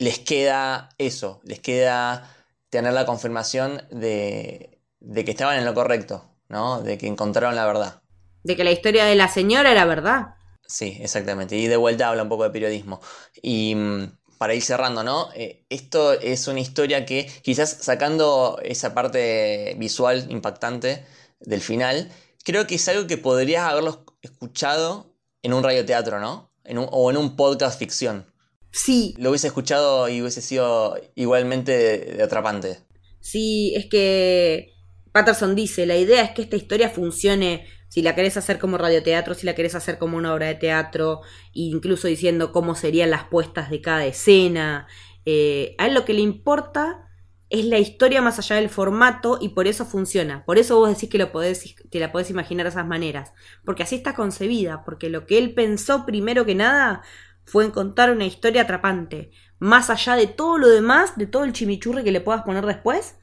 les 0.00 0.18
queda 0.18 0.88
eso, 0.98 1.40
les 1.44 1.60
queda 1.60 2.34
tener 2.70 2.92
la 2.92 3.06
confirmación 3.06 3.82
de, 3.90 4.80
de 5.00 5.24
que 5.24 5.30
estaban 5.32 5.58
en 5.58 5.64
lo 5.64 5.74
correcto, 5.74 6.24
¿no? 6.48 6.80
De 6.82 6.98
que 6.98 7.06
encontraron 7.06 7.54
la 7.54 7.66
verdad. 7.66 8.02
De 8.42 8.56
que 8.56 8.64
la 8.64 8.72
historia 8.72 9.04
de 9.04 9.14
la 9.14 9.28
señora 9.28 9.70
era 9.70 9.84
verdad. 9.84 10.34
Sí, 10.66 10.96
exactamente. 11.00 11.56
Y 11.56 11.66
de 11.66 11.76
vuelta 11.76 12.08
habla 12.08 12.22
un 12.22 12.28
poco 12.28 12.44
de 12.44 12.50
periodismo. 12.50 13.00
Y 13.42 13.74
mm, 13.74 14.18
para 14.38 14.54
ir 14.54 14.62
cerrando, 14.62 15.02
¿no? 15.04 15.28
Eh, 15.34 15.66
esto 15.68 16.12
es 16.14 16.48
una 16.48 16.60
historia 16.60 17.04
que 17.04 17.26
quizás 17.42 17.70
sacando 17.82 18.58
esa 18.62 18.94
parte 18.94 19.74
visual 19.78 20.26
impactante 20.30 21.04
del 21.40 21.60
final, 21.60 22.10
creo 22.44 22.66
que 22.66 22.76
es 22.76 22.88
algo 22.88 23.06
que 23.06 23.18
podrías 23.18 23.64
haberlo 23.68 24.04
escuchado 24.22 25.14
en 25.42 25.52
un 25.52 25.62
radioteatro, 25.62 26.20
¿no? 26.20 26.52
En 26.64 26.78
un- 26.78 26.88
o 26.90 27.10
en 27.10 27.16
un 27.18 27.36
podcast 27.36 27.78
ficción. 27.78 28.29
Sí, 28.72 29.14
Lo 29.18 29.30
hubiese 29.30 29.48
escuchado 29.48 30.08
y 30.08 30.20
hubiese 30.20 30.42
sido 30.42 30.96
igualmente 31.14 32.18
atrapante. 32.22 32.78
sí, 33.20 33.74
es 33.76 33.86
que 33.86 34.72
Patterson 35.12 35.54
dice, 35.54 35.86
la 35.86 35.96
idea 35.96 36.22
es 36.22 36.30
que 36.32 36.42
esta 36.42 36.56
historia 36.56 36.88
funcione 36.88 37.66
si 37.88 38.02
la 38.02 38.14
querés 38.14 38.36
hacer 38.36 38.58
como 38.60 38.78
radioteatro, 38.78 39.34
si 39.34 39.46
la 39.46 39.54
querés 39.56 39.74
hacer 39.74 39.98
como 39.98 40.16
una 40.16 40.32
obra 40.32 40.46
de 40.46 40.54
teatro, 40.54 41.22
incluso 41.52 42.06
diciendo 42.06 42.52
cómo 42.52 42.76
serían 42.76 43.10
las 43.10 43.24
puestas 43.24 43.68
de 43.68 43.80
cada 43.80 44.06
escena. 44.06 44.86
Eh, 45.26 45.74
a 45.78 45.86
él 45.86 45.94
lo 45.94 46.04
que 46.04 46.14
le 46.14 46.20
importa 46.20 47.08
es 47.48 47.64
la 47.64 47.78
historia 47.78 48.22
más 48.22 48.38
allá 48.38 48.56
del 48.56 48.68
formato 48.68 49.38
y 49.40 49.48
por 49.50 49.66
eso 49.66 49.84
funciona. 49.84 50.44
Por 50.44 50.56
eso 50.58 50.78
vos 50.78 50.88
decís 50.90 51.10
que 51.10 51.18
lo 51.18 51.32
podés, 51.32 51.74
te 51.90 51.98
la 51.98 52.12
podés 52.12 52.30
imaginar 52.30 52.64
de 52.64 52.70
esas 52.70 52.86
maneras. 52.86 53.32
Porque 53.64 53.82
así 53.82 53.96
está 53.96 54.14
concebida, 54.14 54.84
porque 54.84 55.08
lo 55.10 55.26
que 55.26 55.38
él 55.38 55.52
pensó 55.52 56.06
primero 56.06 56.46
que 56.46 56.54
nada 56.54 57.02
fue 57.50 57.64
en 57.64 57.70
contar 57.72 58.10
una 58.12 58.26
historia 58.26 58.62
atrapante. 58.62 59.30
Más 59.58 59.90
allá 59.90 60.16
de 60.16 60.26
todo 60.26 60.58
lo 60.58 60.68
demás, 60.68 61.16
de 61.16 61.26
todo 61.26 61.44
el 61.44 61.52
chimichurri 61.52 62.04
que 62.04 62.12
le 62.12 62.20
puedas 62.22 62.42
poner 62.42 62.66
después, 62.66 63.16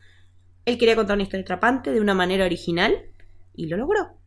él 0.66 0.78
quería 0.80 0.96
contar 0.98 1.16
una 1.18 1.24
historia 1.24 1.44
atrapante 1.44 1.92
de 1.92 2.02
una 2.02 2.16
manera 2.16 2.46
original 2.46 2.96
y 3.54 3.68
lo 3.68 3.78
logró. 3.78 4.20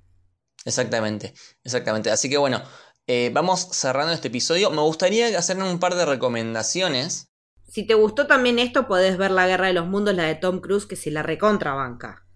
Exactamente, 0.65 1.35
exactamente. 1.65 2.11
Así 2.11 2.29
que 2.31 2.39
bueno, 2.39 2.63
Eh, 3.07 3.31
vamos 3.35 3.69
cerrando 3.73 4.13
este 4.13 4.29
episodio. 4.29 4.71
Me 4.71 4.83
gustaría 4.83 5.37
hacer 5.37 5.57
un 5.59 5.81
par 5.81 5.97
de 5.97 6.07
recomendaciones. 6.07 7.29
Si 7.69 7.87
te 7.87 7.95
gustó 7.95 8.27
también 8.27 8.59
esto, 8.59 8.87
podés 8.89 9.17
ver 9.17 9.31
La 9.31 9.47
Guerra 9.47 9.69
de 9.69 9.73
los 9.75 9.87
Mundos, 9.87 10.15
la 10.15 10.25
de 10.25 10.35
Tom 10.35 10.61
Cruise, 10.61 10.87
que 10.87 10.97
se 10.97 11.11
la 11.11 11.23
recontrabanca. 11.23 12.27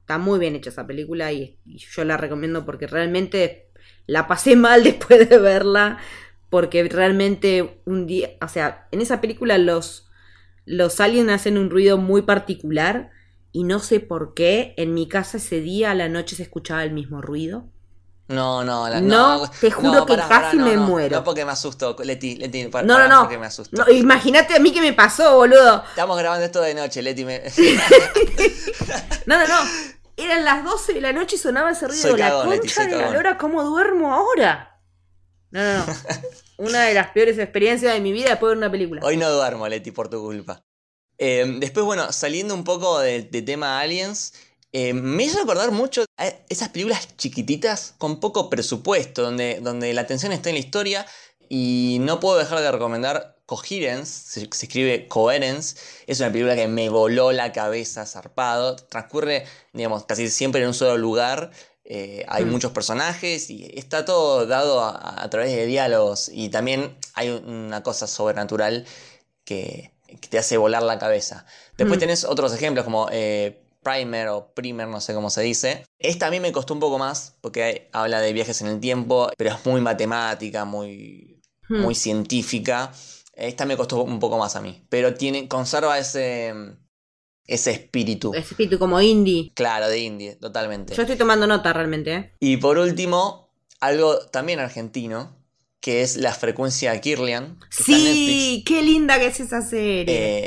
Está 0.00 0.18
muy 0.18 0.38
bien 0.40 0.56
hecha 0.56 0.70
esa 0.70 0.86
película 0.86 1.32
y, 1.32 1.60
y 1.64 1.78
yo 1.78 2.04
la 2.04 2.16
recomiendo 2.18 2.64
porque 2.66 2.86
realmente 2.86 3.70
la 4.06 4.28
pasé 4.28 4.56
mal 4.58 4.84
después 4.84 5.28
de 5.28 5.38
verla. 5.38 5.98
Porque 6.54 6.84
realmente 6.88 7.82
un 7.84 8.06
día, 8.06 8.30
o 8.40 8.46
sea, 8.46 8.86
en 8.92 9.00
esa 9.00 9.20
película 9.20 9.58
los, 9.58 10.06
los 10.64 11.00
aliens 11.00 11.32
hacen 11.32 11.58
un 11.58 11.68
ruido 11.68 11.98
muy 11.98 12.22
particular 12.22 13.10
y 13.50 13.64
no 13.64 13.80
sé 13.80 13.98
por 13.98 14.34
qué 14.34 14.72
en 14.76 14.94
mi 14.94 15.08
casa 15.08 15.38
ese 15.38 15.60
día 15.60 15.90
a 15.90 15.94
la 15.96 16.08
noche 16.08 16.36
se 16.36 16.44
escuchaba 16.44 16.84
el 16.84 16.92
mismo 16.92 17.20
ruido. 17.20 17.64
No, 18.28 18.62
no, 18.62 18.88
la, 18.88 19.00
No, 19.00 19.50
te 19.60 19.72
juro 19.72 20.06
que 20.06 20.14
casi 20.14 20.56
me 20.56 20.76
no, 20.76 20.82
muero. 20.82 21.16
No, 21.16 21.24
porque 21.24 21.44
me 21.44 21.50
asusto, 21.50 21.96
Leti, 22.04 22.36
Leti, 22.36 22.68
para, 22.68 22.86
No, 22.86 23.00
no, 23.00 23.08
no. 23.08 23.20
porque 23.22 23.36
me 23.36 23.46
asusto. 23.46 23.76
no 23.76 23.92
Imagínate 23.92 24.54
a 24.54 24.60
mí 24.60 24.72
que 24.72 24.80
me 24.80 24.92
pasó, 24.92 25.34
boludo. 25.34 25.82
Estamos 25.88 26.16
grabando 26.16 26.44
esto 26.44 26.60
de 26.60 26.74
noche, 26.74 27.02
Leti. 27.02 27.24
Me... 27.24 27.42
No, 29.26 29.38
no, 29.38 29.48
no. 29.48 29.58
Eran 30.16 30.44
las 30.44 30.62
12 30.62 30.92
de 30.92 31.00
la 31.00 31.12
noche 31.12 31.34
y 31.34 31.38
sonaba 31.40 31.72
ese 31.72 31.88
ruido. 31.88 32.00
Soy 32.00 32.16
la 32.16 32.28
cagón, 32.28 32.58
concha 32.58 32.86
de 32.86 32.96
la 32.96 33.10
lora, 33.10 33.38
¿cómo 33.38 33.64
duermo 33.64 34.14
ahora? 34.14 34.73
No, 35.54 35.62
no, 35.62 35.86
no. 35.86 35.94
Una 36.58 36.82
de 36.82 36.94
las 36.94 37.10
peores 37.10 37.38
experiencias 37.38 37.94
de 37.94 38.00
mi 38.00 38.10
vida 38.12 38.30
después 38.30 38.50
de 38.50 38.58
una 38.58 38.70
película. 38.70 39.00
Hoy 39.04 39.16
no 39.16 39.30
duermo, 39.30 39.68
Leti, 39.68 39.92
por 39.92 40.08
tu 40.08 40.20
culpa. 40.20 40.64
Eh, 41.16 41.46
después, 41.60 41.86
bueno, 41.86 42.12
saliendo 42.12 42.54
un 42.54 42.64
poco 42.64 42.98
de, 42.98 43.22
de 43.22 43.42
tema 43.42 43.80
aliens, 43.80 44.34
eh, 44.72 44.92
me 44.92 45.22
hizo 45.22 45.38
recordar 45.38 45.70
mucho 45.70 46.04
esas 46.48 46.70
películas 46.70 47.16
chiquititas 47.16 47.94
con 47.98 48.18
poco 48.18 48.50
presupuesto, 48.50 49.22
donde, 49.22 49.60
donde 49.60 49.94
la 49.94 50.00
atención 50.00 50.32
está 50.32 50.48
en 50.48 50.56
la 50.56 50.60
historia. 50.60 51.06
Y 51.48 51.98
no 52.00 52.18
puedo 52.18 52.36
dejar 52.36 52.58
de 52.60 52.72
recomendar 52.72 53.36
Coherence, 53.46 54.48
se 54.50 54.64
escribe 54.64 55.06
Coherence. 55.06 55.76
Es 56.08 56.18
una 56.18 56.32
película 56.32 56.56
que 56.56 56.66
me 56.66 56.88
voló 56.88 57.30
la 57.30 57.52
cabeza 57.52 58.06
zarpado. 58.06 58.74
Transcurre, 58.74 59.46
digamos, 59.72 60.04
casi 60.04 60.28
siempre 60.30 60.62
en 60.62 60.68
un 60.68 60.74
solo 60.74 60.96
lugar. 60.96 61.52
Eh, 61.84 62.24
hay 62.28 62.44
Mm. 62.44 62.50
muchos 62.50 62.72
personajes 62.72 63.50
y 63.50 63.70
está 63.78 64.04
todo 64.04 64.46
dado 64.46 64.80
a, 64.80 65.22
a 65.22 65.30
través 65.30 65.50
de 65.54 65.66
diálogos. 65.66 66.30
Y 66.32 66.48
también 66.48 66.96
hay 67.14 67.30
una 67.30 67.82
cosa 67.82 68.06
sobrenatural 68.06 68.86
que, 69.44 69.92
que 70.06 70.28
te 70.28 70.38
hace 70.38 70.56
volar 70.56 70.82
la 70.82 70.98
cabeza. 70.98 71.44
Después 71.76 71.98
Mm. 71.98 72.00
tenés 72.00 72.24
otros 72.24 72.54
ejemplos 72.54 72.84
como 72.84 73.08
eh, 73.12 73.60
Primer 73.82 74.28
o 74.28 74.54
Primer, 74.54 74.88
no 74.88 75.00
sé 75.02 75.12
cómo 75.12 75.28
se 75.28 75.42
dice. 75.42 75.84
Esta 75.98 76.28
a 76.28 76.30
mí 76.30 76.40
me 76.40 76.52
costó 76.52 76.72
un 76.72 76.80
poco 76.80 76.98
más 76.98 77.34
porque 77.42 77.62
hay- 77.62 77.88
habla 77.92 78.20
de 78.22 78.32
viajes 78.32 78.62
en 78.62 78.68
el 78.68 78.80
tiempo, 78.80 79.28
pero 79.36 79.50
es 79.54 79.66
muy 79.66 79.80
matemática, 79.82 80.64
muy, 80.64 81.42
Hmm. 81.68 81.82
muy 81.82 81.94
científica. 81.94 82.92
Esta 83.34 83.66
me 83.66 83.76
costó 83.76 84.02
un 84.02 84.20
poco 84.20 84.38
más 84.38 84.56
a 84.56 84.60
mí, 84.62 84.86
pero 84.88 85.12
tiene, 85.14 85.48
conserva 85.48 85.98
ese, 85.98 86.54
ese 87.46 87.70
espíritu. 87.72 88.32
Ese 88.34 88.50
espíritu 88.54 88.78
como 88.78 89.00
indie. 89.00 89.52
Claro, 89.54 89.88
de 89.88 89.98
indie, 89.98 90.36
totalmente. 90.36 90.94
Yo 90.94 91.02
estoy 91.02 91.16
tomando 91.16 91.46
nota 91.46 91.72
realmente, 91.72 92.14
¿eh? 92.14 92.32
Y 92.40 92.56
por 92.58 92.78
último, 92.78 93.50
algo 93.80 94.18
también 94.26 94.60
argentino, 94.60 95.36
que 95.80 96.00
es 96.00 96.16
la 96.16 96.32
frecuencia 96.32 96.98
Kirlian. 97.00 97.44
en 97.44 97.58
Netflix. 97.60 97.84
Sí, 97.84 98.64
qué 98.66 98.80
linda 98.82 99.18
que 99.18 99.26
es 99.26 99.40
esa 99.40 99.60
serie. 99.60 100.04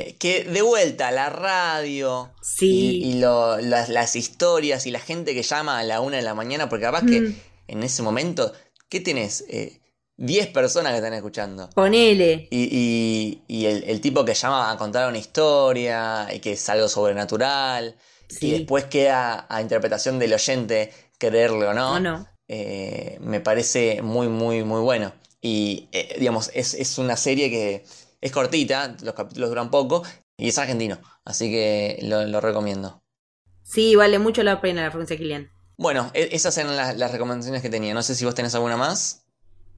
Eh, 0.09 0.15
que 0.19 0.43
de 0.45 0.61
vuelta 0.63 1.11
la 1.11 1.29
radio 1.29 2.31
sí. 2.41 2.99
y, 3.03 3.09
y 3.11 3.19
lo- 3.19 3.57
las, 3.59 3.89
las 3.89 4.15
historias 4.15 4.87
y 4.87 4.91
la 4.91 4.99
gente 4.99 5.35
que 5.35 5.43
llama 5.43 5.77
a 5.77 5.83
la 5.83 6.01
una 6.01 6.17
de 6.17 6.23
la 6.23 6.33
mañana, 6.33 6.67
porque 6.69 6.85
capaz 6.85 7.05
que 7.05 7.21
Mm. 7.21 7.35
en 7.67 7.83
ese 7.83 8.01
momento, 8.01 8.51
¿qué 8.89 8.99
tenés? 8.99 9.45
Eh, 9.49 9.79
10 10.17 10.47
personas 10.47 10.91
que 10.91 10.97
están 10.97 11.13
escuchando. 11.13 11.69
Ponele. 11.71 12.47
Y, 12.51 12.69
y- 12.71 13.43
y 13.47 13.65
el, 13.67 13.83
el 13.85 14.01
tipo 14.01 14.25
que 14.25 14.33
llama 14.33 14.71
a 14.71 14.77
contar 14.77 15.07
una 15.07 15.17
historia 15.17 16.27
y 16.33 16.39
que 16.39 16.53
es 16.53 16.69
algo 16.69 16.87
sobrenatural. 16.89 17.95
Sí. 18.29 18.47
Y 18.47 18.51
después 18.51 18.85
queda 18.85 19.45
a 19.49 19.61
interpretación 19.61 20.19
del 20.19 20.33
oyente 20.33 20.91
creerle 21.17 21.67
o 21.67 21.73
no. 21.73 22.27
Eh, 22.49 23.17
me 23.21 23.39
parece 23.41 24.01
muy, 24.01 24.27
muy, 24.27 24.63
muy 24.63 24.81
bueno. 24.81 25.13
Y, 25.41 25.87
eh, 25.91 26.15
digamos, 26.19 26.49
es, 26.53 26.73
es 26.73 26.97
una 26.97 27.15
serie 27.15 27.49
que 27.49 27.85
es 28.21 28.31
cortita, 28.31 28.95
los 29.03 29.13
capítulos 29.13 29.49
duran 29.49 29.69
poco, 29.69 30.03
y 30.37 30.49
es 30.49 30.57
argentino, 30.57 30.99
así 31.25 31.49
que 31.51 31.99
lo, 32.01 32.25
lo 32.25 32.41
recomiendo. 32.41 33.01
Sí, 33.63 33.95
vale 33.95 34.17
mucho 34.17 34.43
la 34.43 34.61
pena 34.61 34.81
la 34.83 34.89
frecuencia 34.91 35.17
Kilian. 35.17 35.51
Bueno, 35.77 36.09
e- 36.13 36.29
esas 36.31 36.57
eran 36.57 36.75
las, 36.75 36.97
las 36.97 37.11
recomendaciones 37.11 37.61
que 37.61 37.69
tenía. 37.69 37.93
No 37.93 38.01
sé 38.01 38.15
si 38.15 38.25
vos 38.25 38.33
tenés 38.33 38.55
alguna 38.55 38.77
más. 38.77 39.26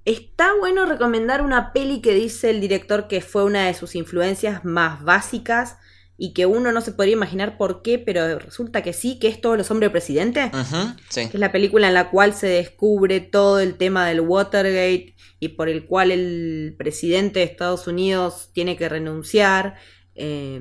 Está 0.09 0.55
bueno 0.57 0.87
recomendar 0.87 1.43
una 1.43 1.71
peli 1.71 2.01
que 2.01 2.15
dice 2.15 2.49
el 2.49 2.61
director 2.61 3.07
que 3.07 3.21
fue 3.21 3.43
una 3.43 3.67
de 3.67 3.75
sus 3.75 3.93
influencias 3.93 4.65
más 4.65 5.03
básicas 5.03 5.77
y 6.17 6.33
que 6.33 6.47
uno 6.47 6.71
no 6.71 6.81
se 6.81 6.93
podría 6.93 7.13
imaginar 7.13 7.59
por 7.59 7.83
qué, 7.83 7.99
pero 7.99 8.39
resulta 8.39 8.81
que 8.81 8.91
sí, 8.91 9.19
que 9.19 9.27
es 9.27 9.39
Todos 9.39 9.55
los 9.55 9.69
hombres 9.69 9.91
presidente. 9.91 10.49
Ujú, 10.51 10.95
sí. 11.09 11.29
que 11.29 11.37
es 11.37 11.39
la 11.39 11.51
película 11.51 11.89
en 11.89 11.93
la 11.93 12.09
cual 12.09 12.33
se 12.33 12.47
descubre 12.47 13.19
todo 13.19 13.59
el 13.59 13.75
tema 13.75 14.07
del 14.07 14.21
Watergate 14.21 15.13
y 15.39 15.49
por 15.49 15.69
el 15.69 15.85
cual 15.85 16.09
el 16.09 16.73
presidente 16.75 17.41
de 17.41 17.45
Estados 17.45 17.85
Unidos 17.85 18.49
tiene 18.51 18.77
que 18.77 18.89
renunciar. 18.89 19.75
eh, 20.15 20.59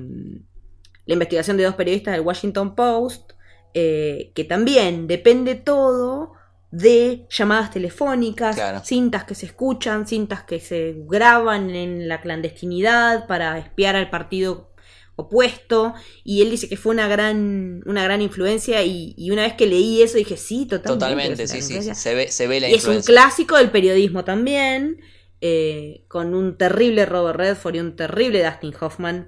la 1.07 1.13
investigación 1.13 1.57
de 1.57 1.63
dos 1.63 1.73
periodistas 1.73 2.13
del 2.13 2.21
Washington 2.21 2.75
Post, 2.75 3.31
eh, 3.73 4.31
que 4.35 4.43
también 4.43 5.07
depende 5.07 5.55
todo 5.55 6.33
de 6.71 7.25
llamadas 7.29 7.71
telefónicas, 7.71 8.55
Claro. 8.55 8.81
cintas 8.85 9.23
que 9.23 9.35
se 9.35 9.47
escuchan, 9.47 10.07
cintas 10.07 10.43
que 10.43 10.59
se 10.59 10.95
graban 11.07 11.71
en 11.71 12.07
la 12.07 12.21
clandestinidad 12.21 13.27
para 13.27 13.57
espiar 13.57 13.95
al 13.95 14.09
partido 14.09 14.69
opuesto 15.15 15.93
y 16.23 16.41
él 16.41 16.49
dice 16.51 16.69
que 16.69 16.77
fue 16.77 16.93
una 16.93 17.07
gran 17.09 17.81
una 17.85 18.03
gran 18.05 18.21
influencia 18.21 18.83
y, 18.83 19.13
y 19.17 19.31
una 19.31 19.41
vez 19.43 19.53
que 19.55 19.65
leí 19.67 20.01
eso 20.01 20.17
dije 20.17 20.37
sí 20.37 20.65
totalmente, 20.65 21.05
Totalmente, 21.05 21.47
sí, 21.47 21.61
sí, 21.61 21.73
influencia. 21.75 21.95
Se 21.95 22.15
ve, 22.15 22.31
se 22.31 22.47
ve 22.47 22.59
la 22.61 22.69
y 22.69 22.75
es 22.75 22.87
un 22.87 22.95
influencia. 22.95 23.13
clásico 23.13 23.57
del 23.57 23.69
periodismo 23.69 24.23
también 24.23 25.01
eh, 25.41 26.05
con 26.07 26.33
un 26.35 26.57
terrible 26.57 27.05
Robert 27.05 27.37
Redford 27.37 27.75
y 27.75 27.79
un 27.81 27.95
terrible 27.97 28.43
Dustin 28.43 28.73
Hoffman 28.79 29.27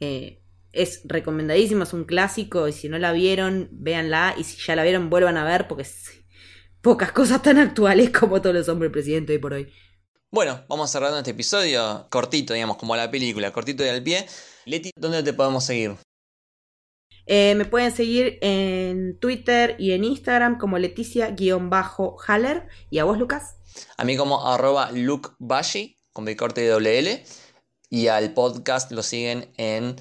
eh, 0.00 0.40
es 0.72 1.02
recomendadísimo 1.04 1.82
es 1.82 1.92
un 1.92 2.04
clásico 2.04 2.66
y 2.68 2.72
si 2.72 2.88
no 2.88 2.98
la 2.98 3.12
vieron 3.12 3.68
véanla 3.72 4.34
y 4.38 4.44
si 4.44 4.56
ya 4.64 4.74
la 4.76 4.84
vieron 4.84 5.10
vuelvan 5.10 5.36
a 5.36 5.44
ver 5.44 5.68
porque 5.68 5.82
es 5.82 6.24
pocas 6.86 7.10
cosas 7.10 7.42
tan 7.42 7.58
actuales 7.58 8.10
como 8.10 8.40
todos 8.40 8.54
los 8.54 8.68
hombres 8.68 8.92
presidentes 8.92 9.34
hoy 9.34 9.40
por 9.40 9.52
hoy 9.54 9.72
Bueno, 10.30 10.64
vamos 10.68 10.88
cerrando 10.88 11.18
este 11.18 11.32
episodio 11.32 12.06
cortito, 12.10 12.54
digamos, 12.54 12.76
como 12.76 12.94
la 12.94 13.10
película, 13.10 13.52
cortito 13.52 13.84
y 13.84 13.88
al 13.88 14.04
pie. 14.04 14.24
Leti, 14.66 14.92
¿dónde 14.94 15.24
te 15.24 15.32
podemos 15.32 15.64
seguir? 15.64 15.96
Eh, 17.26 17.56
me 17.56 17.64
pueden 17.64 17.90
seguir 17.90 18.38
en 18.40 19.18
Twitter 19.18 19.74
y 19.80 19.92
en 19.92 20.04
Instagram 20.04 20.58
como 20.58 20.78
Leticia-Haller. 20.78 22.68
¿Y 22.88 23.00
a 23.00 23.04
vos, 23.04 23.18
Lucas? 23.18 23.56
A 23.96 24.04
mí 24.04 24.16
como 24.16 24.46
arroba 24.46 24.92
lukebashi, 24.92 25.96
con 26.12 26.24
B 26.24 26.36
corte 26.36 26.62
y 26.62 26.68
doble 26.68 27.00
L. 27.00 27.24
Y 27.90 28.06
al 28.06 28.32
podcast 28.32 28.92
lo 28.92 29.02
siguen 29.02 29.52
en 29.56 29.96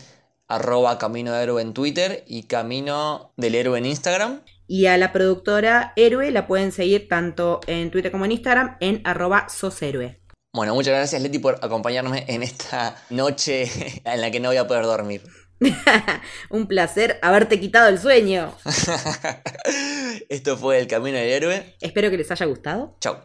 arroba 0.47 0.99
Camino 0.99 1.33
de 1.33 1.41
Héroe 1.41 1.63
en 1.63 1.73
Twitter 1.73 2.23
y 2.27 2.43
Camino 2.43 3.33
del 3.37 3.55
Héroe 3.55 3.79
en 3.79 3.87
Instagram. 3.87 4.43
Y 4.67 4.87
a 4.87 4.97
la 4.97 5.13
productora 5.13 5.93
Héroe 5.95 6.31
la 6.31 6.47
pueden 6.47 6.71
seguir 6.71 7.07
tanto 7.07 7.59
en 7.67 7.91
Twitter 7.91 8.11
como 8.11 8.25
en 8.25 8.31
Instagram 8.31 8.77
en 8.79 9.01
arroba 9.03 9.47
soshéroe. 9.49 10.21
Bueno, 10.53 10.73
muchas 10.73 10.93
gracias 10.93 11.21
Leti 11.21 11.39
por 11.39 11.59
acompañarme 11.61 12.23
en 12.27 12.41
esta 12.41 12.95
noche 13.09 13.69
en 14.05 14.21
la 14.21 14.31
que 14.31 14.39
no 14.39 14.49
voy 14.49 14.57
a 14.57 14.67
poder 14.67 14.85
dormir. 14.85 15.21
Un 16.49 16.67
placer 16.67 17.19
haberte 17.21 17.59
quitado 17.59 17.89
el 17.89 17.99
sueño. 17.99 18.55
Esto 20.29 20.57
fue 20.57 20.79
El 20.79 20.87
Camino 20.87 21.17
del 21.17 21.29
Héroe. 21.29 21.75
Espero 21.81 22.09
que 22.09 22.17
les 22.17 22.31
haya 22.31 22.45
gustado. 22.45 22.97
Chau. 22.99 23.17